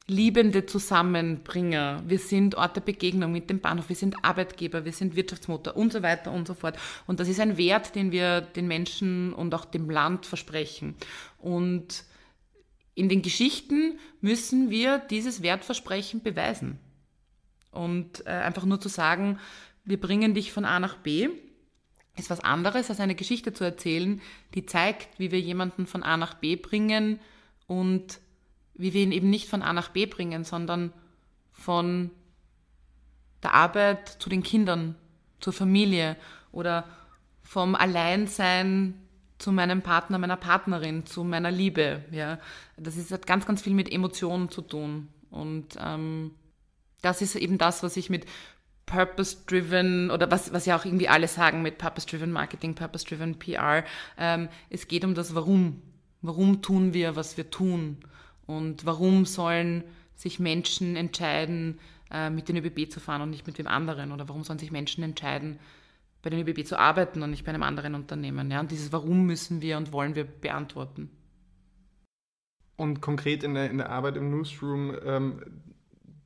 liebende 0.07 0.65
Zusammenbringer, 0.65 2.01
wir 2.07 2.19
sind 2.19 2.55
Ort 2.55 2.77
der 2.77 2.81
Begegnung 2.81 3.31
mit 3.31 3.49
dem 3.49 3.59
Bahnhof, 3.59 3.89
wir 3.89 3.95
sind 3.95 4.15
Arbeitgeber, 4.23 4.85
wir 4.85 4.93
sind 4.93 5.15
Wirtschaftsmotor 5.17 5.75
und 5.75 5.91
so 5.91 6.01
weiter 6.01 6.31
und 6.31 6.47
so 6.47 6.53
fort. 6.53 6.77
Und 7.07 7.19
das 7.19 7.27
ist 7.27 7.41
ein 7.41 7.57
Wert, 7.57 7.93
den 7.93 8.11
wir 8.13 8.39
den 8.39 8.67
Menschen 8.67 9.33
und 9.33 9.53
auch 9.53 9.65
dem 9.65 9.89
Land 9.89 10.25
versprechen. 10.25 10.95
Und 11.39 12.05
in 12.97 13.09
den 13.09 13.21
Geschichten 13.21 13.99
müssen 14.21 14.71
wir 14.71 14.97
dieses 14.97 15.43
Wertversprechen 15.43 16.23
beweisen. 16.23 16.79
Und 17.69 18.25
äh, 18.25 18.31
einfach 18.31 18.65
nur 18.65 18.81
zu 18.81 18.89
sagen, 18.89 19.39
wir 19.85 20.01
bringen 20.01 20.33
dich 20.33 20.51
von 20.51 20.65
A 20.65 20.79
nach 20.79 20.97
B, 20.97 21.29
ist 22.17 22.31
was 22.31 22.39
anderes, 22.39 22.89
als 22.89 22.99
eine 22.99 23.13
Geschichte 23.13 23.53
zu 23.53 23.63
erzählen, 23.63 24.19
die 24.55 24.65
zeigt, 24.65 25.19
wie 25.19 25.29
wir 25.29 25.39
jemanden 25.39 25.85
von 25.85 26.01
A 26.01 26.17
nach 26.17 26.33
B 26.33 26.55
bringen 26.55 27.19
und 27.67 28.19
wie 28.73 28.93
wir 28.93 29.03
ihn 29.03 29.11
eben 29.11 29.29
nicht 29.29 29.47
von 29.47 29.61
A 29.61 29.73
nach 29.73 29.89
B 29.89 30.07
bringen, 30.07 30.43
sondern 30.43 30.91
von 31.51 32.09
der 33.43 33.53
Arbeit 33.53 34.09
zu 34.09 34.27
den 34.27 34.41
Kindern, 34.41 34.95
zur 35.39 35.53
Familie 35.53 36.17
oder 36.51 36.89
vom 37.43 37.75
Alleinsein 37.75 39.06
zu 39.37 39.51
meinem 39.51 39.81
Partner, 39.81 40.17
meiner 40.17 40.37
Partnerin, 40.37 41.05
zu 41.05 41.23
meiner 41.23 41.51
Liebe. 41.51 42.03
Ja, 42.11 42.39
das 42.77 42.97
ist, 42.97 43.11
hat 43.11 43.27
ganz, 43.27 43.45
ganz 43.45 43.61
viel 43.61 43.73
mit 43.73 43.91
Emotionen 43.91 44.49
zu 44.49 44.61
tun. 44.61 45.09
Und 45.29 45.77
ähm, 45.79 46.31
das 47.01 47.21
ist 47.21 47.35
eben 47.35 47.57
das, 47.57 47.83
was 47.83 47.97
ich 47.97 48.09
mit 48.09 48.25
Purpose-driven 48.87 50.09
oder 50.11 50.31
was, 50.31 50.53
was 50.53 50.65
ja 50.65 50.77
auch 50.77 50.85
irgendwie 50.85 51.09
alle 51.09 51.27
sagen 51.27 51.61
mit 51.61 51.77
Purpose-driven 51.77 52.31
Marketing, 52.31 52.73
Purpose-driven 52.73 53.37
PR. 53.37 53.83
Ähm, 54.17 54.49
es 54.69 54.87
geht 54.87 55.05
um 55.05 55.13
das 55.13 55.35
Warum. 55.35 55.81
Warum 56.21 56.61
tun 56.61 56.93
wir, 56.93 57.15
was 57.15 57.37
wir 57.37 57.51
tun? 57.51 57.97
Und 58.47 58.85
warum 58.85 59.25
sollen 59.25 59.83
sich 60.15 60.39
Menschen 60.39 60.95
entscheiden, 60.95 61.79
äh, 62.09 62.29
mit 62.29 62.49
den 62.49 62.57
ÖBB 62.57 62.89
zu 62.89 62.99
fahren 62.99 63.21
und 63.21 63.29
nicht 63.29 63.45
mit 63.45 63.59
dem 63.59 63.67
anderen? 63.67 64.11
Oder 64.11 64.27
warum 64.29 64.43
sollen 64.43 64.57
sich 64.57 64.71
Menschen 64.71 65.03
entscheiden, 65.03 65.59
bei 66.21 66.29
den 66.29 66.45
ÖBB 66.45 66.65
zu 66.65 66.77
arbeiten 66.77 67.21
und 67.21 67.31
nicht 67.31 67.45
bei 67.45 67.49
einem 67.49 67.63
anderen 67.63 67.95
Unternehmen? 67.95 68.51
Ja? 68.51 68.59
Und 68.59 68.71
dieses 68.71 68.91
Warum 68.91 69.25
müssen 69.25 69.61
wir 69.61 69.77
und 69.77 69.91
wollen 69.91 70.15
wir 70.15 70.25
beantworten. 70.25 71.09
Und 72.75 73.01
konkret 73.01 73.43
in 73.43 73.55
der, 73.55 73.69
in 73.71 73.77
der 73.77 73.89
Arbeit 73.89 74.17
im 74.17 74.29
Newsroom, 74.29 74.95
ähm, 75.03 75.63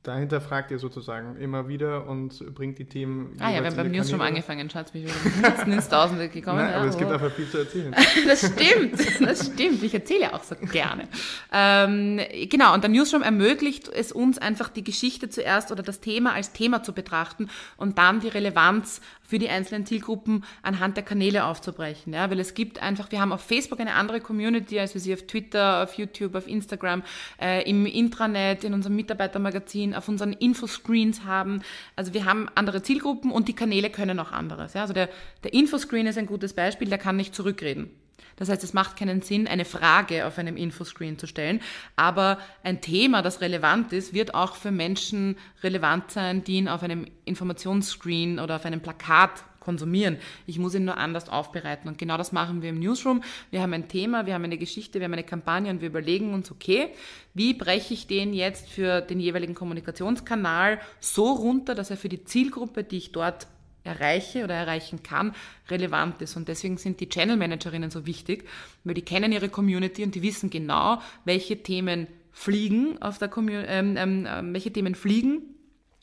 dahinter 0.02 0.40
fragt 0.40 0.70
ihr 0.70 0.78
sozusagen 0.78 1.36
immer 1.36 1.68
wieder 1.68 2.08
und 2.08 2.54
bringt 2.54 2.78
die 2.78 2.86
Themen. 2.86 3.36
Ah 3.38 3.50
ja, 3.50 3.60
wir 3.60 3.70
haben 3.70 3.76
beim 3.76 3.90
Newsroom 3.90 4.20
angefangen, 4.20 4.68
schaut 4.68 4.92
mich 4.94 5.04
wieder 5.04 5.66
ins 5.66 5.88
Tausende 5.88 6.28
gekommen. 6.28 6.58
Nein, 6.58 6.70
ja, 6.70 6.76
aber 6.78 6.86
es 6.86 6.98
gibt 6.98 7.10
einfach 7.10 7.30
viel 7.30 7.48
zu 7.48 7.58
erzählen. 7.58 7.94
das 8.26 8.40
stimmt, 8.40 9.20
das 9.20 9.46
stimmt. 9.46 9.82
Ich 9.82 9.94
erzähle 9.94 10.22
ja 10.22 10.34
auch 10.34 10.42
so 10.42 10.56
gerne. 10.56 11.06
Ähm, 11.52 12.20
genau, 12.50 12.74
und 12.74 12.82
der 12.82 12.90
Newsroom 12.90 13.22
ermöglicht 13.22 13.88
es 13.88 14.10
uns 14.10 14.38
einfach 14.38 14.68
die 14.70 14.84
Geschichte 14.84 15.28
zuerst 15.28 15.70
oder 15.70 15.82
das 15.82 16.00
Thema 16.00 16.32
als 16.32 16.52
Thema 16.52 16.82
zu 16.82 16.92
betrachten 16.92 17.48
und 17.76 17.98
dann 17.98 18.20
die 18.20 18.28
Relevanz 18.28 19.00
für 19.32 19.38
die 19.38 19.48
einzelnen 19.48 19.86
Zielgruppen 19.86 20.44
anhand 20.60 20.98
der 20.98 21.04
Kanäle 21.04 21.46
aufzubrechen. 21.46 22.12
Ja? 22.12 22.30
Weil 22.30 22.38
es 22.38 22.52
gibt 22.52 22.82
einfach, 22.82 23.10
wir 23.12 23.18
haben 23.18 23.32
auf 23.32 23.40
Facebook 23.40 23.80
eine 23.80 23.94
andere 23.94 24.20
Community, 24.20 24.78
als 24.78 24.92
wir 24.92 25.00
sie 25.00 25.14
auf 25.14 25.22
Twitter, 25.22 25.82
auf 25.82 25.94
YouTube, 25.94 26.34
auf 26.34 26.46
Instagram, 26.46 27.02
äh, 27.40 27.68
im 27.68 27.86
Intranet, 27.86 28.62
in 28.62 28.74
unserem 28.74 28.94
Mitarbeitermagazin, 28.94 29.91
auf 29.94 30.08
unseren 30.08 30.32
Infoscreens 30.32 31.24
haben. 31.24 31.62
Also 31.96 32.14
wir 32.14 32.24
haben 32.24 32.48
andere 32.54 32.82
Zielgruppen 32.82 33.30
und 33.30 33.48
die 33.48 33.54
Kanäle 33.54 33.90
können 33.90 34.18
auch 34.18 34.32
anderes. 34.32 34.74
Ja? 34.74 34.82
Also 34.82 34.94
der, 34.94 35.08
der 35.44 35.52
Infoscreen 35.52 36.06
ist 36.06 36.18
ein 36.18 36.26
gutes 36.26 36.52
Beispiel, 36.52 36.88
der 36.88 36.98
kann 36.98 37.16
nicht 37.16 37.34
zurückreden. 37.34 37.90
Das 38.36 38.48
heißt, 38.48 38.64
es 38.64 38.72
macht 38.72 38.96
keinen 38.96 39.22
Sinn, 39.22 39.46
eine 39.46 39.64
Frage 39.64 40.26
auf 40.26 40.38
einem 40.38 40.56
Infoscreen 40.56 41.18
zu 41.18 41.26
stellen, 41.26 41.60
aber 41.96 42.38
ein 42.62 42.80
Thema, 42.80 43.22
das 43.22 43.40
relevant 43.40 43.92
ist, 43.92 44.14
wird 44.14 44.34
auch 44.34 44.56
für 44.56 44.70
Menschen 44.70 45.36
relevant 45.62 46.10
sein, 46.10 46.42
die 46.42 46.54
ihn 46.54 46.68
auf 46.68 46.82
einem 46.82 47.06
Informationsscreen 47.24 48.38
oder 48.38 48.56
auf 48.56 48.64
einem 48.64 48.80
Plakat 48.80 49.44
konsumieren. 49.62 50.18
Ich 50.46 50.58
muss 50.58 50.74
ihn 50.74 50.84
nur 50.84 50.98
anders 50.98 51.28
aufbereiten. 51.28 51.88
Und 51.88 51.96
genau 51.96 52.16
das 52.16 52.32
machen 52.32 52.60
wir 52.60 52.70
im 52.70 52.80
Newsroom. 52.80 53.22
Wir 53.50 53.62
haben 53.62 53.72
ein 53.72 53.88
Thema, 53.88 54.26
wir 54.26 54.34
haben 54.34 54.44
eine 54.44 54.58
Geschichte, 54.58 54.98
wir 54.98 55.04
haben 55.04 55.12
eine 55.12 55.24
Kampagne 55.24 55.70
und 55.70 55.80
wir 55.80 55.88
überlegen 55.88 56.34
uns, 56.34 56.50
okay, 56.50 56.88
wie 57.32 57.54
breche 57.54 57.94
ich 57.94 58.06
den 58.06 58.34
jetzt 58.34 58.68
für 58.68 59.00
den 59.00 59.20
jeweiligen 59.20 59.54
Kommunikationskanal 59.54 60.80
so 61.00 61.30
runter, 61.32 61.74
dass 61.74 61.90
er 61.90 61.96
für 61.96 62.08
die 62.08 62.24
Zielgruppe, 62.24 62.84
die 62.84 62.98
ich 62.98 63.12
dort 63.12 63.46
erreiche 63.84 64.44
oder 64.44 64.54
erreichen 64.54 65.02
kann, 65.02 65.34
relevant 65.68 66.20
ist. 66.22 66.36
Und 66.36 66.48
deswegen 66.48 66.76
sind 66.76 67.00
die 67.00 67.08
Channel 67.08 67.36
Managerinnen 67.36 67.90
so 67.90 68.06
wichtig, 68.06 68.44
weil 68.84 68.94
die 68.94 69.02
kennen 69.02 69.32
ihre 69.32 69.48
Community 69.48 70.04
und 70.04 70.14
die 70.14 70.22
wissen 70.22 70.50
genau, 70.50 71.00
welche 71.24 71.62
Themen 71.62 72.06
fliegen 72.32 73.00
auf 73.02 73.18
der 73.18 73.28
Community, 73.28 73.70
ähm, 73.70 73.96
ähm, 73.96 74.26
ähm, 74.28 74.54
welche 74.54 74.72
Themen 74.72 74.94
fliegen 74.94 75.42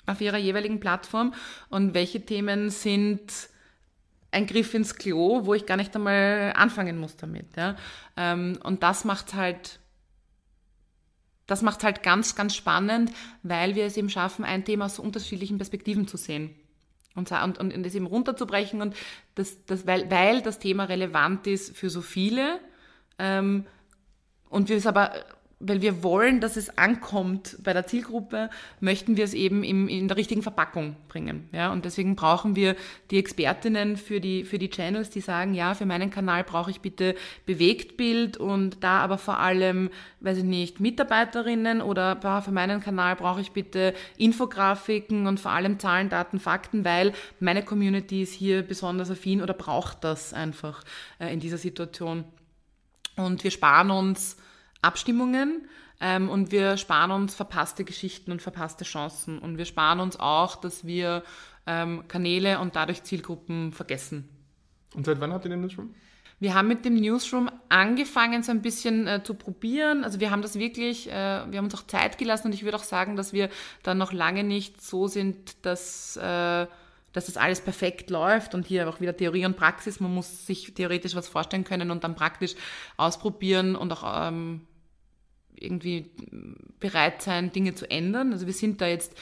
auf 0.09 0.21
ihrer 0.21 0.37
jeweiligen 0.37 0.79
Plattform 0.79 1.33
und 1.69 1.93
welche 1.93 2.25
Themen 2.25 2.69
sind 2.69 3.31
ein 4.31 4.45
Griff 4.45 4.73
ins 4.73 4.95
Klo, 4.95 5.45
wo 5.45 5.53
ich 5.53 5.65
gar 5.65 5.77
nicht 5.77 5.95
einmal 5.95 6.53
anfangen 6.55 6.97
muss 6.97 7.15
damit. 7.15 7.55
Ja? 7.55 7.75
Ähm, 8.15 8.59
und 8.63 8.83
das 8.83 9.05
macht 9.05 9.33
halt 9.33 9.79
das 11.49 11.63
macht 11.63 11.83
halt 11.83 12.03
ganz, 12.03 12.35
ganz 12.35 12.55
spannend, 12.55 13.11
weil 13.41 13.73
wir 13.73 13.85
es 13.85 13.97
eben 13.97 14.11
schaffen, 14.11 14.45
ein 14.45 14.65
Thema 14.65 14.85
aus 14.85 14.99
unterschiedlichen 14.99 15.57
Perspektiven 15.57 16.07
zu 16.07 16.15
sehen 16.15 16.53
und, 17.15 17.31
und, 17.31 17.57
und 17.57 17.95
eben 17.95 18.05
runterzubrechen 18.05 18.81
und 18.83 18.95
das, 19.35 19.65
das, 19.65 19.87
weil, 19.87 20.09
weil 20.11 20.41
das 20.43 20.59
Thema 20.59 20.85
relevant 20.85 21.47
ist 21.47 21.75
für 21.75 21.89
so 21.89 22.01
viele 22.01 22.59
ähm, 23.17 23.65
und 24.49 24.69
wir 24.69 24.77
es 24.77 24.85
aber 24.85 25.11
weil 25.59 25.81
wir 25.81 26.03
wollen, 26.03 26.39
dass 26.39 26.55
es 26.55 26.77
ankommt 26.77 27.57
bei 27.63 27.73
der 27.73 27.85
Zielgruppe, 27.85 28.49
möchten 28.79 29.17
wir 29.17 29.25
es 29.25 29.33
eben 29.33 29.63
im, 29.63 29.89
in 29.89 30.07
der 30.07 30.15
richtigen 30.15 30.41
Verpackung 30.41 30.95
bringen. 31.09 31.49
Ja? 31.51 31.71
Und 31.73 31.83
deswegen 31.83 32.15
brauchen 32.15 32.55
wir 32.55 32.77
die 33.11 33.19
Expertinnen 33.19 33.97
für 33.97 34.21
die, 34.21 34.45
für 34.45 34.57
die 34.57 34.69
Channels, 34.69 35.09
die 35.09 35.19
sagen, 35.19 35.53
ja, 35.53 35.73
für 35.73 35.85
meinen 35.85 36.11
Kanal 36.11 36.45
brauche 36.45 36.71
ich 36.71 36.79
bitte 36.79 37.13
Bewegtbild 37.45 38.37
und 38.37 38.83
da 38.83 38.99
aber 38.99 39.17
vor 39.17 39.39
allem, 39.39 39.89
weiß 40.21 40.37
ich 40.37 40.43
nicht, 40.45 40.79
Mitarbeiterinnen 40.79 41.81
oder 41.81 42.41
für 42.41 42.51
meinen 42.51 42.79
Kanal 42.79 43.17
brauche 43.17 43.41
ich 43.41 43.51
bitte 43.51 43.93
Infografiken 44.17 45.27
und 45.27 45.41
vor 45.41 45.51
allem 45.51 45.77
Zahlen, 45.77 46.07
Daten, 46.07 46.39
Fakten, 46.39 46.85
weil 46.85 47.11
meine 47.41 47.63
Community 47.63 48.21
ist 48.21 48.33
hier 48.33 48.61
besonders 48.61 49.11
affin 49.11 49.41
oder 49.41 49.53
braucht 49.53 50.05
das 50.05 50.33
einfach 50.33 50.85
äh, 51.19 51.33
in 51.33 51.41
dieser 51.41 51.57
Situation. 51.57 52.23
Und 53.17 53.43
wir 53.43 53.51
sparen 53.51 53.91
uns 53.91 54.37
Abstimmungen 54.81 55.67
ähm, 55.99 56.29
und 56.29 56.51
wir 56.51 56.77
sparen 56.77 57.11
uns 57.11 57.35
verpasste 57.35 57.83
Geschichten 57.83 58.31
und 58.31 58.41
verpasste 58.41 58.85
Chancen 58.85 59.39
und 59.39 59.57
wir 59.57 59.65
sparen 59.65 59.99
uns 59.99 60.19
auch, 60.19 60.55
dass 60.55 60.85
wir 60.85 61.23
ähm, 61.65 62.03
Kanäle 62.07 62.59
und 62.59 62.75
dadurch 62.75 63.03
Zielgruppen 63.03 63.73
vergessen. 63.73 64.29
Und 64.95 65.05
seit 65.05 65.19
wann 65.19 65.33
habt 65.33 65.45
ihr 65.45 65.49
den 65.49 65.61
Newsroom? 65.61 65.93
Wir 66.39 66.53
haben 66.53 66.69
mit 66.69 66.85
dem 66.85 66.95
Newsroom 66.95 67.51
angefangen, 67.67 68.43
so 68.43 68.51
ein 68.51 68.61
bisschen 68.61 69.07
äh, 69.07 69.21
zu 69.23 69.33
probieren. 69.33 70.05
Also 70.05 70.21
wir 70.21 70.31
haben 70.31 70.41
das 70.41 70.57
wirklich, 70.57 71.09
äh, 71.09 71.11
wir 71.11 71.57
haben 71.57 71.65
uns 71.65 71.75
auch 71.75 71.85
Zeit 71.85 72.17
gelassen 72.17 72.47
und 72.47 72.53
ich 72.53 72.63
würde 72.63 72.77
auch 72.77 72.83
sagen, 72.83 73.17
dass 73.17 73.33
wir 73.33 73.49
dann 73.83 73.97
noch 73.97 74.13
lange 74.13 74.45
nicht 74.45 74.81
so 74.81 75.07
sind, 75.07 75.65
dass 75.65 76.15
äh, 76.15 76.65
dass 77.13 77.25
das 77.25 77.37
alles 77.37 77.61
perfekt 77.61 78.09
läuft 78.09 78.53
und 78.53 78.67
hier 78.67 78.87
auch 78.89 79.01
wieder 79.01 79.15
Theorie 79.15 79.45
und 79.45 79.57
Praxis. 79.57 79.99
Man 79.99 80.13
muss 80.13 80.45
sich 80.45 80.73
theoretisch 80.73 81.15
was 81.15 81.27
vorstellen 81.27 81.63
können 81.63 81.91
und 81.91 82.03
dann 82.03 82.15
praktisch 82.15 82.55
ausprobieren 82.97 83.75
und 83.75 83.91
auch 83.91 84.27
ähm, 84.27 84.61
irgendwie 85.55 86.11
bereit 86.79 87.21
sein, 87.21 87.51
Dinge 87.51 87.75
zu 87.75 87.89
ändern. 87.89 88.31
Also 88.31 88.45
wir 88.45 88.53
sind 88.53 88.81
da 88.81 88.87
jetzt 88.87 89.15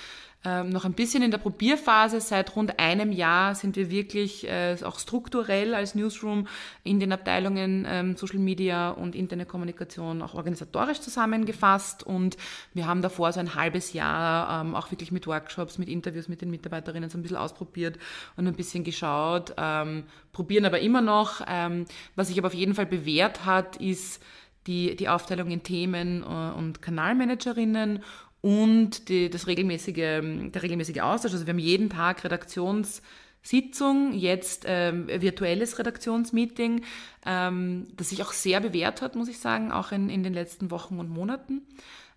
ähm, 0.47 0.69
noch 0.69 0.85
ein 0.85 0.93
bisschen 0.93 1.23
in 1.23 1.31
der 1.31 1.39
Probierphase. 1.39 2.21
Seit 2.21 2.55
rund 2.55 2.79
einem 2.79 3.11
Jahr 3.11 3.53
sind 3.53 3.75
wir 3.75 3.91
wirklich 3.91 4.47
äh, 4.47 4.77
auch 4.83 4.97
strukturell 4.97 5.73
als 5.73 5.93
Newsroom 5.93 6.47
in 6.83 7.01
den 7.01 7.11
Abteilungen 7.11 7.85
ähm, 7.87 8.15
Social 8.15 8.39
Media 8.39 8.91
und 8.91 9.13
interne 9.13 9.45
Kommunikation 9.45 10.21
auch 10.21 10.35
organisatorisch 10.35 11.01
zusammengefasst 11.01 12.03
und 12.03 12.37
wir 12.73 12.87
haben 12.87 13.01
davor 13.01 13.33
so 13.33 13.41
ein 13.41 13.55
halbes 13.55 13.91
Jahr 13.91 14.61
ähm, 14.61 14.73
auch 14.73 14.89
wirklich 14.89 15.11
mit 15.11 15.27
Workshops, 15.27 15.77
mit 15.77 15.89
Interviews 15.89 16.29
mit 16.29 16.41
den 16.41 16.49
Mitarbeiterinnen 16.49 17.09
so 17.09 17.17
ein 17.17 17.23
bisschen 17.23 17.37
ausprobiert 17.37 17.97
und 18.37 18.47
ein 18.47 18.55
bisschen 18.55 18.85
geschaut, 18.85 19.53
ähm, 19.57 20.03
probieren 20.31 20.65
aber 20.65 20.79
immer 20.79 21.01
noch. 21.01 21.41
Ähm, 21.45 21.85
was 22.15 22.29
sich 22.29 22.37
aber 22.37 22.47
auf 22.47 22.53
jeden 22.53 22.73
Fall 22.73 22.85
bewährt 22.85 23.45
hat, 23.45 23.75
ist 23.77 24.23
die, 24.67 24.95
die 24.95 25.09
Aufteilung 25.09 25.49
in 25.49 25.63
Themen 25.63 26.23
äh, 26.23 26.25
und 26.25 26.81
Kanalmanagerinnen 26.81 28.03
und 28.47 29.09
die, 29.09 29.29
das 29.29 29.45
regelmäßige, 29.45 30.21
der 30.53 30.63
regelmäßige 30.63 31.01
Austausch. 31.01 31.33
Also 31.33 31.45
wir 31.45 31.51
haben 31.51 31.59
jeden 31.59 31.89
Tag 31.89 32.23
Redaktionssitzung, 32.23 34.13
jetzt 34.13 34.63
ähm, 34.65 35.09
virtuelles 35.09 35.77
Redaktionsmeeting, 35.77 36.85
ähm, 37.25 37.87
das 37.97 38.07
sich 38.07 38.23
auch 38.23 38.31
sehr 38.31 38.61
bewährt 38.61 39.01
hat, 39.01 39.17
muss 39.17 39.27
ich 39.27 39.39
sagen, 39.39 39.73
auch 39.73 39.91
in, 39.91 40.09
in 40.09 40.23
den 40.23 40.33
letzten 40.33 40.71
Wochen 40.71 40.97
und 40.97 41.09
Monaten. 41.09 41.63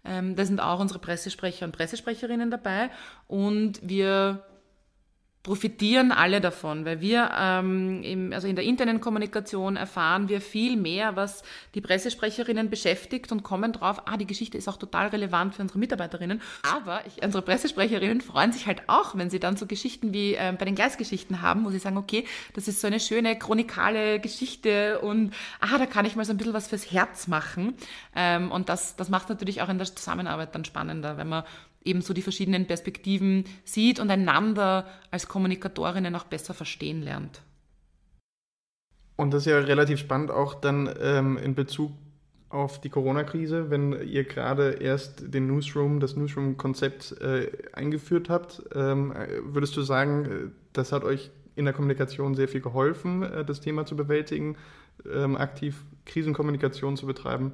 Ähm, 0.05 0.37
da 0.37 0.45
sind 0.45 0.61
auch 0.61 0.78
unsere 0.78 1.01
Pressesprecher 1.01 1.66
und 1.66 1.72
Pressesprecherinnen 1.72 2.49
dabei 2.49 2.91
und 3.26 3.81
wir 3.83 4.45
profitieren 5.43 6.12
alle 6.12 6.43
davon, 6.43 6.84
weil 6.84 7.01
wir 7.01 7.30
ähm, 7.38 8.03
im, 8.03 8.32
also 8.32 8.47
in 8.47 8.57
der 8.57 8.64
internen 8.64 9.01
Kommunikation 9.01 9.76
erfahren 9.76 10.28
wir 10.28 10.43
viel 10.43 10.76
mehr, 10.76 11.16
was 11.16 11.43
die 11.74 11.80
Pressesprecherinnen 11.80 12.68
beschäftigt 12.68 13.32
und 13.32 13.43
kommen 13.43 13.72
drauf, 13.72 14.03
ah, 14.05 14.18
die 14.18 14.26
Geschichte 14.26 14.59
ist 14.59 14.68
auch 14.68 14.76
total 14.76 15.09
relevant 15.09 15.55
für 15.55 15.62
unsere 15.62 15.78
Mitarbeiterinnen. 15.78 16.43
Aber 16.70 17.07
ich, 17.07 17.22
unsere 17.22 17.43
Pressesprecherinnen 17.43 18.20
freuen 18.20 18.53
sich 18.53 18.66
halt 18.66 18.82
auch, 18.86 19.16
wenn 19.16 19.30
sie 19.30 19.41
dann 19.41 19.57
so 19.57 19.66
Geschichten 19.66 20.12
wie 20.12 20.34
ähm, 20.34 20.59
bei 20.59 20.66
den 20.66 20.74
Gleisgeschichten 20.74 21.41
haben, 21.41 21.64
wo 21.64 21.70
sie 21.70 21.78
sagen, 21.78 21.97
okay, 21.97 22.26
das 22.53 22.68
ist 22.68 22.82
so 22.82 22.86
eine 22.86 23.01
schöne 23.01 23.38
chronikale 23.38 24.20
Geschichte 24.20 24.99
und 25.01 25.32
ah, 25.61 25.78
da 25.78 25.86
kann 25.86 26.05
ich 26.05 26.16
mal 26.16 26.26
so 26.26 26.34
ein 26.34 26.36
bisschen 26.36 26.53
was 26.53 26.68
fürs 26.68 26.93
Herz 26.93 27.28
machen. 27.28 27.74
Ähm, 28.14 28.53
und 28.53 28.68
das, 28.68 28.95
das 28.97 29.09
macht 29.09 29.30
natürlich 29.30 29.62
auch 29.62 29.70
in 29.70 29.78
der 29.78 29.86
Zusammenarbeit 29.86 30.55
dann 30.55 30.66
spannender, 30.66 31.16
wenn 31.16 31.28
man 31.28 31.45
eben 31.85 32.03
so 32.03 32.12
die 32.12 32.22
verschiedenen 32.22 32.66
Perspektiven 32.66 33.45
sieht 33.64 34.01
und 34.01 34.11
einander 34.11 34.87
als 35.11 35.28
Kommunikatorinnen 35.28 36.14
auch 36.14 36.24
besser 36.24 36.55
verstehen 36.55 37.03
lernt. 37.03 37.43
Und 39.16 39.35
das 39.35 39.43
ist 39.43 39.51
ja 39.51 39.59
relativ 39.59 39.99
spannend 39.99 40.31
auch 40.31 40.55
dann 40.55 40.93
ähm, 41.01 41.37
in 41.39 41.55
Bezug 41.55 41.93
auf 42.49 42.81
die 42.81 42.89
Corona-Krise, 42.89 43.70
wenn 43.70 43.93
ihr 44.09 44.24
gerade 44.24 44.72
erst 44.72 45.33
den 45.33 45.47
Newsroom, 45.47 46.01
das 46.01 46.16
Newsroom-Konzept 46.16 47.20
äh, 47.20 47.51
eingeführt 47.72 48.28
habt. 48.28 48.62
Ähm, 48.74 49.14
würdest 49.45 49.76
du 49.76 49.83
sagen, 49.83 50.24
äh, 50.24 50.51
das 50.72 50.91
hat 50.93 51.05
euch 51.05 51.31
in 51.55 51.64
der 51.64 51.74
Kommunikation 51.74 52.35
sehr 52.35 52.49
viel 52.49 52.61
geholfen, 52.61 53.22
äh, 53.22 53.45
das 53.45 53.61
Thema 53.61 53.87
zu 53.87 53.95
bewältigen, 53.95 54.57
ähm, 55.11 55.37
aktiv 55.37 55.85
Krisenkommunikation 56.07 56.97
zu 56.97 57.07
betreiben? 57.07 57.53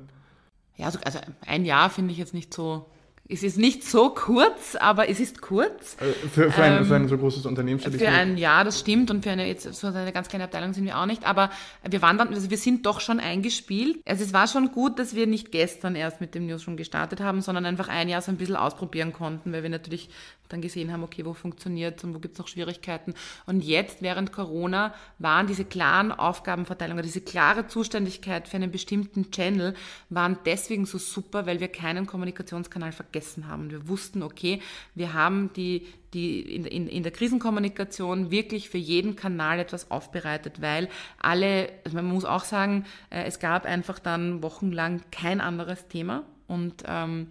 Ja, 0.76 0.86
also, 0.86 0.98
also 1.04 1.18
ein 1.46 1.64
Jahr 1.64 1.90
finde 1.90 2.12
ich 2.12 2.18
jetzt 2.18 2.34
nicht 2.34 2.54
so 2.54 2.86
es 3.28 3.42
ist 3.42 3.58
nicht 3.58 3.82
so 3.82 4.10
kurz, 4.10 4.76
aber 4.76 5.08
es 5.08 5.18
ist 5.18 5.40
kurz. 5.40 5.96
Äh, 6.00 6.12
für, 6.28 6.50
für, 6.50 6.62
ein, 6.62 6.78
ähm, 6.78 6.84
für 6.84 6.94
ein 6.94 7.08
so 7.08 7.18
großes 7.18 7.46
Unternehmen 7.46 7.80
stelle 7.80 7.98
Für 7.98 8.08
ein 8.08 8.38
Jahr, 8.38 8.64
das 8.64 8.78
stimmt. 8.78 9.10
Und 9.10 9.24
für 9.24 9.30
eine, 9.30 9.46
jetzt, 9.46 9.72
so 9.74 9.88
eine 9.88 10.12
ganz 10.12 10.28
kleine 10.28 10.44
Abteilung 10.44 10.72
sind 10.72 10.84
wir 10.84 10.98
auch 10.98 11.06
nicht. 11.06 11.26
Aber 11.26 11.50
wir 11.88 12.02
waren 12.02 12.18
dann, 12.18 12.28
also 12.28 12.50
wir 12.50 12.58
sind 12.58 12.86
doch 12.86 13.00
schon 13.00 13.18
eingespielt. 13.18 13.98
Also 14.06 14.22
es 14.22 14.32
war 14.32 14.46
schon 14.46 14.70
gut, 14.70 14.98
dass 14.98 15.14
wir 15.14 15.26
nicht 15.26 15.50
gestern 15.50 15.96
erst 15.96 16.20
mit 16.20 16.34
dem 16.34 16.46
Newsroom 16.46 16.76
gestartet 16.76 17.20
haben, 17.20 17.40
sondern 17.40 17.66
einfach 17.66 17.88
ein 17.88 18.08
Jahr 18.08 18.22
so 18.22 18.30
ein 18.30 18.36
bisschen 18.36 18.56
ausprobieren 18.56 19.12
konnten, 19.12 19.52
weil 19.52 19.62
wir 19.62 19.70
natürlich 19.70 20.08
dann 20.48 20.60
gesehen 20.60 20.92
haben, 20.92 21.02
okay, 21.02 21.24
wo 21.24 21.34
funktioniert 21.34 22.02
und 22.04 22.14
wo 22.14 22.18
gibt 22.18 22.34
es 22.34 22.38
noch 22.38 22.48
Schwierigkeiten. 22.48 23.14
Und 23.46 23.62
jetzt, 23.62 24.02
während 24.02 24.32
Corona, 24.32 24.94
waren 25.18 25.46
diese 25.46 25.64
klaren 25.64 26.12
Aufgabenverteilungen, 26.12 27.02
diese 27.02 27.20
klare 27.20 27.66
Zuständigkeit 27.66 28.48
für 28.48 28.56
einen 28.56 28.70
bestimmten 28.70 29.30
Channel, 29.30 29.74
waren 30.10 30.38
deswegen 30.44 30.86
so 30.86 30.98
super, 30.98 31.46
weil 31.46 31.60
wir 31.60 31.68
keinen 31.68 32.06
Kommunikationskanal 32.06 32.92
vergessen 32.92 33.48
haben. 33.48 33.70
Wir 33.70 33.88
wussten, 33.88 34.22
okay, 34.22 34.60
wir 34.94 35.14
haben 35.14 35.50
die, 35.54 35.86
die 36.14 36.40
in, 36.40 36.64
in, 36.64 36.88
in 36.88 37.02
der 37.02 37.12
Krisenkommunikation 37.12 38.30
wirklich 38.30 38.68
für 38.68 38.78
jeden 38.78 39.16
Kanal 39.16 39.58
etwas 39.58 39.90
aufbereitet, 39.90 40.60
weil 40.60 40.88
alle, 41.18 41.70
also 41.84 41.96
man 41.96 42.06
muss 42.06 42.24
auch 42.24 42.44
sagen, 42.44 42.84
äh, 43.10 43.24
es 43.24 43.38
gab 43.38 43.64
einfach 43.64 43.98
dann 43.98 44.42
wochenlang 44.42 45.02
kein 45.10 45.40
anderes 45.40 45.88
Thema 45.88 46.24
und 46.46 46.84
ähm, 46.86 47.28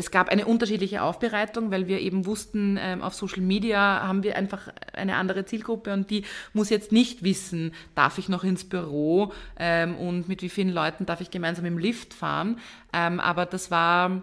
es 0.00 0.10
gab 0.10 0.30
eine 0.30 0.46
unterschiedliche 0.46 1.02
Aufbereitung, 1.02 1.70
weil 1.70 1.86
wir 1.86 2.00
eben 2.00 2.24
wussten, 2.24 2.78
ähm, 2.80 3.02
auf 3.02 3.14
Social 3.14 3.42
Media 3.42 3.78
haben 3.78 4.22
wir 4.22 4.34
einfach 4.34 4.68
eine 4.94 5.16
andere 5.16 5.44
Zielgruppe 5.44 5.92
und 5.92 6.10
die 6.10 6.24
muss 6.54 6.70
jetzt 6.70 6.90
nicht 6.90 7.22
wissen, 7.22 7.72
darf 7.94 8.16
ich 8.16 8.30
noch 8.30 8.42
ins 8.42 8.64
Büro 8.64 9.32
ähm, 9.58 9.96
und 9.96 10.26
mit 10.26 10.40
wie 10.40 10.48
vielen 10.48 10.70
Leuten 10.70 11.04
darf 11.04 11.20
ich 11.20 11.30
gemeinsam 11.30 11.66
im 11.66 11.76
Lift 11.76 12.14
fahren. 12.14 12.58
Ähm, 12.94 13.20
aber 13.20 13.44
das 13.46 13.70
war 13.70 14.22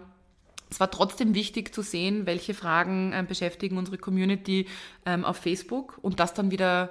es 0.70 0.80
war 0.80 0.90
trotzdem 0.90 1.34
wichtig 1.34 1.72
zu 1.74 1.80
sehen, 1.80 2.26
welche 2.26 2.54
Fragen 2.54 3.12
ähm, 3.14 3.26
beschäftigen 3.26 3.78
unsere 3.78 3.98
Community 3.98 4.66
ähm, 5.06 5.24
auf 5.24 5.38
Facebook 5.38 5.98
und 6.02 6.20
das 6.20 6.34
dann 6.34 6.50
wieder 6.50 6.90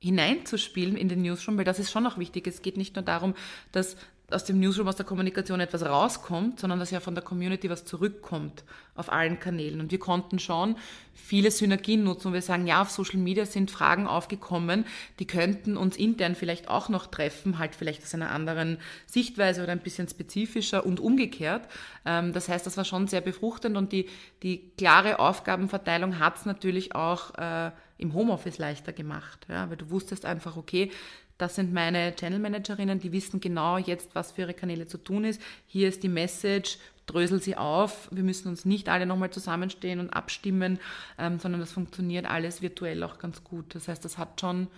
hineinzuspielen 0.00 0.96
in 0.96 1.08
den 1.08 1.22
Newsroom, 1.22 1.56
weil 1.56 1.64
das 1.64 1.78
ist 1.78 1.90
schon 1.90 2.06
auch 2.06 2.18
wichtig. 2.18 2.46
Es 2.46 2.60
geht 2.60 2.76
nicht 2.76 2.96
nur 2.96 3.04
darum, 3.04 3.34
dass 3.72 3.96
aus 4.34 4.44
dem 4.44 4.60
Newsroom, 4.60 4.88
aus 4.88 4.96
der 4.96 5.06
Kommunikation 5.06 5.60
etwas 5.60 5.84
rauskommt, 5.84 6.60
sondern 6.60 6.78
dass 6.78 6.90
ja 6.90 7.00
von 7.00 7.14
der 7.14 7.24
Community 7.24 7.70
was 7.70 7.84
zurückkommt 7.84 8.64
auf 8.94 9.10
allen 9.10 9.40
Kanälen. 9.40 9.80
Und 9.80 9.90
wir 9.90 9.98
konnten 9.98 10.38
schon 10.38 10.76
viele 11.14 11.50
Synergien 11.50 12.04
nutzen, 12.04 12.32
wir 12.32 12.42
sagen, 12.42 12.66
ja, 12.66 12.82
auf 12.82 12.90
Social 12.90 13.18
Media 13.18 13.46
sind 13.46 13.70
Fragen 13.70 14.06
aufgekommen, 14.06 14.84
die 15.18 15.26
könnten 15.26 15.76
uns 15.76 15.96
intern 15.96 16.34
vielleicht 16.34 16.68
auch 16.68 16.88
noch 16.88 17.06
treffen, 17.06 17.58
halt 17.58 17.74
vielleicht 17.74 18.02
aus 18.02 18.14
einer 18.14 18.30
anderen 18.30 18.78
Sichtweise 19.06 19.62
oder 19.62 19.72
ein 19.72 19.80
bisschen 19.80 20.08
spezifischer 20.08 20.84
und 20.84 21.00
umgekehrt. 21.00 21.68
Ähm, 22.04 22.32
das 22.32 22.48
heißt, 22.48 22.66
das 22.66 22.76
war 22.76 22.84
schon 22.84 23.08
sehr 23.08 23.20
befruchtend 23.20 23.76
und 23.76 23.92
die, 23.92 24.08
die 24.42 24.70
klare 24.76 25.18
Aufgabenverteilung 25.18 26.18
hat 26.18 26.36
es 26.36 26.46
natürlich 26.46 26.94
auch 26.94 27.34
äh, 27.36 27.70
im 27.96 28.12
Homeoffice 28.12 28.58
leichter 28.58 28.92
gemacht, 28.92 29.46
ja, 29.48 29.70
weil 29.70 29.76
du 29.76 29.90
wusstest 29.90 30.24
einfach, 30.24 30.56
okay, 30.56 30.90
das 31.38 31.56
sind 31.56 31.72
meine 31.72 32.14
Channel 32.14 32.38
Managerinnen, 32.38 33.00
die 33.00 33.12
wissen 33.12 33.40
genau 33.40 33.78
jetzt, 33.78 34.14
was 34.14 34.32
für 34.32 34.42
ihre 34.42 34.54
Kanäle 34.54 34.86
zu 34.86 34.98
tun 34.98 35.24
ist. 35.24 35.40
Hier 35.66 35.88
ist 35.88 36.02
die 36.02 36.08
Message, 36.08 36.78
drösel 37.06 37.42
sie 37.42 37.56
auf. 37.56 38.08
Wir 38.12 38.22
müssen 38.22 38.48
uns 38.48 38.64
nicht 38.64 38.88
alle 38.88 39.06
nochmal 39.06 39.30
zusammenstehen 39.30 39.98
und 40.00 40.10
abstimmen, 40.10 40.78
ähm, 41.18 41.38
sondern 41.38 41.60
das 41.60 41.72
funktioniert 41.72 42.26
alles 42.26 42.62
virtuell 42.62 43.02
auch 43.02 43.18
ganz 43.18 43.42
gut. 43.42 43.74
Das 43.74 43.88
heißt, 43.88 44.04
das 44.04 44.16
hat 44.16 44.40
schon, 44.40 44.68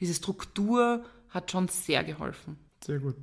diese 0.00 0.14
Struktur 0.14 1.04
hat 1.30 1.50
schon 1.50 1.68
sehr 1.68 2.02
geholfen. 2.02 2.56
Sehr 2.82 2.98
gut. 2.98 3.16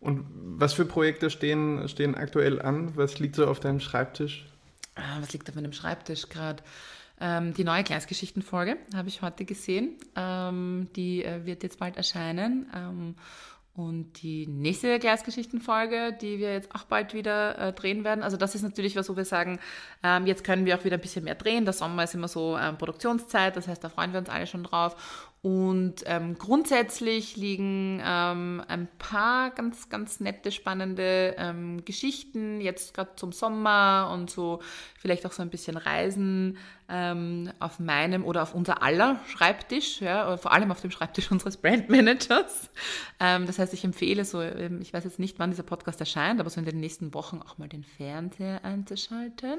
Und 0.00 0.24
was 0.32 0.72
für 0.72 0.86
Projekte 0.86 1.30
stehen, 1.30 1.88
stehen 1.88 2.14
aktuell 2.14 2.60
an? 2.62 2.96
Was 2.96 3.18
liegt 3.18 3.36
so 3.36 3.46
auf 3.46 3.60
deinem 3.60 3.80
Schreibtisch? 3.80 4.46
Ah, 4.94 5.18
was 5.20 5.32
liegt 5.32 5.48
auf 5.48 5.56
meinem 5.56 5.72
Schreibtisch 5.72 6.28
gerade? 6.28 6.62
Ähm, 7.20 7.54
die 7.54 7.64
neue 7.64 7.84
Gleisgeschichtenfolge 7.84 8.76
habe 8.94 9.08
ich 9.08 9.22
heute 9.22 9.44
gesehen. 9.44 9.96
Ähm, 10.16 10.88
die 10.96 11.24
äh, 11.24 11.44
wird 11.44 11.62
jetzt 11.62 11.78
bald 11.78 11.96
erscheinen. 11.96 12.70
Ähm, 12.74 13.14
und 13.74 14.22
die 14.22 14.46
nächste 14.46 14.98
Gleisgeschichtenfolge, 14.98 16.12
die 16.20 16.38
wir 16.38 16.52
jetzt 16.52 16.74
auch 16.74 16.84
bald 16.84 17.14
wieder 17.14 17.56
äh, 17.58 17.72
drehen 17.72 18.02
werden, 18.04 18.22
also 18.22 18.36
das 18.36 18.54
ist 18.54 18.62
natürlich 18.62 18.96
was, 18.96 19.08
wo 19.08 19.16
wir 19.16 19.24
sagen, 19.24 19.60
ähm, 20.02 20.26
jetzt 20.26 20.42
können 20.44 20.66
wir 20.66 20.76
auch 20.76 20.84
wieder 20.84 20.96
ein 20.96 21.00
bisschen 21.00 21.24
mehr 21.24 21.36
drehen. 21.36 21.64
Der 21.64 21.72
Sommer 21.72 22.04
ist 22.04 22.14
immer 22.14 22.28
so 22.28 22.58
ähm, 22.58 22.76
Produktionszeit, 22.76 23.56
das 23.56 23.68
heißt, 23.68 23.82
da 23.82 23.88
freuen 23.88 24.12
wir 24.12 24.18
uns 24.18 24.28
alle 24.28 24.46
schon 24.46 24.64
drauf. 24.64 25.29
Und 25.42 26.02
ähm, 26.04 26.36
grundsätzlich 26.36 27.34
liegen 27.38 28.02
ähm, 28.04 28.62
ein 28.68 28.88
paar 28.98 29.50
ganz, 29.50 29.88
ganz 29.88 30.20
nette, 30.20 30.52
spannende 30.52 31.34
ähm, 31.38 31.82
Geschichten, 31.86 32.60
jetzt 32.60 32.92
gerade 32.92 33.12
zum 33.16 33.32
Sommer 33.32 34.10
und 34.12 34.28
so 34.28 34.60
vielleicht 34.98 35.24
auch 35.24 35.32
so 35.32 35.40
ein 35.40 35.48
bisschen 35.48 35.78
Reisen 35.78 36.58
ähm, 36.90 37.50
auf 37.58 37.78
meinem 37.78 38.26
oder 38.26 38.42
auf 38.42 38.54
unser 38.54 38.82
aller 38.82 39.18
Schreibtisch, 39.28 40.02
ja, 40.02 40.36
vor 40.36 40.52
allem 40.52 40.70
auf 40.72 40.82
dem 40.82 40.90
Schreibtisch 40.90 41.30
unseres 41.32 41.56
Brandmanagers. 41.56 42.68
Ähm, 43.18 43.46
das 43.46 43.58
heißt, 43.58 43.72
ich 43.72 43.82
empfehle 43.82 44.26
so, 44.26 44.42
ähm, 44.42 44.82
ich 44.82 44.92
weiß 44.92 45.04
jetzt 45.04 45.18
nicht, 45.18 45.38
wann 45.38 45.52
dieser 45.52 45.62
Podcast 45.62 46.00
erscheint, 46.00 46.40
aber 46.40 46.50
so 46.50 46.60
in 46.60 46.66
den 46.66 46.80
nächsten 46.80 47.14
Wochen 47.14 47.40
auch 47.40 47.56
mal 47.56 47.68
den 47.68 47.84
Fernseher 47.84 48.62
einzuschalten. 48.62 49.58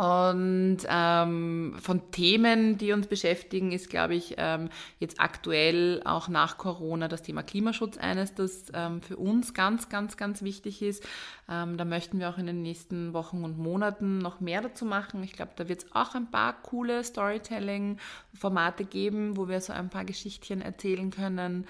Ähm, 0.00 0.30
und 0.30 0.86
ähm, 0.88 1.74
von 1.80 2.10
Themen, 2.10 2.78
die 2.78 2.92
uns 2.92 3.06
beschäftigen, 3.06 3.72
ist, 3.72 3.90
glaube 3.90 4.14
ich, 4.14 4.34
ähm, 4.38 4.68
jetzt 4.98 5.20
aktuell 5.20 6.00
auch 6.04 6.28
nach 6.28 6.58
Corona 6.58 7.08
das 7.08 7.22
Thema 7.22 7.42
Klimaschutz 7.42 7.98
eines, 7.98 8.34
das 8.34 8.66
ähm, 8.72 9.02
für 9.02 9.16
uns 9.16 9.54
ganz, 9.54 9.88
ganz, 9.88 10.16
ganz 10.16 10.42
wichtig 10.42 10.82
ist. 10.82 11.04
Ähm, 11.48 11.76
da 11.76 11.84
möchten 11.84 12.18
wir 12.18 12.30
auch 12.30 12.38
in 12.38 12.46
den 12.46 12.62
nächsten 12.62 13.12
Wochen 13.12 13.44
und 13.44 13.58
Monaten 13.58 14.18
noch 14.18 14.40
mehr 14.40 14.62
dazu 14.62 14.84
machen. 14.84 15.22
Ich 15.22 15.32
glaube, 15.32 15.52
da 15.56 15.68
wird 15.68 15.84
es 15.84 15.92
auch 15.92 16.14
ein 16.14 16.30
paar 16.30 16.54
coole 16.62 17.04
Storytelling-Formate 17.04 18.84
geben, 18.84 19.36
wo 19.36 19.48
wir 19.48 19.60
so 19.60 19.72
ein 19.72 19.90
paar 19.90 20.04
Geschichtchen 20.04 20.62
erzählen 20.62 21.10
können. 21.10 21.66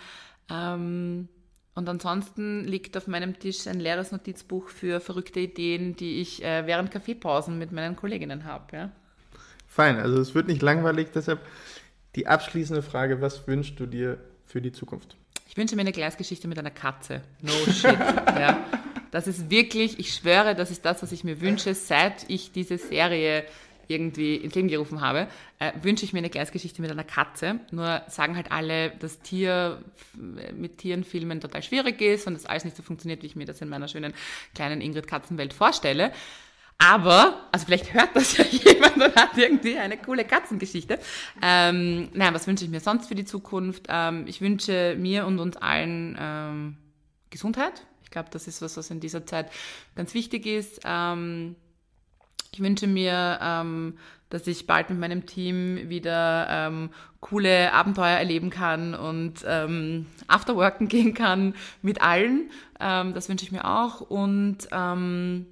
Und 1.81 1.89
ansonsten 1.89 2.65
liegt 2.65 2.95
auf 2.99 3.07
meinem 3.07 3.39
Tisch 3.39 3.67
ein 3.67 3.81
leeres 3.81 4.13
Notizbuch 4.13 4.69
für 4.69 5.01
verrückte 5.01 5.41
Ideen, 5.41 5.97
die 5.97 6.21
ich 6.21 6.45
äh, 6.45 6.67
während 6.67 6.91
Kaffeepausen 6.91 7.59
mit 7.59 7.73
meinen 7.73 7.97
Kolleginnen 7.97 8.45
habe. 8.45 8.77
Ja? 8.77 8.91
Fein, 9.67 9.97
also 9.97 10.21
es 10.21 10.35
wird 10.35 10.47
nicht 10.47 10.61
langweilig, 10.61 11.09
deshalb 11.15 11.41
die 12.17 12.27
abschließende 12.27 12.83
Frage, 12.83 13.23
was 13.23 13.49
wünschst 13.49 13.81
du 13.81 13.87
dir 13.87 14.19
für 14.45 14.61
die 14.61 14.73
Zukunft? 14.73 15.17
Ich 15.49 15.57
wünsche 15.57 15.75
mir 15.75 15.81
eine 15.81 15.93
Gleisgeschichte 15.93 16.49
mit 16.49 16.59
einer 16.59 16.71
Katze. 16.71 17.23
No 17.41 17.53
shit. 17.73 17.99
ja. 18.39 18.63
Das 19.11 19.27
ist 19.27 19.49
wirklich, 19.49 19.99
ich 19.99 20.13
schwöre, 20.13 20.55
das 20.55 20.71
ist 20.71 20.85
das, 20.85 21.03
was 21.03 21.13
ich 21.13 21.25
mir 21.25 21.41
wünsche, 21.41 21.73
seit 21.75 22.29
ich 22.29 22.53
diese 22.53 22.77
Serie 22.77 23.45
irgendwie 23.91 24.37
ins 24.37 24.55
Leben 24.55 24.69
gerufen 24.69 25.01
habe, 25.01 25.29
äh, 25.59 25.73
wünsche 25.83 26.05
ich 26.05 26.13
mir 26.13 26.21
eine 26.21 26.31
Gleisgeschichte 26.31 26.81
mit 26.81 26.91
einer 26.91 27.05
Katze. 27.05 27.61
Nur 27.71 28.03
sagen 28.09 28.37
halt 28.37 28.53
alle, 28.53 28.91
dass 28.91 29.21
Tier 29.21 29.83
mit 30.55 30.79
Tieren 30.79 31.05
filmen 31.05 31.41
total 31.41 31.63
schwierig 31.63 32.01
ist 32.01 32.27
und 32.27 32.35
das 32.35 32.47
alles 32.47 32.65
nicht 32.65 32.77
so 32.77 32.83
funktioniert, 32.83 33.23
wie 33.23 33.27
ich 33.27 33.37
mir 33.37 33.47
das 33.47 33.61
in 33.61 33.69
meiner 33.69 33.89
schönen 33.89 34.15
kleinen 34.55 34.81
Ingrid 34.81 35.07
Katzenwelt 35.07 35.53
vorstelle. 35.53 36.13
Aber, 36.83 37.47
also 37.53 37.67
vielleicht 37.67 37.93
hört 37.93 38.17
das 38.17 38.37
ja 38.39 38.45
jemand 38.45 38.97
und 38.97 39.15
hat 39.15 39.37
irgendwie 39.37 39.77
eine 39.77 39.99
coole 39.99 40.25
Katzengeschichte. 40.25 40.99
Ähm, 41.43 42.09
naja, 42.15 42.33
was 42.33 42.47
wünsche 42.47 42.65
ich 42.65 42.71
mir 42.71 42.81
sonst 42.81 43.07
für 43.09 43.15
die 43.15 43.27
Zukunft? 43.27 43.87
Ähm, 43.89 44.25
ich 44.27 44.41
wünsche 44.41 44.97
mir 44.99 45.27
und 45.27 45.39
uns 45.39 45.59
allen 45.59 46.17
ähm, 46.19 46.77
Gesundheit. 47.29 47.87
Ich 48.03 48.11
glaube, 48.11 48.31
das 48.33 48.49
ist 48.49 48.63
was, 48.63 48.77
was 48.79 48.91
in 48.91 48.99
dieser 48.99 49.27
Zeit 49.27 49.53
ganz 49.95 50.15
wichtig 50.15 50.47
ist. 50.47 50.81
Ähm, 50.85 51.55
ich 52.53 52.61
wünsche 52.61 52.87
mir, 52.87 53.39
ähm, 53.43 53.97
dass 54.29 54.47
ich 54.47 54.67
bald 54.67 54.91
mit 54.91 54.99
meinem 54.99 55.27
Team 55.27 55.89
wieder 55.89 56.47
ähm, 56.49 56.91
coole 57.21 57.73
Abenteuer 57.73 58.17
erleben 58.17 58.51
kann 58.51 58.95
und 58.95 59.45
ähm, 59.47 60.07
Afterworken 60.29 60.89
gehen 60.89 61.15
kann 61.15 61.55
mit 61.83 62.01
allen. 62.01 62.51
Ähm, 62.79 63.13
das 63.13 63.29
wünsche 63.29 63.45
ich 63.45 63.53
mir 63.53 63.65
auch. 63.65 64.01
Und 64.01 64.69
ähm, 64.73 65.47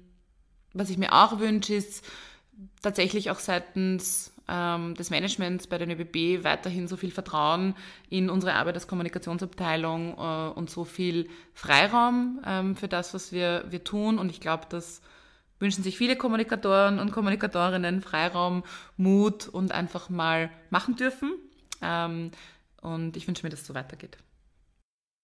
was 0.73 0.89
ich 0.89 0.97
mir 0.97 1.13
auch 1.13 1.39
wünsche, 1.39 1.73
ist 1.73 2.05
tatsächlich 2.81 3.31
auch 3.31 3.39
seitens 3.39 4.33
ähm, 4.47 4.95
des 4.95 5.09
Managements 5.09 5.67
bei 5.67 5.77
den 5.77 5.91
ÖBB 5.91 6.43
weiterhin 6.43 6.87
so 6.87 6.97
viel 6.97 7.11
Vertrauen 7.11 7.75
in 8.09 8.29
unsere 8.29 8.53
Arbeit 8.53 8.75
als 8.75 8.87
Kommunikationsabteilung 8.87 10.17
äh, 10.17 10.57
und 10.57 10.69
so 10.69 10.85
viel 10.85 11.29
Freiraum 11.53 12.39
ähm, 12.45 12.75
für 12.75 12.87
das, 12.87 13.13
was 13.13 13.31
wir, 13.31 13.65
wir 13.69 13.83
tun. 13.83 14.17
Und 14.17 14.31
ich 14.31 14.39
glaube, 14.39 14.65
das 14.69 15.01
wünschen 15.59 15.83
sich 15.83 15.97
viele 15.97 16.15
Kommunikatoren 16.15 16.99
und 16.99 17.11
Kommunikatorinnen 17.11 18.01
Freiraum, 18.01 18.63
Mut 18.97 19.47
und 19.47 19.71
einfach 19.71 20.09
mal 20.09 20.49
machen 20.69 20.95
dürfen. 20.95 21.33
Ähm, 21.81 22.31
und 22.81 23.17
ich 23.17 23.27
wünsche 23.27 23.45
mir, 23.45 23.49
dass 23.49 23.61
es 23.61 23.67
so 23.67 23.75
weitergeht. 23.75 24.17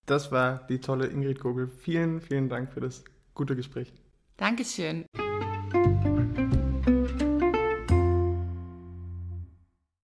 Das 0.06 0.32
war 0.32 0.68
die 0.68 0.80
tolle 0.80 1.08
Ingrid 1.08 1.40
Kogel. 1.40 1.68
Vielen, 1.68 2.22
vielen 2.22 2.50
Dank 2.50 2.72
für 2.72 2.82
das 2.82 3.04
gute 3.34 3.56
Gespräch. 3.56 3.92
Dankeschön. 4.38 5.06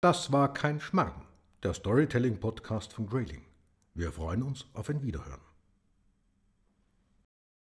Das 0.00 0.32
war 0.32 0.54
kein 0.54 0.80
Schmarrn, 0.80 1.26
der 1.62 1.74
Storytelling-Podcast 1.74 2.94
von 2.94 3.06
Grayling. 3.06 3.44
Wir 3.92 4.12
freuen 4.12 4.42
uns 4.42 4.64
auf 4.72 4.88
ein 4.88 5.02
Wiederhören. 5.02 5.49